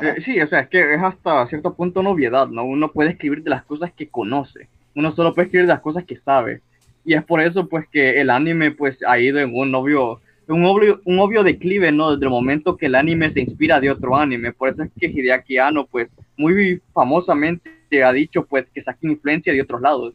[0.00, 2.64] Eh, sí, o sea, es que es hasta cierto punto novedad, ¿no?
[2.64, 6.04] Uno puede escribir de las cosas que conoce, uno solo puede escribir de las cosas
[6.04, 6.62] que sabe.
[7.04, 10.20] Y es por eso, pues, que el anime, pues, ha ido en un obvio,
[10.52, 12.12] un obvio, un obvio declive, ¿no?
[12.12, 14.52] Desde el momento que el anime se inspira de otro anime.
[14.52, 17.70] Por eso es que Hideaki Anno, pues, muy famosamente
[18.02, 20.14] ha dicho, pues, que saca influencia de otros lados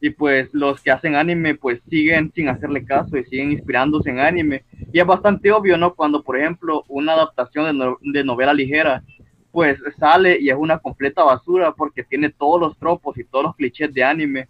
[0.00, 4.20] y pues los que hacen anime pues siguen sin hacerle caso y siguen inspirándose en
[4.20, 4.64] anime.
[4.92, 5.94] Y es bastante obvio, ¿no?
[5.94, 9.02] Cuando, por ejemplo, una adaptación de, novela ligera
[9.50, 13.56] pues sale y es una completa basura porque tiene todos los tropos y todos los
[13.56, 14.48] clichés de anime.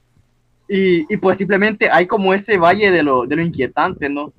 [0.68, 4.32] Y, y pues simplemente hay como ese valle de lo, de lo inquietante, ¿no?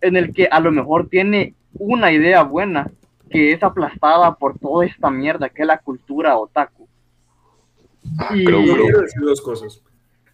[0.00, 2.90] En el que a lo mejor tiene una idea buena
[3.30, 6.88] que es aplastada por toda esta mierda que es la cultura otaku.
[8.18, 8.44] Ah, y...
[8.44, 9.82] quiero decir dos cosas.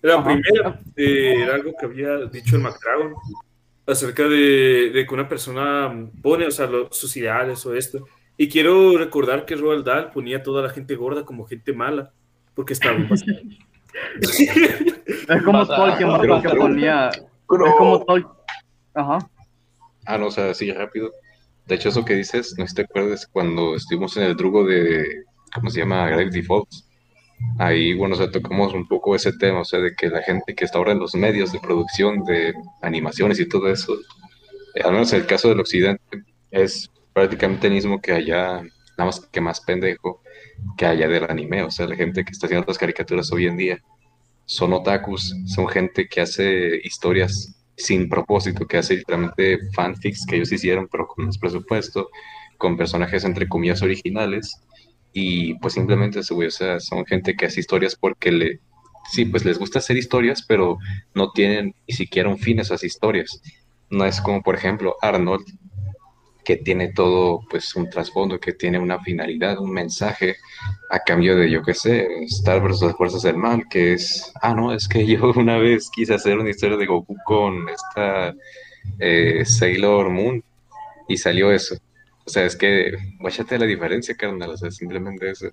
[0.03, 3.15] La primera eh, era algo que había dicho el McDragon
[3.87, 8.07] acerca de, de, que una persona pone, o sea, sus ideales o esto.
[8.37, 12.13] Y quiero recordar que Roald Dahl ponía a toda la gente gorda como gente mala,
[12.55, 12.99] porque estaba
[14.27, 17.09] Es como Tolkien que ponía.
[17.09, 18.33] Es como Tolkien.
[18.95, 19.19] Ajá.
[20.07, 21.11] Ah, no, o sea, sí, rápido.
[21.67, 24.65] De hecho, eso que dices, no sé si te acuerdas cuando estuvimos en el drugo
[24.65, 25.05] de.
[25.55, 26.07] ¿Cómo se llama?
[26.09, 26.87] Grave Defaults
[27.59, 30.55] ahí, bueno, o sea, tocamos un poco ese tema, o sea, de que la gente
[30.55, 33.95] que está ahora en los medios de producción de animaciones y todo eso,
[34.75, 39.05] eh, al menos en el caso del occidente, es prácticamente el mismo que allá, nada
[39.07, 40.23] más que más pendejo,
[40.77, 43.57] que allá del anime, o sea, la gente que está haciendo las caricaturas hoy en
[43.57, 43.79] día
[44.47, 50.53] son otakus, son gente que hace historias sin propósito, que hace literalmente fanfics que ellos
[50.53, 52.09] hicieron, pero con más presupuesto,
[52.59, 54.61] con personajes entre comillas originales,
[55.13, 58.61] y pues simplemente o sea, son gente que hace historias porque le,
[59.11, 60.79] sí, pues les gusta hacer historias, pero
[61.15, 63.41] no tienen ni siquiera un fin esas historias.
[63.89, 65.47] No es como, por ejemplo, Arnold,
[66.47, 70.37] que tiene todo, pues, un trasfondo, que tiene una finalidad, un mensaje,
[70.91, 74.55] a cambio de, yo qué sé, Star versus las fuerzas del mal, que es, ah,
[74.55, 78.33] no, es que yo una vez quise hacer una historia de Goku con esta
[79.01, 80.43] eh, Sailor Moon
[81.09, 81.75] y salió eso.
[82.25, 85.49] O sea, es que, guáchate la diferencia, carnal, o sea, simplemente eso.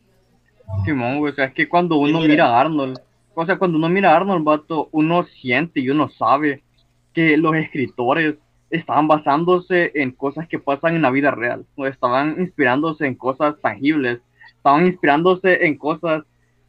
[0.85, 2.99] Simón, güey, o sea, es que cuando uno mira a Arnold,
[3.33, 6.61] o sea, cuando uno mira a Arnold, vato, uno siente y uno sabe
[7.13, 8.35] que los escritores
[8.77, 13.55] estaban basándose en cosas que pasan en la vida real, o estaban inspirándose en cosas
[13.61, 14.19] tangibles,
[14.57, 16.23] estaban inspirándose en cosas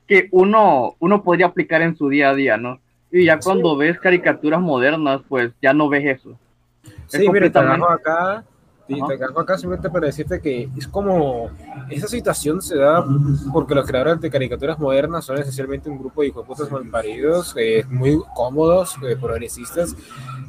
[0.07, 2.79] que uno, uno podría aplicar en su día a día, ¿no?
[3.11, 6.37] Y ya cuando ves caricaturas modernas, pues ya no ves eso.
[6.83, 8.45] Es Sí, mire, te completamente- agarro acá,
[8.87, 11.49] y te agarro acá simplemente para decirte que es como
[11.89, 13.03] esa situación se da
[13.51, 18.19] porque los creadores de caricaturas modernas son esencialmente un grupo de hijueputas malparidos, eh, muy
[18.35, 19.97] cómodos, eh, progresistas,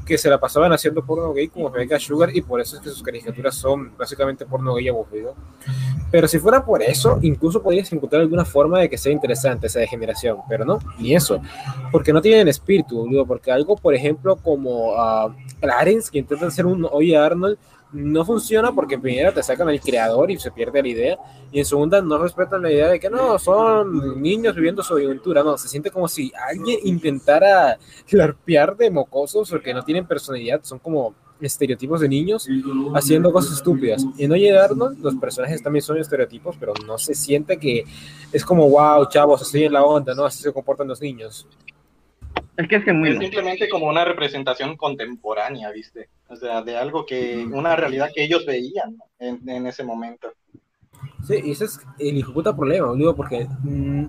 [0.06, 2.90] que se la pasaban haciendo porno gay como Rebecca Sugar y por eso es que
[2.90, 5.36] sus caricaturas son básicamente porno gay aburrido.
[6.12, 9.80] Pero si fuera por eso, incluso podrías encontrar alguna forma de que sea interesante esa
[9.80, 11.42] degeneración, pero no, ni eso,
[11.92, 16.66] porque no tienen espíritu, boludo, porque algo, por ejemplo, como uh, Clarence, que intenta hacer
[16.66, 17.58] un Oye Arnold,
[17.96, 21.18] no funciona porque en primera te sacan al creador y se pierde la idea,
[21.52, 25.44] y en segunda no respetan la idea de que no, son niños viviendo su aventura,
[25.44, 27.78] no, se siente como si alguien intentara
[28.12, 32.48] larpear de mocosos porque no tienen personalidad, son como estereotipos de niños
[32.94, 34.06] haciendo cosas estúpidas.
[34.18, 37.84] Y Oye Arnold, los personajes también son estereotipos, pero no se siente que
[38.32, 40.26] es como, wow, chavos, estoy en la onda, ¿no?
[40.26, 41.48] Así se comportan los niños.
[42.58, 46.10] Es que es Es simplemente como una representación contemporánea, ¿viste?
[46.30, 50.32] O sea, de algo que, una realidad que ellos veían en, en ese momento.
[51.28, 54.06] Sí, y ese es el puta problema, boludo, porque mm,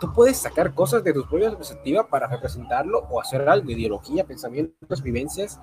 [0.00, 5.02] tú puedes sacar cosas de tus propias perspectivas para representarlo o hacer algo, ideología, pensamientos,
[5.02, 5.60] vivencias,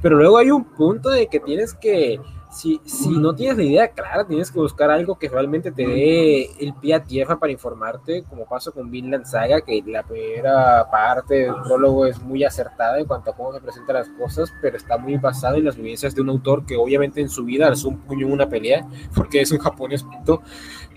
[0.00, 2.18] pero luego hay un punto de que tienes que,
[2.56, 2.80] si,
[3.10, 6.94] no tienes la idea clara, tienes que buscar algo que realmente te dé el pie
[6.94, 12.06] a tierra para informarte, como pasó con Vinland Saga, que la primera parte del prólogo
[12.06, 15.58] es muy acertada en cuanto a cómo se presentan las cosas, pero está muy basada
[15.58, 18.32] en las vivencias de un autor que obviamente en su vida alzó un puño en
[18.32, 20.40] una pelea, porque es un japonés, punto,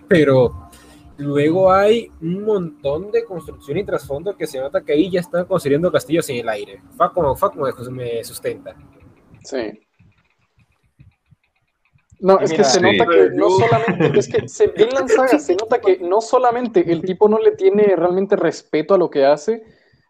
[0.08, 0.70] pero
[1.18, 5.44] luego hay un montón de construcción y trasfondo que se nota que ahí ya están
[5.44, 6.82] construyendo castillos en el aire.
[6.96, 8.76] Fa como, fa como me sustenta.
[9.44, 9.89] Sí.
[12.20, 12.82] No, Y es mira, que se sí.
[12.82, 17.06] nota que no solamente, es que se, Vinland Saga se nota que no solamente el
[17.06, 19.64] tipo no le tiene realmente respeto a lo que hace,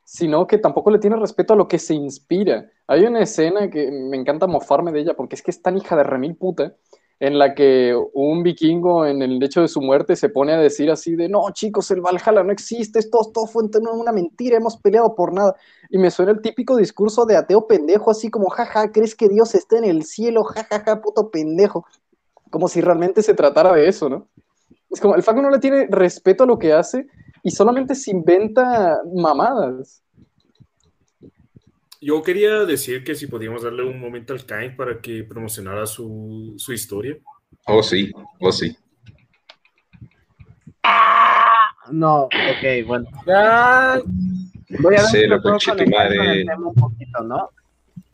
[0.03, 2.72] sino que tampoco le tiene respeto a lo que se inspira.
[2.88, 5.95] Hay una escena que me encanta mofarme de ella porque es que es tan hija
[5.95, 6.76] de remil puta,
[7.20, 10.90] en la que un vikingo en el hecho de su muerte se pone a decir
[10.90, 15.16] así de, no chicos, el Valhalla no existe, esto todo fue una mentira, hemos peleado
[15.16, 15.56] por nada.
[15.90, 19.54] Y me suena el típico discurso de ateo pendejo, así como, jaja, ¿crees que Dios
[19.54, 20.44] está en el cielo?
[20.44, 21.86] Jajaja, puto pendejo.
[22.50, 24.28] Como si realmente se tratara de eso, ¿no?
[24.90, 27.06] Es como, el Faco no le tiene respeto a lo que hace
[27.44, 30.02] y solamente se inventa mamadas.
[32.01, 36.53] Yo quería decir que si podíamos darle un momento al Kain para que promocionara su,
[36.57, 37.17] su historia.
[37.65, 38.76] Oh, sí, oh, sí.
[41.91, 43.05] No, ok, bueno.
[43.26, 43.99] Ya.
[44.80, 45.57] Voy a ver lo puedo
[45.91, 46.45] madre.
[46.55, 47.49] un poquito, ¿no?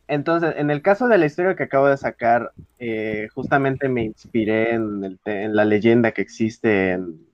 [0.07, 4.73] Entonces, en el caso de la historia que acabo de sacar, eh, justamente me inspiré
[4.73, 7.25] en, el en la leyenda que existe en,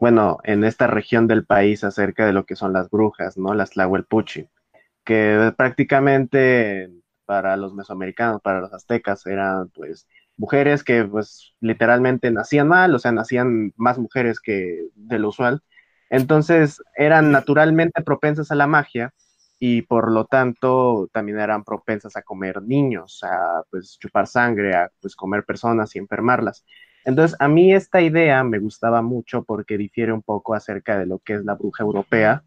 [0.00, 3.54] bueno, en esta región del país acerca de lo que son las brujas, ¿no?
[3.54, 4.48] Las Tlahuelpuchi,
[5.04, 6.90] que prácticamente
[7.26, 10.06] para los mesoamericanos, para los aztecas, eran pues
[10.36, 15.62] mujeres que pues literalmente nacían mal, o sea, nacían más mujeres que de lo usual.
[16.10, 19.12] Entonces eran naturalmente propensas a la magia
[19.58, 24.90] y por lo tanto también eran propensas a comer niños, a pues chupar sangre, a
[25.00, 26.64] pues comer personas y enfermarlas.
[27.04, 31.18] Entonces a mí esta idea me gustaba mucho porque difiere un poco acerca de lo
[31.18, 32.44] que es la bruja europea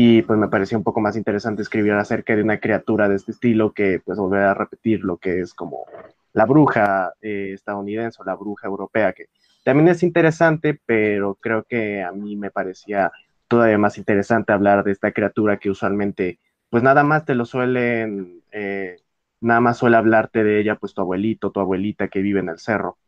[0.00, 3.32] y pues me pareció un poco más interesante escribir acerca de una criatura de este
[3.32, 5.86] estilo que pues volver a repetir lo que es como
[6.34, 9.26] la bruja eh, estadounidense o la bruja europea, que
[9.64, 13.10] también es interesante, pero creo que a mí me parecía
[13.48, 16.38] todavía más interesante hablar de esta criatura que usualmente
[16.70, 18.98] pues nada más te lo suelen, eh,
[19.40, 22.60] nada más suele hablarte de ella pues tu abuelito, tu abuelita que vive en el
[22.60, 22.98] cerro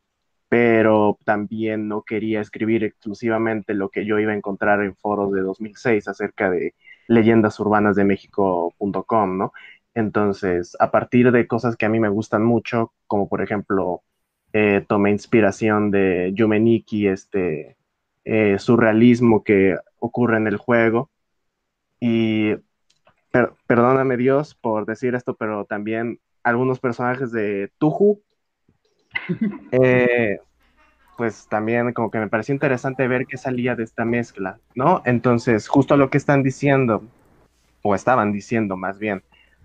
[0.51, 5.41] pero también no quería escribir exclusivamente lo que yo iba a encontrar en foros de
[5.43, 6.75] 2006 acerca de
[7.07, 9.53] leyendasurbanas de México.com, ¿no?
[9.95, 14.03] Entonces, a partir de cosas que a mí me gustan mucho, como por ejemplo,
[14.53, 17.77] eh, tomé inspiración de Yumeniki, este
[18.25, 21.11] eh, surrealismo que ocurre en el juego,
[21.99, 22.55] y
[23.31, 28.23] per- perdóname Dios por decir esto, pero también algunos personajes de Tuju
[29.71, 30.39] eh,
[31.17, 35.01] pues también como que me pareció interesante ver qué salía de esta mezcla, ¿no?
[35.05, 37.03] Entonces, justo lo que están diciendo,
[37.83, 39.23] o estaban diciendo más bien,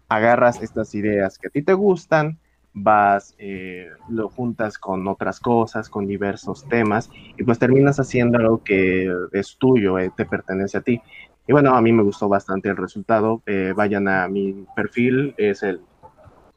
[0.08, 2.38] agarras estas ideas que a ti te gustan,
[2.78, 8.62] vas, eh, lo juntas con otras cosas, con diversos temas, y pues terminas haciendo algo
[8.62, 11.00] que es tuyo, eh, te pertenece a ti.
[11.48, 13.40] Y bueno, a mí me gustó bastante el resultado.
[13.46, 15.80] Eh, vayan a mi perfil, es el,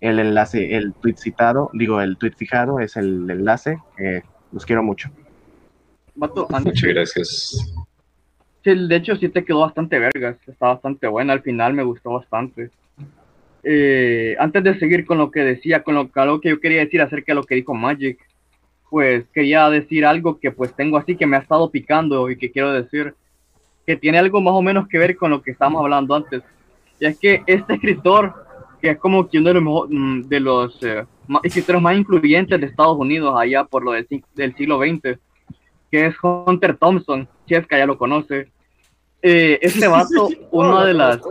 [0.01, 3.77] el enlace, el tweet citado, digo, el tweet fijado, es el enlace.
[3.97, 4.21] eh,
[4.51, 5.09] los quiero mucho.
[6.15, 7.73] Vato, Muchas gracias.
[8.63, 12.11] Sí, de hecho sí te quedó bastante vergas, está bastante buena, al final me gustó
[12.11, 12.71] bastante.
[13.63, 16.79] Eh, antes de seguir con lo que decía, con lo, con lo que yo quería
[16.79, 18.19] decir acerca de lo que dijo Magic,
[18.89, 22.51] pues quería decir algo que pues tengo así que me ha estado picando y que
[22.51, 23.13] quiero decir
[23.85, 26.43] que tiene algo más o menos que ver con lo que estábamos hablando antes.
[26.99, 28.45] Y es que este escritor,
[28.81, 31.05] que es como que uno de los, mejo- mm, de los eh,
[31.43, 35.17] escritores más influyentes de Estados Unidos allá por lo del, del siglo XX,
[35.91, 38.49] que es Hunter Thompson, Chesca ya lo conoce.
[39.21, 41.19] Eh, este vato, una de las...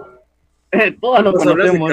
[0.70, 1.90] Eh, todas lo Pues conocemos.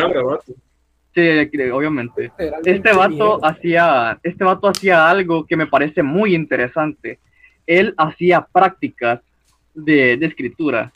[1.13, 2.29] Sí, que- obviamente.
[2.65, 7.19] Este vato hacía, este vato hacía algo que me parece muy interesante.
[7.65, 9.21] Él hacía prácticas
[9.73, 10.91] de, de escritura.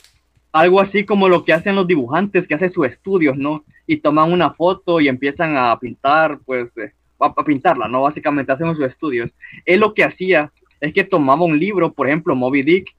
[0.52, 3.64] Algo así como lo que hacen los dibujantes que hacen sus estudios, ¿no?
[3.90, 8.02] Y toman una foto y empiezan a pintar, pues, eh, a, pintarla, ¿no?
[8.02, 9.30] Básicamente hacen sus estudios.
[9.64, 12.94] Él lo que hacía es que tomaba un libro, por ejemplo, Moby Dick,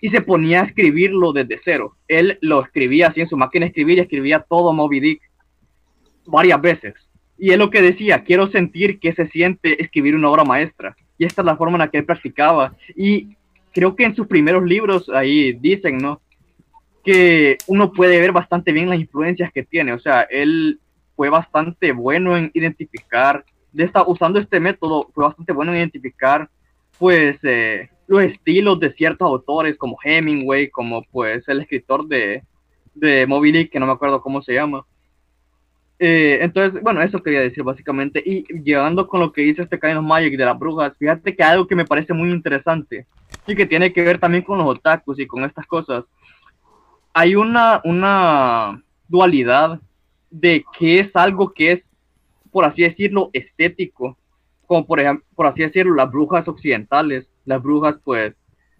[0.00, 1.94] y se ponía a escribirlo desde cero.
[2.08, 5.22] Él lo escribía así en su máquina de escribir y escribía todo Moby Dick
[6.26, 6.94] varias veces.
[7.38, 10.96] Y es lo que decía, quiero sentir que se siente escribir una obra maestra.
[11.18, 12.74] Y esta es la forma en la que él practicaba.
[12.96, 13.36] Y
[13.72, 16.20] creo que en sus primeros libros ahí dicen, ¿no?
[17.04, 19.92] Que uno puede ver bastante bien las influencias que tiene.
[19.92, 20.80] O sea, él
[21.16, 26.48] fue bastante bueno en identificar, de esta, usando este método, fue bastante bueno en identificar,
[26.98, 32.42] pues, eh, los estilos de ciertos autores, como Hemingway, como, pues, el escritor de,
[32.94, 34.84] de Moby Dick, que no me acuerdo cómo se llama.
[36.04, 38.20] Eh, entonces, bueno, eso quería decir básicamente.
[38.26, 41.68] Y llegando con lo que dice este of Magic de las brujas, fíjate que algo
[41.68, 43.06] que me parece muy interesante
[43.46, 46.04] y que tiene que ver también con los otakus y con estas cosas.
[47.14, 49.80] Hay una, una dualidad
[50.30, 51.82] de que es algo que es,
[52.50, 54.16] por así decirlo, estético,
[54.66, 58.34] como por ejemplo, por así decirlo, las brujas occidentales, las brujas pues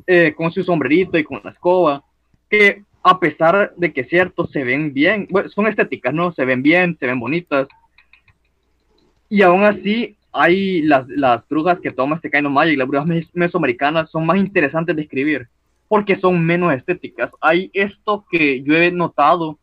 [0.07, 2.05] eh, con su sombrerito y con la escoba,
[2.49, 6.33] que a pesar de que cierto se ven bien, bueno, son estéticas, ¿no?
[6.33, 7.69] Se ven bien, se ven bonitas.
[9.29, 13.07] Y aún así, hay las, las brujas que toma este Kind of Magic, las brujas
[13.07, 15.49] mes- mesoamericanas, son más interesantes de escribir,
[15.93, 17.31] porque son menos estéticas.
[17.43, 19.59] Hay esto que yo he notado,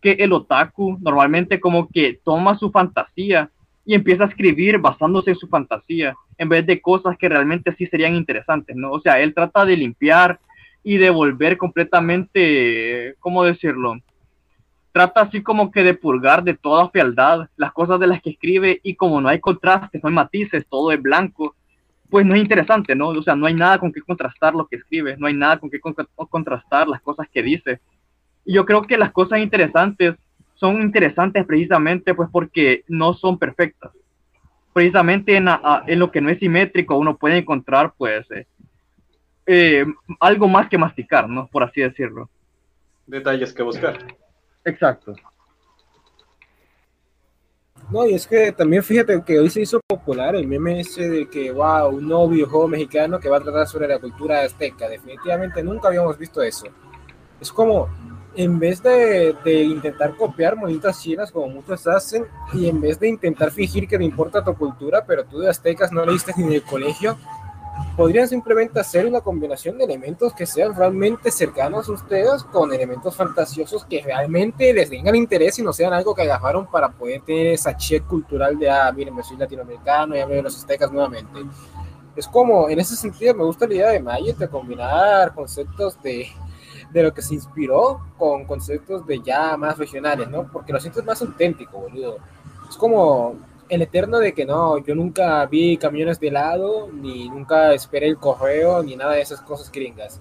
[0.00, 3.50] que el otaku normalmente como que toma su fantasía
[3.84, 7.88] y empieza a escribir basándose en su fantasía, en vez de cosas que realmente sí
[7.88, 8.92] serían interesantes, ¿no?
[8.92, 10.38] O sea, él trata de limpiar
[10.84, 13.96] y de volver completamente, ¿cómo decirlo?
[14.92, 18.78] Trata así como que de purgar de toda fealdad las cosas de las que escribe
[18.84, 21.56] y como no hay contrastes, no hay matices, todo es blanco,
[22.12, 23.08] pues no es interesante, ¿no?
[23.08, 25.70] O sea, no hay nada con qué contrastar lo que escribe, no hay nada con
[25.70, 25.94] qué con-
[26.28, 27.80] contrastar las cosas que dice.
[28.44, 30.16] Y yo creo que las cosas interesantes
[30.52, 33.92] son interesantes precisamente pues porque no son perfectas.
[34.74, 38.46] Precisamente en, a- en lo que no es simétrico uno puede encontrar pues eh,
[39.46, 39.86] eh,
[40.20, 41.46] algo más que masticar, ¿no?
[41.46, 42.28] Por así decirlo.
[43.06, 43.96] Detalles que buscar.
[44.66, 45.14] Exacto.
[47.90, 51.28] No, y es que también fíjate que hoy se hizo popular el meme ese de
[51.28, 54.88] que, wow, un nuevo videojuego mexicano que va a tratar sobre la cultura azteca.
[54.88, 56.66] Definitivamente nunca habíamos visto eso.
[57.38, 57.88] Es como,
[58.34, 63.08] en vez de, de intentar copiar monitas chinas como muchos hacen, y en vez de
[63.08, 66.52] intentar fingir que te importa tu cultura, pero tú de aztecas no leíste ni en
[66.54, 67.18] el colegio,
[67.96, 73.14] podrían simplemente hacer una combinación de elementos que sean realmente cercanos a ustedes con elementos
[73.14, 77.48] fantasiosos que realmente les tengan interés y no sean algo que agarraron para poder tener
[77.48, 81.40] esa check cultural de, ah, miren, me soy latinoamericano y hablo de los aztecas nuevamente.
[82.16, 86.28] Es como, en ese sentido, me gusta la idea de Mayet de combinar conceptos de,
[86.92, 90.50] de lo que se inspiró con conceptos de ya más regionales, ¿no?
[90.50, 92.18] Porque lo sientes más auténtico, boludo.
[92.68, 93.36] Es como
[93.72, 98.18] el eterno de que no, yo nunca vi camiones de helado, ni nunca esperé el
[98.18, 100.20] correo, ni nada de esas cosas gringas.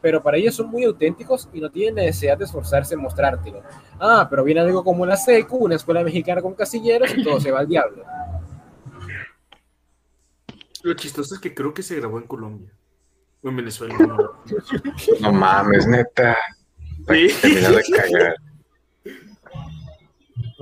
[0.00, 3.62] Pero para ellos son muy auténticos y no tienen necesidad de esforzarse en mostrártelo.
[3.98, 7.50] Ah, pero viene algo como la SECU, una escuela mexicana con casilleros y todo se
[7.50, 8.04] va al diablo.
[10.84, 12.70] Lo chistoso es que creo que se grabó en Colombia.
[13.42, 13.96] O en Venezuela.
[13.98, 14.16] no.
[15.20, 16.36] No mames, neta.
[17.08, 17.28] Sí.
[17.42, 18.36] Terminar de cagar.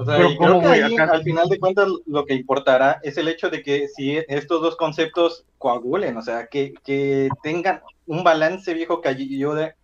[0.02, 0.82] O sea, Pero y creo ¿cómo, que güey?
[0.82, 4.16] ahí, Acá- al final de cuentas lo que importará es el hecho de que si
[4.28, 9.74] estos dos conceptos coagulen, o sea, que, que tengan un balance, viejo, que ayude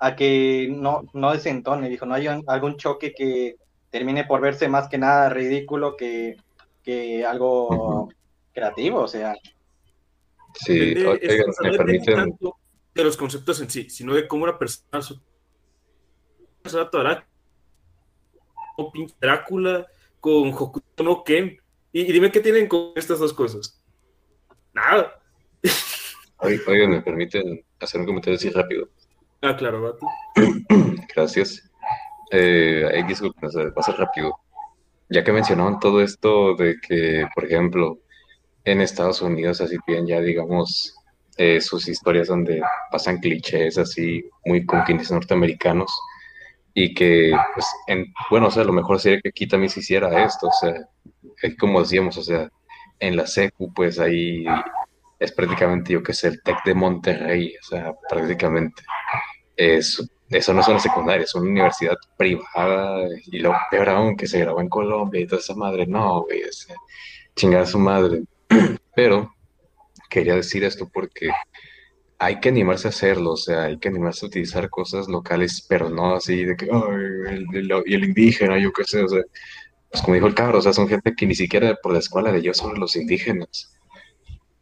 [0.00, 3.56] a que no, no desentone, viejo, no haya algún choque que
[3.90, 6.36] termine por verse más que nada ridículo que,
[6.82, 8.08] que algo
[8.52, 9.34] creativo, o sea.
[10.54, 12.14] Sí, es- me no permiten.
[12.16, 12.56] tanto
[12.94, 15.20] de los conceptos en sí, sino de cómo una persona su-
[16.64, 17.27] se adaptará
[18.92, 19.86] pinche Drácula,
[20.20, 21.58] con Hokuto no Ken.
[21.92, 23.82] Y, y dime qué tienen con estas dos cosas.
[24.72, 25.20] Nada.
[26.40, 28.88] Oigan, me permiten hacer un comentario así rápido.
[29.42, 30.06] Ah, claro, Bati.
[31.14, 31.70] Gracias.
[32.30, 34.38] Eh, ahí disculpen, va a ser rápido.
[35.08, 37.98] Ya que mencionaban todo esto de que, por ejemplo,
[38.64, 40.94] en Estados Unidos así tienen ya, digamos,
[41.38, 42.60] eh, sus historias donde
[42.90, 45.90] pasan clichés así muy con quienes norteamericanos
[46.74, 50.24] y que, pues, en, bueno, o sea, lo mejor sería que aquí también se hiciera
[50.24, 50.74] esto, o sea,
[51.58, 52.48] como decíamos, o sea,
[53.00, 54.44] en la secu, pues ahí
[55.18, 58.82] es prácticamente, yo que sé, el TEC de Monterrey, o sea, prácticamente
[59.56, 64.26] es, eso no es una secundaria, es una universidad privada y lo peor aún que
[64.26, 66.76] se grabó en Colombia y toda esa madre, no, güey, o sea,
[67.34, 68.22] chingar a su madre.
[68.94, 69.34] Pero
[70.08, 71.30] quería decir esto porque
[72.18, 75.88] hay que animarse a hacerlo, o sea, hay que animarse a utilizar cosas locales, pero
[75.90, 79.22] no así de que, ay, el, el- el indígena, yo qué sé, o sea,
[79.90, 82.32] pues como dijo el cabro, o sea, son gente que ni siquiera por la escuela
[82.32, 83.72] leyó sobre los indígenas.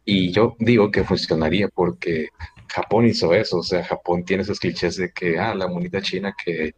[0.05, 2.29] Y yo digo que funcionaría porque
[2.69, 6.33] Japón hizo eso, o sea, Japón tiene esos clichés de que, ah, la monita china
[6.43, 6.71] que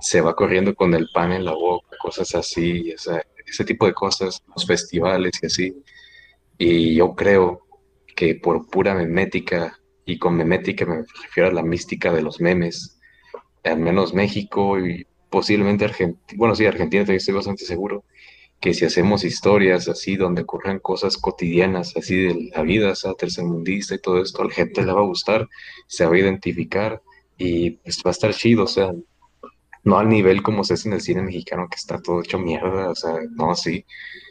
[0.00, 3.86] se va corriendo con el pan en la boca, cosas así, o sea, ese tipo
[3.86, 5.74] de cosas, los festivales y así.
[6.58, 7.66] Y yo creo
[8.16, 12.98] que por pura memética, y con memética me refiero a la mística de los memes,
[13.64, 18.04] al menos México y posiblemente Argentina, bueno, sí, Argentina también estoy bastante seguro,
[18.60, 23.14] que si hacemos historias así donde ocurran cosas cotidianas así de la vida, o sea,
[23.14, 25.48] tercermundista y todo esto, a la gente le va a gustar,
[25.88, 27.02] se va a identificar
[27.36, 28.92] y pues va a estar chido, o sea,
[29.82, 32.90] no al nivel como se hace en el cine mexicano que está todo hecho mierda,
[32.90, 33.84] o sea, no así,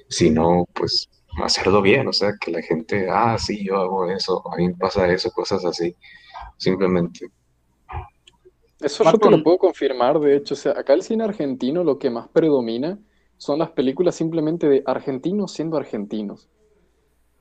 [0.10, 1.10] sino pues
[1.44, 4.76] hacerlo bien, o sea, que la gente, ah, sí, yo hago eso, a mí me
[4.76, 5.96] pasa eso, cosas así,
[6.58, 7.28] simplemente.
[8.80, 10.54] Eso yo te lo puedo confirmar, de hecho.
[10.54, 13.00] O sea, acá el cine argentino lo que más predomina
[13.38, 16.50] son las películas simplemente de argentinos siendo argentinos.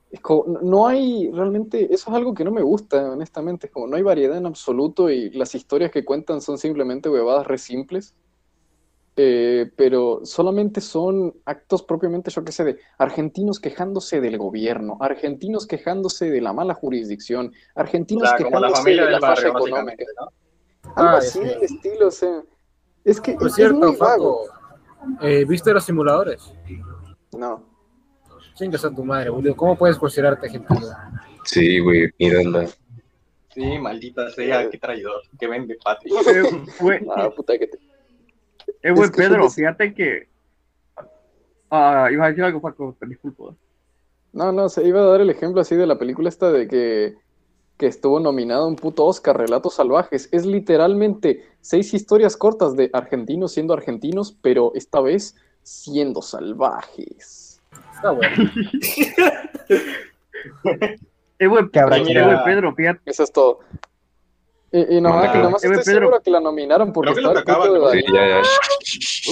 [0.09, 3.67] Es como, no- no hay realmente, eso es algo que no me gusta, honestamente.
[3.67, 7.47] Es como, no hay variedad en absoluto y las historias que cuentan son simplemente huevadas
[7.47, 8.15] re simples.
[9.17, 15.65] Eh, pero solamente son actos propiamente, yo qué sé, de argentinos quejándose del gobierno, argentinos
[15.67, 19.53] quejándose de la mala jurisdicción, argentinos O sea, como la quejándose familia de la barrio,
[19.53, 20.03] falla económica.
[20.19, 20.25] ¿no?
[20.95, 21.45] Algo Ah, así sí.
[21.45, 22.43] del estilo, o sea,
[23.05, 24.41] es que Por es, es cierto, muy vago.
[25.21, 26.53] Eh, ¿viste los simuladores?
[27.37, 27.63] No.
[28.55, 29.55] Chingas a tu madre, boludo.
[29.55, 30.87] ¿Cómo puedes considerarte argentino?
[31.45, 32.67] Sí, güey, mírala.
[33.53, 36.13] Sí, maldita sea, qué traidor, que vende patria.
[36.81, 37.79] Güey, Ah, puta que te...
[38.81, 40.27] eh, güey, Pedro, somos- fíjate que.
[41.69, 43.55] Ah, ibas a decir algo, Paco, te disculpo.
[44.33, 47.15] No, no, se iba a dar el ejemplo así de la película esta de que,
[47.77, 50.29] que estuvo nominado a un puto Oscar, Relatos Salvajes.
[50.31, 57.61] Es literalmente seis historias cortas de argentinos siendo argentinos, pero esta vez siendo salvajes.
[57.95, 58.35] Está bueno.
[61.37, 63.01] Eh, güey, eh, güey, Pedro, fíjate.
[63.05, 63.59] Eso es todo.
[64.71, 65.99] Y, y nomás, y nomás estoy Pedro.
[66.01, 67.89] seguro que la nominaron porque que estaba acaba, de ¿no?
[67.91, 68.41] Sí, ya, ya.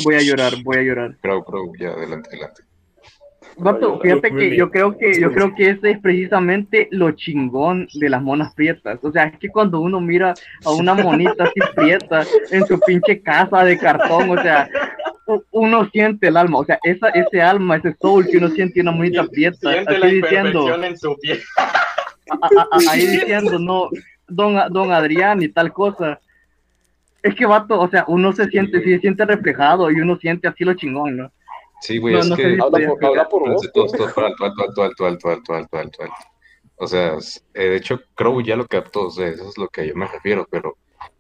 [0.04, 1.18] Voy a llorar, voy a llorar.
[1.22, 2.64] Crow, Crow, ya, adelante, adelante.
[3.56, 8.10] Vato, fíjate que yo creo que yo creo que ese es precisamente lo chingón de
[8.10, 8.98] las monas prietas.
[9.04, 10.34] O sea, es que cuando uno mira
[10.66, 14.68] a una monita así prieta en su pinche casa de cartón, o sea,
[15.52, 18.88] uno siente el alma, o sea, esa ese alma, ese soul que uno siente en
[18.88, 21.42] una monita prieta, Siente la así diciendo, imperfección en su piel.
[22.32, 23.90] a- a- a- ahí diciendo, no,
[24.36, 26.20] don, don Adrián y tal cosa.
[27.22, 30.48] Es que, vato, o sea, uno se siente, sí, se siente reflejado y uno siente
[30.48, 31.32] así lo chingón, ¿no?
[31.82, 32.58] Sí, güey, es no que...
[36.76, 37.16] O sea,
[37.54, 40.78] de hecho, Crow ya lo captó, eso es lo que yo me refiero, pero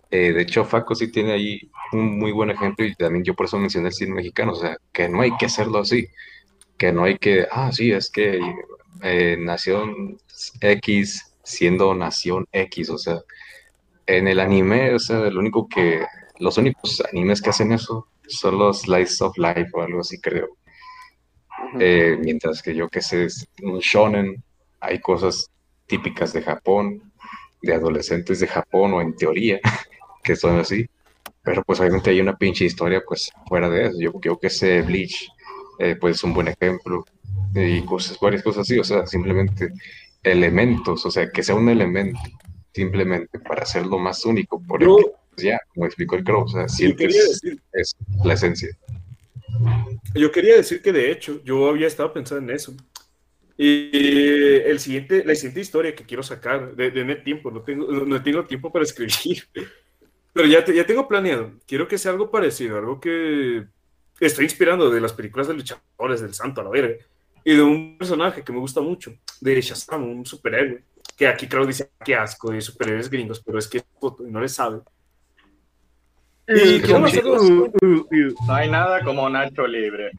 [0.09, 3.57] de hecho, Faco sí tiene ahí un muy buen ejemplo y también yo por eso
[3.57, 6.07] mencioné el cine mexicano, o sea, que no hay que hacerlo así,
[6.77, 8.39] que no hay que, ah, sí, es que
[9.01, 10.17] eh, Nación
[10.61, 13.19] X siendo Nación X, o sea,
[14.05, 16.05] en el anime, o sea, lo único que,
[16.39, 20.57] los únicos animes que hacen eso son los Slice of Life o algo así, creo.
[21.79, 23.27] Eh, mientras que yo que sé,
[23.61, 24.43] un shonen,
[24.79, 25.49] hay cosas
[25.85, 27.11] típicas de Japón,
[27.61, 29.59] de adolescentes de Japón, o en teoría,
[30.23, 30.85] que son así.
[31.41, 33.97] Pero pues obviamente hay una pinche historia pues fuera de eso.
[33.99, 35.29] Yo, yo que sé, Bleach
[35.79, 37.05] eh, pues es un buen ejemplo
[37.55, 39.69] y cosas, varias cosas así, o sea, simplemente
[40.23, 42.19] elementos, o sea, que sea un elemento
[42.73, 47.07] simplemente para hacerlo más único, porque pues, ya, como explicó el Crow, o sea, siempre
[47.07, 48.69] quería es, decir- es la esencia.
[50.15, 52.73] Yo quería decir que de hecho yo había estado pensando en eso.
[53.57, 53.89] Y
[54.65, 58.23] el siguiente, la siguiente historia que quiero sacar, de, de tiempo, no tengo, no no
[58.23, 59.43] tengo tiempo para escribir,
[60.33, 61.53] pero ya, te- ya tengo planeado.
[61.67, 63.65] Quiero que sea algo parecido, algo que
[64.19, 66.95] estoy inspirando de las películas de luchadores del santo a la verga
[67.43, 70.83] y de un personaje que me gusta mucho, de Shazam, un superhéroe,
[71.17, 73.83] que aquí creo dice que asco de superhéroes gringos, pero es que
[74.27, 74.79] no le sabe.
[76.47, 80.11] Y hacerlo No hay nada como Nacho libre.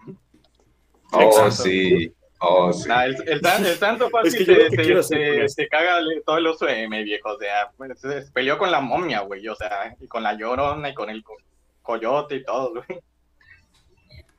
[1.13, 1.51] Oh, Exacto.
[1.65, 2.89] sí, oh, sí.
[2.89, 6.39] Nah, el, el, el santo fácil Es que se, se- se- se caga le- todo
[6.39, 7.29] el UCM, viejo.
[7.35, 9.47] O sea, pues, se se peleó con la momia, güey.
[9.49, 11.37] O sea, y con la llorona y con el co-
[11.83, 13.01] coyote y todo, güey.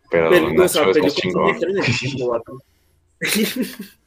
[0.09, 1.55] Pero Pero, o Nacho sea, es más chingón.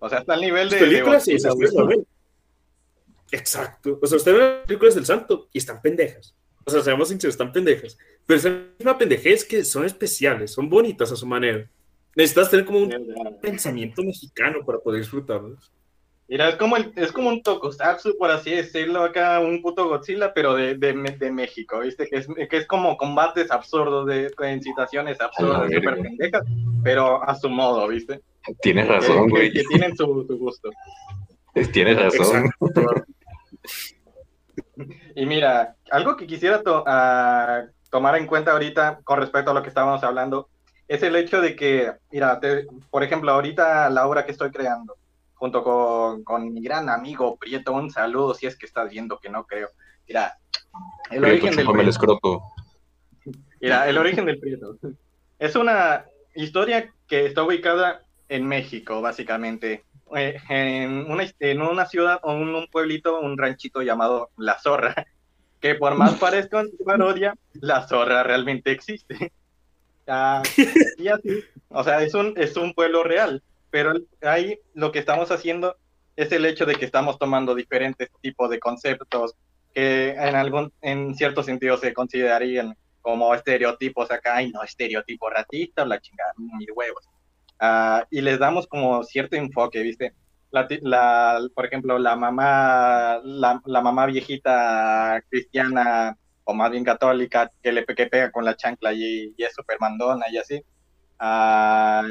[0.00, 0.76] O sea, está al nivel de.
[0.80, 1.86] Las películas, de sí, güey.
[1.88, 2.06] ven.
[3.32, 3.98] Exacto.
[4.00, 6.34] O sea, ustedes ven las películas del santo y están pendejas.
[6.64, 7.98] O sea, seamos sinceros, están pendejas.
[8.26, 11.68] Pero esa misma pendejez que son especiales, son bonitas a su manera.
[12.16, 15.70] Necesitas tener como un pensamiento mexicano para poder disfrutarlos.
[16.26, 20.32] Mira, es como, el- es como un tokusatsu, por así decirlo, acá un puto Godzilla,
[20.32, 22.06] pero de, de, de México, ¿viste?
[22.08, 26.42] Que es, que es como combates absurdos, de, en situaciones absurdas, súper pendejas,
[26.82, 28.22] pero a su modo, ¿viste?
[28.60, 29.52] Tienes razón, güey.
[29.52, 30.70] que tienen su, su gusto.
[31.72, 32.50] Tienes razón.
[35.14, 39.62] Y mira, algo que quisiera to- ah, tomar en cuenta ahorita con respecto a lo
[39.62, 40.48] que estábamos hablando
[40.88, 44.96] es el hecho de que, mira, te- por ejemplo, ahorita la obra que estoy creando,
[45.34, 49.30] junto con, con mi gran amigo Prieto, un saludo si es que estás viendo, que
[49.30, 49.68] no creo.
[50.06, 50.36] Mira,
[51.10, 51.90] el Prieto, origen del el Prieto.
[51.90, 52.42] escroto.
[53.60, 54.76] Mira, el origen del Prieto.
[55.38, 56.04] Es una
[56.34, 59.84] historia que está ubicada en México, básicamente.
[60.16, 64.94] Eh, en, una, en una ciudad o un, un pueblito, un ranchito llamado La Zorra,
[65.60, 69.32] que por más parezca una parodia, La Zorra realmente existe.
[70.06, 70.42] Ah,
[70.98, 75.30] y así, o sea, es un, es un pueblo real, pero ahí lo que estamos
[75.30, 75.76] haciendo
[76.14, 79.34] es el hecho de que estamos tomando diferentes tipos de conceptos
[79.72, 85.84] que en algún, en cierto sentido se considerarían como estereotipos acá, y no estereotipo racista,
[85.84, 87.08] la chingada, mis huevos.
[87.60, 90.14] Ah, y les damos como cierto enfoque, ¿viste?
[90.50, 97.72] La, la- por ejemplo, la mamá, la, mamá viejita cristiana, o más bien católica, que
[97.72, 100.62] le que pega con la chancla y, es súper mandona y así.
[101.18, 102.04] Ah,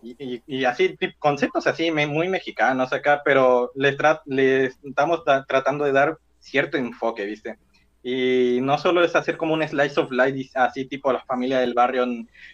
[0.00, 5.92] y, así, conceptos así, muy mexicanos acá, pero les, tra- les estamos tra- tratando de
[5.92, 7.58] dar cierto enfoque, ¿viste?
[8.02, 11.74] Y no solo es hacer como un slice of life, así tipo la familia del
[11.74, 12.06] barrio,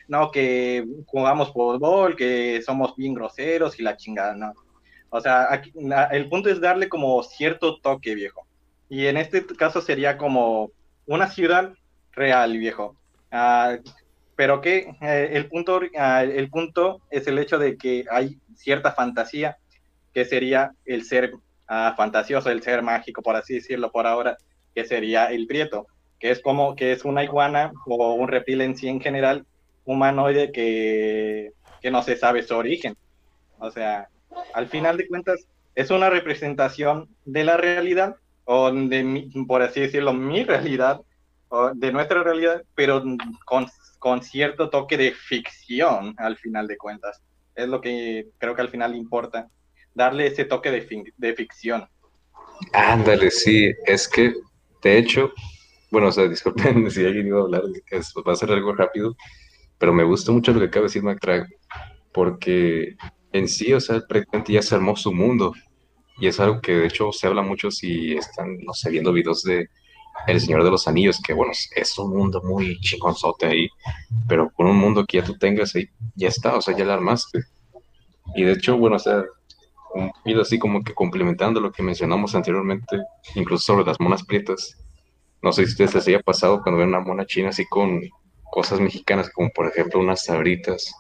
[0.09, 4.55] no, que jugamos fútbol, que somos bien groseros y la chingada, no.
[5.11, 5.63] O sea,
[6.11, 8.47] el punto es darle como cierto toque, viejo.
[8.89, 10.73] Y en este caso sería como
[11.07, 11.73] una ciudad
[12.13, 12.97] real, viejo.
[13.31, 13.77] Ah,
[14.37, 18.93] pero que eh, el, punto, ah, el punto es el hecho de que hay cierta
[18.93, 19.59] fantasía,
[20.13, 21.33] que sería el ser
[21.69, 24.37] ah, fantasioso, el ser mágico, por así decirlo, por ahora,
[24.75, 25.87] que sería el prieto,
[26.19, 29.45] que es como que es una iguana o un reptil en sí en general,
[29.85, 32.95] humanoide que, que no se sabe su origen.
[33.59, 34.09] O sea,
[34.53, 39.81] al final de cuentas, es una representación de la realidad, o de, mi- por así
[39.81, 41.01] decirlo, mi realidad,
[41.49, 43.03] o de nuestra realidad, pero
[43.45, 43.67] con,
[43.99, 47.21] con cierto toque de ficción, al final de cuentas.
[47.55, 49.49] Es lo que creo que al final importa,
[49.95, 51.87] darle ese toque de, de ficción.
[52.73, 54.33] Ándale, sí, es que,
[54.85, 55.33] de hecho,
[55.91, 59.17] bueno, o sea, disculpen si alguien iba a hablar, va a ser algo rápido,
[59.79, 61.49] pero me gusta mucho lo que acaba de decir McTrag,
[62.13, 62.97] porque
[63.33, 65.53] en sí, o sea, prácticamente ya se armó su mundo,
[66.19, 69.43] y es algo que de hecho se habla mucho si están, no sé, viendo videos
[69.43, 69.69] de
[70.29, 73.69] El Señor de los Anillos, que bueno, es un mundo muy chingonzote ahí,
[74.29, 76.95] pero con un mundo que ya tú tengas ahí, ya está, o sea, ya la
[76.95, 77.41] armaste.
[78.37, 79.25] Y de hecho, bueno, o sea,
[79.95, 82.99] un poquito así como que complementando lo que mencionamos anteriormente,
[83.35, 84.77] incluso sobre las monas prietas.
[85.43, 88.01] No sé si a ustedes les haya pasado cuando ven una mona china así con
[88.51, 90.93] cosas mexicanas, como por ejemplo unas sabritas,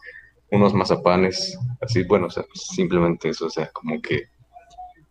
[0.50, 4.24] unos mazapanes, así, bueno, o sea, simplemente eso, o sea, como que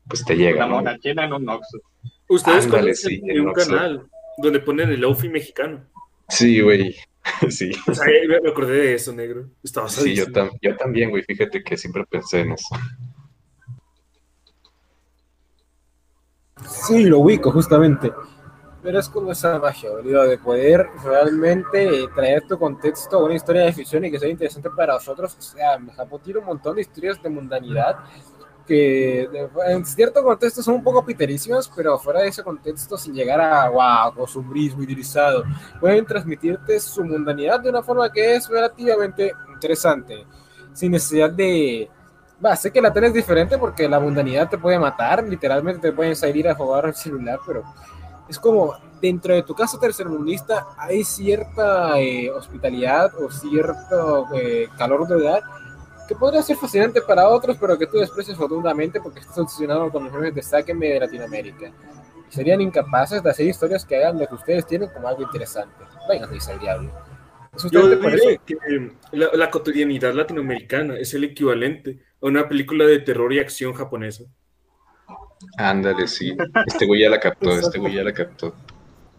[0.08, 0.76] pues te llega, Una ¿no?
[0.76, 1.50] mona china en un.
[2.30, 4.08] Ustedes Ándale, conocen sí, en un canal
[4.38, 5.86] donde ponen el Lofi mexicano.
[6.30, 6.96] Sí, güey,
[7.50, 7.72] sí.
[7.88, 9.50] O sea, me me acordé de eso, negro.
[9.64, 12.76] Estaba Sí, yo, tam- yo también, güey, fíjate que siempre pensé en eso.
[16.68, 18.11] Sí, lo ubico, justamente.
[18.81, 23.72] Pero es como esa magia, boludo, de poder realmente traer tu contexto una historia de
[23.73, 25.35] ficción y que sea interesante para nosotros.
[25.38, 27.99] O sea, Japón tiene un montón de historias de mundanidad
[28.65, 29.30] que
[29.68, 33.69] en cierto contexto son un poco piterísimas, pero fuera de ese contexto, sin llegar a
[33.69, 35.44] wow, costumbrismo idealizado,
[35.80, 40.26] pueden transmitirte su mundanidad de una forma que es relativamente interesante,
[40.73, 41.90] sin necesidad de.
[42.44, 45.94] Va, sé que la tele es diferente porque la mundanidad te puede matar, literalmente te
[45.94, 47.64] pueden salir a jugar al celular, pero
[48.28, 55.07] es como dentro de tu casa tercermundista hay cierta eh, hospitalidad o cierto eh, calor
[55.07, 55.41] de edad
[56.07, 60.03] que podría ser fascinante para otros, pero que tú desprecias rotundamente porque estás obsesionado con
[60.03, 61.72] los memes de Sáquenme de Latinoamérica.
[62.30, 65.76] Y serían incapaces de hacer historias que hagan lo que ustedes tienen como algo interesante.
[66.10, 66.91] Venga, dice el diablo.
[67.56, 68.57] ¿Es Yo diré que
[69.11, 71.99] la, la cotidianidad latinoamericana es el equivalente
[72.30, 74.24] una película de terror y acción japonesa.
[75.58, 76.36] Ándale, sí.
[76.66, 78.56] Este güey ya la captó, este güey ya la captó.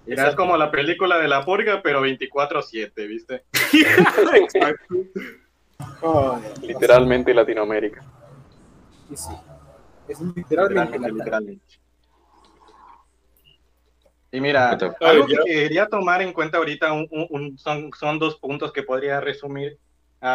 [0.06, 3.44] Mira, es como la película de la purga, pero 24-7, ¿viste?
[6.62, 8.02] Literalmente Latinoamérica.
[9.10, 9.32] Y sí.
[10.08, 11.64] Es literalmente la literalmente.
[14.30, 14.70] Y mira,
[15.00, 18.82] algo que quería tomar en cuenta ahorita un- un- un- son, son dos puntos que
[18.82, 19.78] podría resumir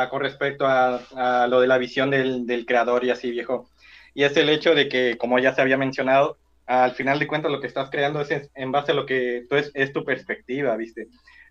[0.09, 3.69] con respecto a, lo de la visión del, creador y así, viejo.
[4.13, 6.37] Y es el hecho de que, como ya se había mencionado,
[6.67, 9.55] al final de cuentas lo que estás creando es en- base a lo que tú
[9.55, 11.07] es, tu perspectiva, ¿viste?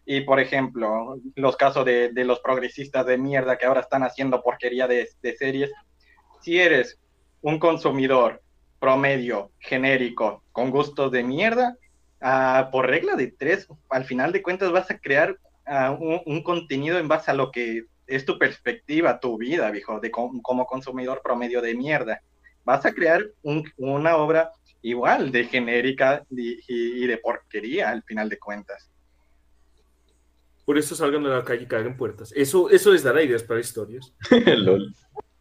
[0.06, 4.86] Y por ejemplo, los casos de, los progresistas de mierda que ahora están haciendo porquería
[4.86, 5.72] de, de series,
[6.40, 6.98] si eres
[7.42, 8.40] un consumidor
[8.78, 11.76] promedio, genérico, con gustos de mierda,
[12.20, 15.36] ah, por regla de tres, al final de cuentas vas a crear
[15.66, 20.10] ah, un contenido en base a lo que es tu perspectiva, tu vida, viejo, de
[20.10, 22.20] com- como consumidor promedio de mierda.
[22.64, 24.50] Vas a crear un- una obra
[24.82, 28.90] igual de genérica y, y- y de porquería al final de cuentas.
[30.64, 32.32] Por eso salgan a la calle y caguen puertas.
[32.36, 34.12] Eso, eso les dará ideas para historias.
[34.46, 34.94] LOL.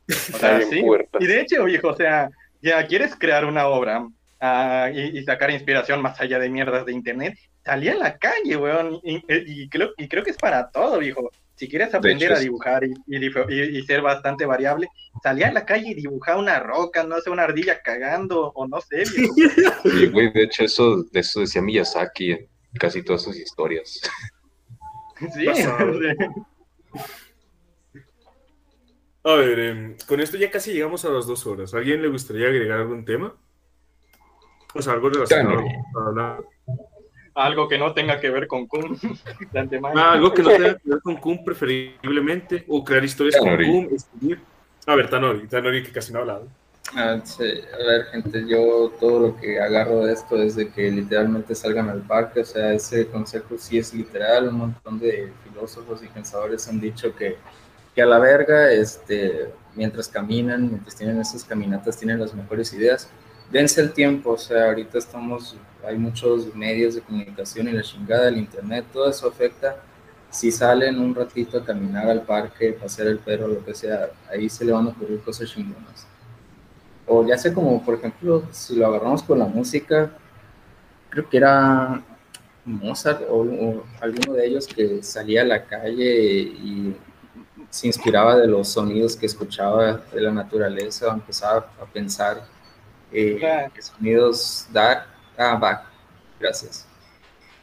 [0.10, 0.82] O sea, sí.
[1.20, 2.30] Y de hecho, viejo, o sea,
[2.62, 4.08] ya quieres crear una obra
[4.40, 8.56] ah, y, y sacar inspiración más allá de mierdas de internet, salí a la calle,
[8.56, 11.30] weón, y, y creo, y creo que es para todo, viejo.
[11.58, 14.90] Si quieres aprender hecho, a dibujar y, ser bastante variable,
[15.24, 18.80] salí a la calle y dibujar una roca, no sé, una ardilla cagando, o no
[18.80, 19.04] sé.
[19.84, 22.48] Y güey, de hecho, eso, de eso decía Miyazaki en
[22.80, 24.02] casi todas sus historias.
[25.34, 25.48] Sí,
[29.24, 31.74] A ver, em, con esto ya casi llegamos a las dos horas.
[31.74, 33.36] ¿A alguien le gustaría agregar algún tema?
[34.76, 36.44] O sea, algo relacionado a hablar.
[37.38, 38.98] Algo que no tenga que ver con Kun
[39.52, 40.00] de antemano.
[40.00, 43.72] Ah, algo que no tenga que ver con Kun preferiblemente, o crear historias con Tanori.
[43.72, 44.40] Kun, escribir.
[44.86, 46.48] A ver, Tanori, Tanori que casi no ha hablado.
[46.96, 47.44] Ah, sí.
[47.44, 51.90] A ver, gente, yo todo lo que agarro de esto es de que literalmente salgan
[51.90, 56.68] al parque, o sea, ese consejo sí es literal, un montón de filósofos y pensadores
[56.68, 57.36] han dicho que,
[57.94, 63.10] que a la verga, este, mientras caminan, mientras tienen esas caminatas, tienen las mejores ideas.
[63.52, 65.58] Dense el tiempo, o sea, ahorita estamos,
[65.88, 69.78] hay muchos medios de comunicación y la chingada, el internet, todo eso afecta.
[70.30, 74.50] Si salen un ratito a caminar al parque, pasear el perro, lo que sea, ahí
[74.50, 76.08] se le van a ocurrir cosas chingonas
[77.06, 80.12] o ya sé como por ejemplo si lo agarramos con la música
[81.10, 82.04] creo que era
[82.66, 86.06] Mozart o, o alguno de ellos que salía a la calle
[86.42, 86.98] y
[87.70, 92.44] se inspiraba de los sonidos que escuchaba de la naturaleza o empezaba a pensar
[93.12, 93.72] eh, Claro.
[93.74, 95.08] qué sonidos dar
[95.38, 95.84] ah Bach
[96.40, 96.88] gracias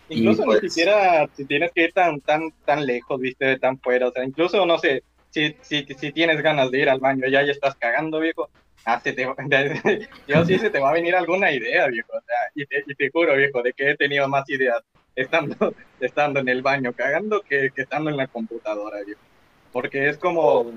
[0.09, 3.59] Incluso Y, pues- ni siquiera si tienes que ir tan, tan, tan lejos, viste, de
[3.59, 4.09] tan fuera.
[4.09, 7.43] O sea, incluso, no sé, si, si, si tienes ganas de ir al baño ya
[7.43, 8.51] ya estás cagando, viejo,
[8.85, 9.27] ah, se te,
[10.29, 12.13] yo sí se te va a venir alguna idea, viejo.
[12.13, 14.83] O sea, y te, y te juro, viejo, de que he tenido más ideas
[15.17, 15.57] estando,
[16.01, 19.21] estando en el baño cagando que, que estando en la computadora, viejo.
[19.73, 20.71] Porque es como,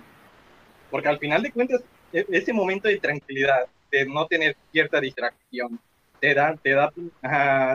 [0.90, 1.82] porque al final de cuentas,
[2.14, 5.80] e- ese momento de tranquilidad, de no tener cierta distracción,
[6.20, 6.92] te da, te da,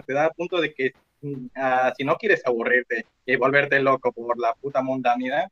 [0.07, 0.93] te da punto de que
[1.57, 5.51] ah, si no quieres aburrirte y volverte loco por la puta mundanidad,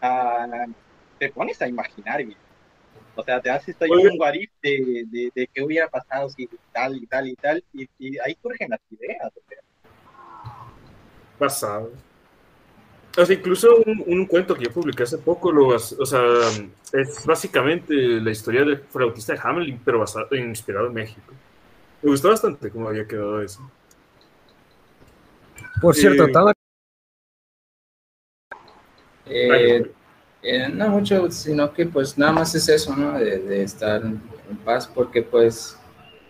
[0.00, 0.66] ah,
[1.18, 2.24] te pones a imaginar.
[3.14, 6.96] O sea, te haces ahí un guarif de, de, de qué hubiera pasado si tal
[6.96, 9.30] y tal y tal, y, y ahí surgen las ideas.
[9.36, 9.58] o sea.
[11.38, 11.92] Pasado.
[13.16, 16.22] O sea, incluso un, un cuento que yo publiqué hace poco, lo, o sea,
[16.92, 21.34] es básicamente la historia del flautista de Hamelin, pero basado, inspirado en México.
[22.02, 23.70] Me gustó bastante cómo había quedado eso.
[25.80, 26.52] Por cierto, Eh, Tana-
[29.26, 29.92] Eh,
[30.42, 33.18] eh, no mucho, sino que pues nada más es eso, ¿no?
[33.18, 34.20] De, de estar en
[34.64, 35.76] paz, porque pues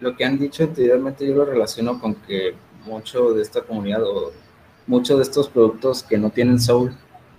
[0.01, 2.55] lo que han dicho anteriormente yo lo relaciono con que
[2.85, 4.33] mucho de esta comunidad o
[4.87, 6.93] muchos de estos productos que no tienen soul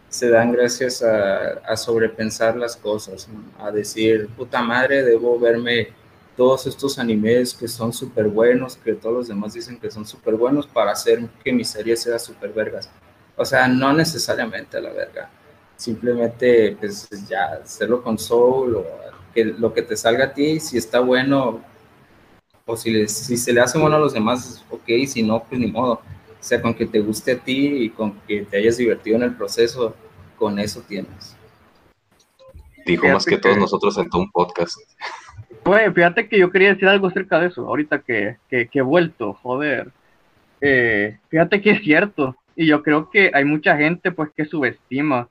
[0.10, 3.64] se dan gracias a, a sobrepensar las cosas, ¿no?
[3.64, 5.90] a decir, puta madre, debo verme
[6.36, 10.36] todos estos animes que son súper buenos, que todos los demás dicen que son súper
[10.36, 12.90] buenos para hacer que mi serie sea súper vergas.
[13.36, 15.30] O sea, no necesariamente a la verga.
[15.76, 18.86] Simplemente, pues ya, hacerlo con soul o
[19.34, 21.62] que lo que te salga a ti, si está bueno,
[22.66, 25.60] o si, le- si se le hace bueno a los demás, ok, si no, pues
[25.60, 25.94] ni modo.
[25.94, 26.02] O
[26.46, 29.36] sea, con que te guste a ti y con que te hayas divertido en el
[29.36, 29.96] proceso,
[30.38, 31.36] con eso tienes.
[32.86, 34.78] Dijo más que todos nosotros en todo un podcast.
[35.64, 38.82] Pues fíjate que yo quería decir algo acerca de eso, ahorita que, que, que he
[38.82, 39.92] vuelto, joder.
[40.60, 45.30] Eh, fíjate que es cierto, y yo creo que hay mucha gente pues que subestima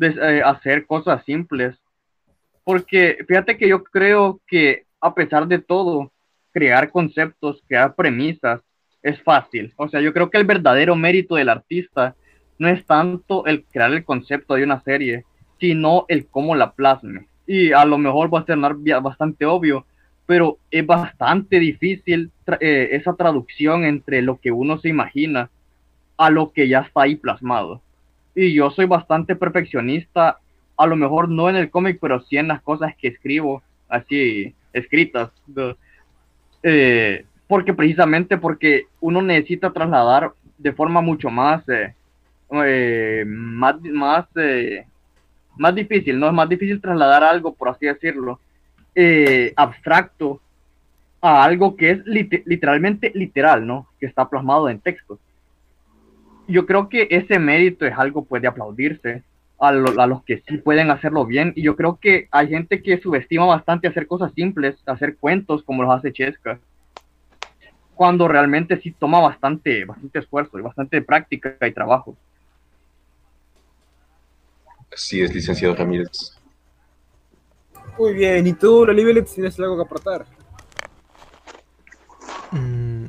[0.00, 1.76] eh, hacer cosas simples,
[2.64, 6.10] porque fíjate que yo creo que a pesar de todo,
[6.50, 8.62] crear conceptos, crear premisas,
[9.02, 9.74] es fácil.
[9.76, 12.16] O sea, yo creo que el verdadero mérito del artista
[12.58, 15.24] no es tanto el crear el concepto de una serie,
[15.60, 17.28] sino el cómo la plasme.
[17.46, 19.84] Y a lo mejor va a sonar bastante obvio,
[20.26, 22.30] pero es bastante difícil
[22.60, 25.50] eh, esa traducción entre lo que uno se imagina
[26.16, 27.80] a lo que ya está ahí plasmado.
[28.34, 30.38] Y yo soy bastante perfeccionista,
[30.76, 34.54] a lo mejor no en el cómic, pero sí en las cosas que escribo, así
[34.72, 35.30] escritas.
[36.62, 44.26] eh, porque precisamente porque uno necesita trasladar de forma mucho más, eh, más, más,
[45.56, 46.26] más difícil, ¿no?
[46.26, 48.40] Es más difícil trasladar algo, por así decirlo,
[48.94, 50.40] eh, abstracto
[51.20, 53.88] a algo que es lit- literalmente literal, ¿no?
[53.98, 55.18] Que está plasmado en texto.
[56.46, 59.22] Yo creo que ese mérito es algo pues de aplaudirse
[59.58, 62.82] a, lo- a los que sí pueden hacerlo bien y yo creo que hay gente
[62.82, 66.58] que subestima bastante hacer cosas simples, hacer cuentos como los hace Chesca,
[67.94, 72.16] cuando realmente sí toma bastante, bastante esfuerzo y bastante práctica y trabajo.
[74.96, 76.32] Sí, es licenciado Ramírez.
[77.98, 80.26] Muy bien, ¿y tú, Lolibelet, tienes algo que aportar?
[82.50, 83.06] Mm,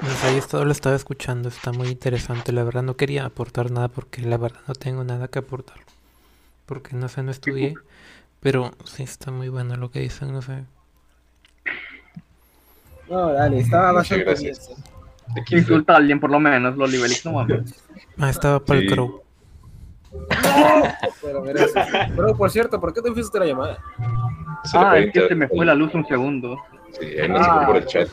[0.00, 2.52] pues ahí lo estaba escuchando, está muy interesante.
[2.52, 5.78] La verdad no quería aportar nada porque la verdad no tengo nada que aportar.
[6.66, 7.74] Porque no sé, no estudié.
[8.40, 10.64] Pero sí está muy bueno lo que dicen, no sé.
[13.08, 14.36] No, dale, estaba bastante bien.
[14.36, 14.70] gracias.
[15.50, 17.74] Insulta a alguien por lo menos, los niveles no mames.
[18.18, 18.94] Ah, estaba para el Sí.
[18.94, 19.22] crow.
[22.16, 23.78] Pero, por cierto, ¿por qué te fuiste la llamada?
[24.64, 26.56] Se Ah, es que se me fue la luz un segundo.
[26.98, 28.08] Sí, ahí nos dijo por el chat.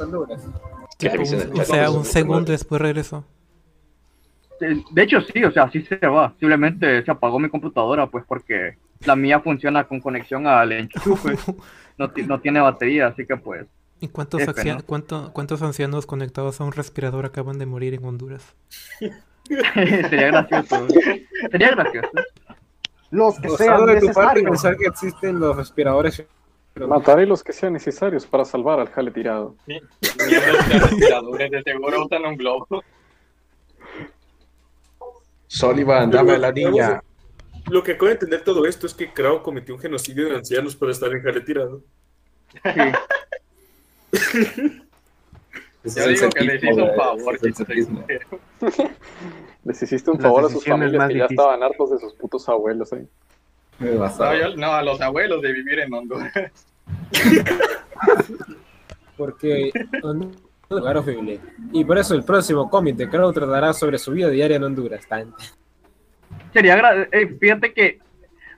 [0.98, 3.24] Que Tipo, o sea, un segundo después regresó.
[4.62, 6.34] Eh, De hecho, sí, o sea, sí se va.
[6.40, 11.36] Simplemente se apagó mi computadora, pues porque la mía funciona con conexión al enchufe.
[12.00, 13.66] No, ti- no tiene batería, así que pues.
[14.00, 14.84] ¿Y cuántos, F, ancia- ¿no?
[14.86, 18.56] cuánto- cuántos ancianos conectados a un respirador acaban de morir en Honduras?
[20.10, 20.88] Sería gracioso.
[21.52, 22.10] Sería gracioso.
[23.12, 24.52] Los que sean de tu parte necesarios.
[24.52, 26.24] pensar que existen los respiradores.
[26.76, 29.56] Mataré los que sean necesarios para salvar al jale tirado.
[29.68, 32.84] Los respiradores de seguro usan un globo.
[35.48, 37.04] Sullivan, dame a la niña.
[37.70, 40.76] Lo que acabo de entender todo esto es que Krao cometió un genocidio de ancianos
[40.76, 41.82] para estar en jale tirado.
[45.84, 47.40] Yo digo que les hizo un favor.
[49.66, 52.48] Les hiciste un Las favor a sus familias que ya estaban hartos de sus putos
[52.50, 53.06] abuelos ahí.
[53.80, 56.34] No, yo- no, a los abuelos de vivir en Honduras.
[59.18, 61.40] Porque Honduras es un lugar horrible.
[61.72, 65.06] Y por eso el próximo cómic de Crow tratará sobre su vida diaria en Honduras.
[66.54, 68.00] Sería eh, fíjate que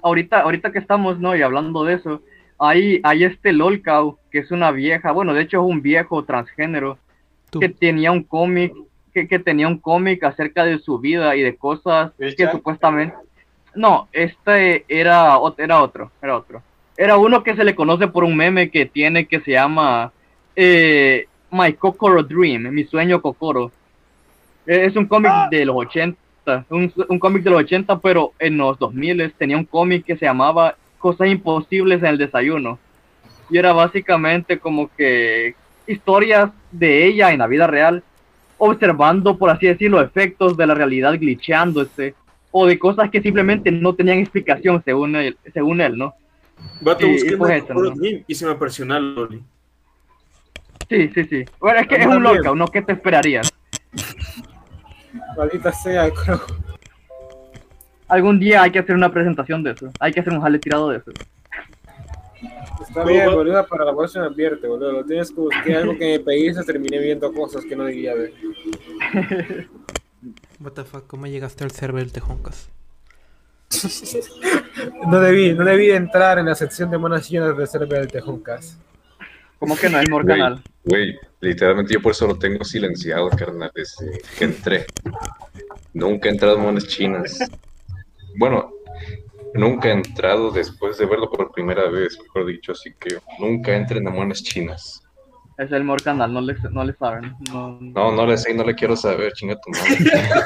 [0.01, 1.35] ahorita, ahorita que estamos, ¿no?
[1.35, 2.21] Y hablando de eso,
[2.59, 6.97] hay, hay este Lolcow, que es una vieja, bueno, de hecho es un viejo transgénero,
[7.59, 8.73] que tenía un cómic,
[9.13, 13.15] que, que tenía un cómic acerca de su vida y de cosas que supuestamente.
[13.75, 16.61] No, este era, era otro, era otro.
[16.97, 20.11] Era uno que se le conoce por un meme que tiene que se llama
[20.55, 23.71] eh, My Kokoro Dream, mi sueño Kokoro.
[24.67, 26.17] Eh, Es un cómic de los 80,
[26.69, 30.25] un, un cómic de los 80, pero en los 2000 tenía un cómic que se
[30.25, 32.77] llamaba Cosas Imposibles en el Desayuno.
[33.49, 35.55] Y era básicamente como que
[35.87, 38.03] historias de ella en la vida real,
[38.57, 42.15] observando, por así decirlo, efectos de la realidad glitcheándose,
[42.51, 46.13] o de cosas que simplemente no tenían explicación según él, según él ¿no?
[46.81, 47.65] Vato, Y- y pues.
[47.67, 49.41] Dream y se me apareció una Loli.
[50.89, 51.45] Sí, sí, sí.
[51.59, 52.67] Bueno, es que es un lolcow, ¿no?
[52.67, 53.49] ¿Qué te esperarías?
[55.37, 56.39] Maldita sea, Crow.
[58.07, 59.89] Algún día hay que hacer una presentación de eso.
[59.99, 61.11] Hay que hacer un jale tirado de eso.
[62.81, 64.91] Está bien, boludo, para la próxima advierte, boludo.
[64.91, 68.33] Lo tienes que buscar algo que me pediste, terminé viendo cosas que no debía ver.
[70.59, 72.69] What the fuck, ¿cómo llegaste al server del Tejoncas?
[75.07, 78.77] No debí, no debí entrar en la sección de monas llenas de server del Tejoncas.
[79.59, 80.63] ¿Cómo que no es Güey, Morcanal?
[80.83, 84.85] Güey, literalmente yo por eso lo tengo silenciado, carnal, desde que entré.
[85.93, 87.39] Nunca he entrado en monas chinas.
[88.37, 88.71] Bueno,
[89.53, 94.07] nunca he entrado después de verlo por primera vez, mejor dicho, así que nunca entren
[94.07, 95.01] a monas chinas.
[95.57, 97.35] Es el Morcanal, no le, no le saben.
[97.53, 100.41] No, No, no le sé, no le quiero saber, chinga tu madre.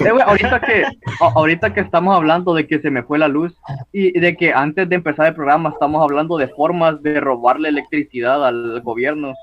[0.04, 0.84] Eh, ahorita que
[1.20, 3.54] ahorita que estamos hablando de que se me fue la luz
[3.92, 8.46] y de que antes de empezar el programa estamos hablando de formas de robarle electricidad
[8.46, 9.34] al gobierno.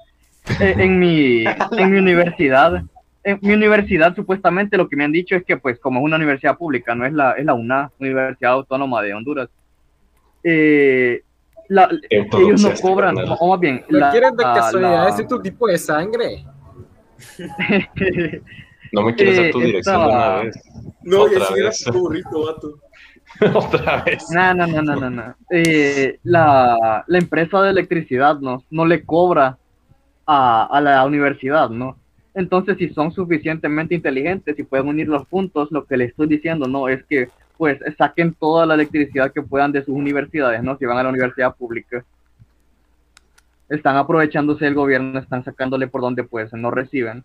[0.59, 2.83] Eh, en mi en mi universidad,
[3.23, 6.15] en mi universidad supuestamente lo que me han dicho es que pues como es una
[6.15, 9.49] universidad pública, no es la es la UNA, Universidad Autónoma de Honduras.
[10.43, 11.21] eh,
[11.69, 15.41] la- ellos no cobran, o más bien, ¿No la- quieres de casualidad la- ese tu
[15.41, 16.43] tipo de sangre?
[18.93, 20.55] No me quieres dar tu Eh, dirección de una vez.
[21.03, 21.83] No, y Otra era vez.
[21.85, 22.79] tu burrito, vato.
[23.55, 24.29] Otra vez.
[24.31, 25.35] No, no, no, no, no, no.
[25.49, 29.57] Eh, la, la empresa de electricidad no, no le cobra
[30.25, 31.95] a, a la universidad, ¿no?
[32.33, 36.67] Entonces, si son suficientemente inteligentes y pueden unir los puntos, lo que le estoy diciendo,
[36.67, 36.87] ¿no?
[36.87, 37.27] Es que,
[37.57, 40.77] pues, saquen toda la electricidad que puedan de sus universidades, ¿no?
[40.77, 42.05] Si van a la universidad pública.
[43.69, 47.23] Están aprovechándose del gobierno, están sacándole por donde, pues, no reciben.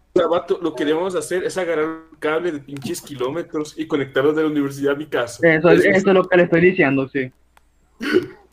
[0.60, 4.48] Lo que debemos hacer es agarrar un cable de pinches kilómetros y conectarlo de la
[4.48, 5.46] universidad a mi casa.
[5.48, 7.30] Eso, es- eso es lo que le estoy diciendo, sí.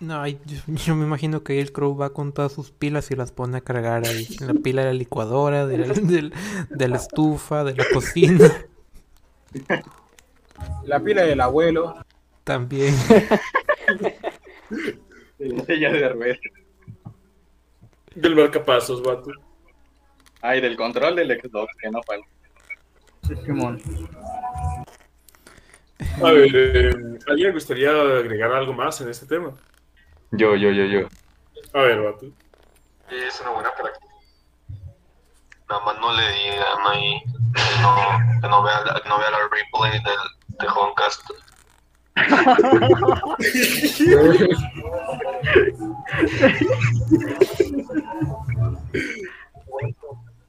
[0.00, 0.36] No, yo,
[0.66, 3.60] yo me imagino que el Crow va con todas sus pilas y las pone a
[3.62, 4.26] cargar ahí.
[4.40, 6.32] En la pila de la licuadora, de la, del-
[6.70, 8.52] de la estufa, de la cocina.
[10.84, 11.94] La pila del abuelo.
[12.44, 12.94] También.
[15.68, 16.40] Ella de Herbert.
[18.14, 19.30] Del marcapasos, vato.
[20.40, 22.00] Ay, del control del Xbox, que no.
[23.44, 23.82] Simón.
[26.22, 29.52] A ver, eh, ¿alguien gustaría agregar algo más en este tema?
[30.32, 31.08] Yo, yo, yo, yo.
[31.74, 32.26] A ver, vato.
[33.10, 34.06] Es una buena práctica.
[35.68, 37.22] Nada más no le digan ahí
[37.54, 41.22] que no, que no vea, la- que no vea la replay del de Homecast.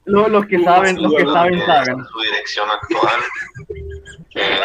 [0.05, 2.05] Lo- los que saben, los que saben, saben.
[2.05, 3.19] Su dirección actual.
[4.35, 4.59] Eh,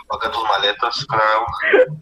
[0.00, 1.96] empaca tus maletas, creo.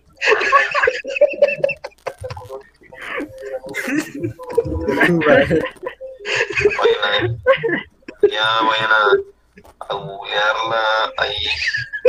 [6.79, 8.93] Vayan a, ya vayan a,
[9.89, 10.83] a googlearla
[11.19, 11.47] ahí.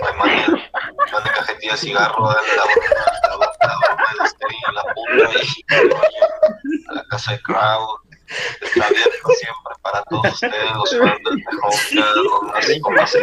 [0.03, 0.51] Ay, manden,
[1.11, 4.07] manden cajetilla de cigarro, dale la la la la broma
[4.73, 5.43] la puta y
[6.89, 7.99] a la casa de crowd.
[8.61, 13.19] Está abierto siempre para todos ustedes, los fans del Tejoca, así como así.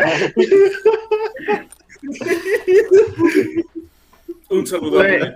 [4.53, 5.03] Un saludo.
[5.05, 5.35] E-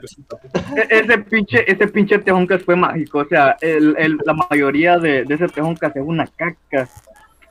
[0.90, 5.34] ese pinche, ese pinche tejoncas fue mágico, o sea, el, el- la mayoría de, de
[5.34, 6.88] ese tejoncas es una caca.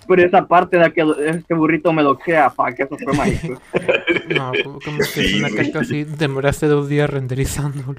[0.07, 3.59] Pero esa parte de que este burrito me doxea, pa, que eso fue mágico.
[4.35, 4.51] No,
[4.83, 6.03] como que es una caca así.
[6.03, 7.95] Demoraste dos días renderizándolo.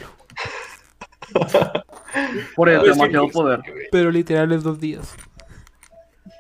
[2.55, 3.61] Por eso, Es que- demasiado poder.
[3.91, 5.15] Pero literal es dos días.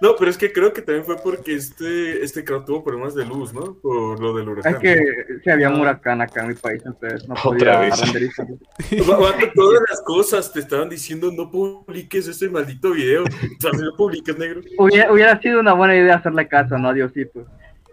[0.00, 3.24] No, pero es que creo que también fue porque este, este crowd tuvo problemas de
[3.24, 3.74] luz, ¿no?
[3.74, 4.74] Por lo del huracán.
[4.74, 5.00] Es que
[5.42, 9.52] si había un huracán acá en mi país, entonces no Otra podía vez.
[9.54, 13.24] todas las cosas te estaban diciendo no publiques ese maldito video.
[13.42, 14.60] Entonces no publiques, negro.
[14.78, 16.92] Hubiera, hubiera sido una buena idea hacerle caso, ¿no?
[16.92, 17.46] Diosito.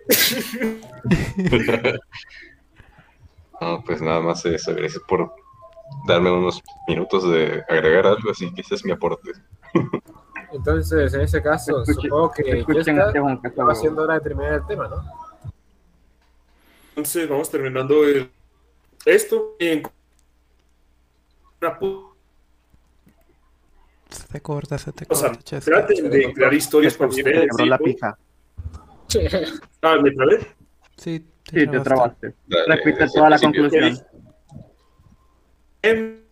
[3.62, 4.76] No, pues nada más eso.
[4.76, 5.32] Gracias por
[6.06, 9.32] darme unos minutos de agregar algo, así que ese es mi aporte.
[10.54, 13.08] Entonces, en ese caso, Escuche- supongo que ya escuchen está,
[13.44, 15.04] este va siendo hora de terminar el tema, ¿no?
[16.90, 18.30] Entonces vamos terminando el-
[19.06, 19.56] esto.
[19.60, 19.84] En...
[24.10, 25.44] Se te corta, se te O sea, corta.
[25.44, 25.72] Chesca.
[25.72, 27.48] traten de crear historias para ustedes.
[27.50, 27.84] Quebró la ¿sí?
[27.84, 28.18] pija.
[29.82, 30.40] Ah, ¿me trabé?
[30.98, 32.34] Sí, Sí, te trabaste.
[32.48, 33.98] Dale, Repite toda la conclusión.
[35.82, 36.24] Em,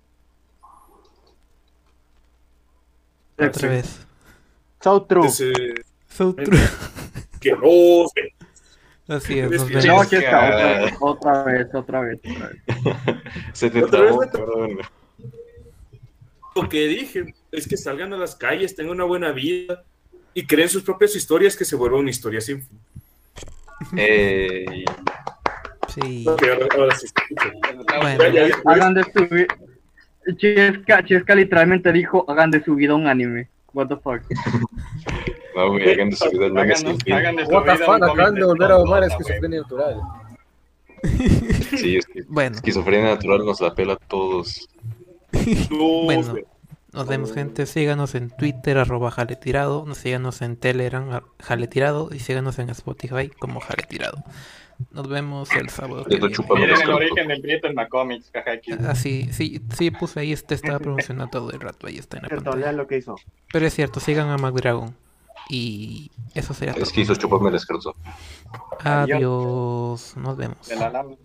[3.38, 4.08] Otra vez.
[4.82, 5.28] So true.
[5.28, 5.74] ese-
[6.10, 6.60] So true.
[7.40, 8.34] que no sé.
[9.08, 9.86] Así es, nos vemos.
[10.12, 12.62] No, otra vez, otra vez, otra vez.
[12.70, 13.18] otra vez.
[13.54, 14.78] Se te Otra vez trabó, tra- cabrón.
[16.56, 19.84] Lo que dije es que salgan a las calles, tengan una buena vida
[20.34, 22.80] y creen sus propias historias que se vuelvan una historia sin fin.
[23.98, 24.86] Ey.
[25.94, 26.26] Sí.
[28.02, 28.24] Bueno.
[28.66, 29.48] Hagan de su vi-
[30.38, 33.50] Chesca, Chesca literalmente dijo, hagan de su vida un anime.
[33.74, 34.22] What the fuck.
[35.54, 37.14] No, güey, hagan de su vida el manga sin fin.
[37.14, 40.02] Hagan de su What the fuck, acaban de volver a la esquizofrenia natural.
[41.78, 42.56] Sí, es que Bueno.
[42.56, 44.70] esquizofrenia natural nos la pela a todos.
[45.70, 46.36] Bueno,
[46.94, 52.60] nos vemos gente, síganos en Twitter arroba jaletirado, nos síganos en Telegram jaletirado y síganos
[52.60, 54.24] en Spotify como jaletirado.
[54.92, 56.06] Nos vemos el sábado.
[56.06, 58.72] que Miren el origen del Prieto en Macomics, Kajaki.
[58.88, 62.24] Ah, sí, sí, sí, puse ahí, este estaba promocionando todo el rato, ahí está en
[62.24, 62.72] la Cierto, pantalla.
[62.72, 63.16] lo que hizo.
[63.52, 64.96] Pero es cierto, sigan a McDragon.
[65.50, 66.84] Y eso sería todo.
[66.84, 67.96] Es que hizo chuparme el escarzo.
[68.84, 70.68] Adiós, nos vemos.
[70.68, 71.16] De la lana.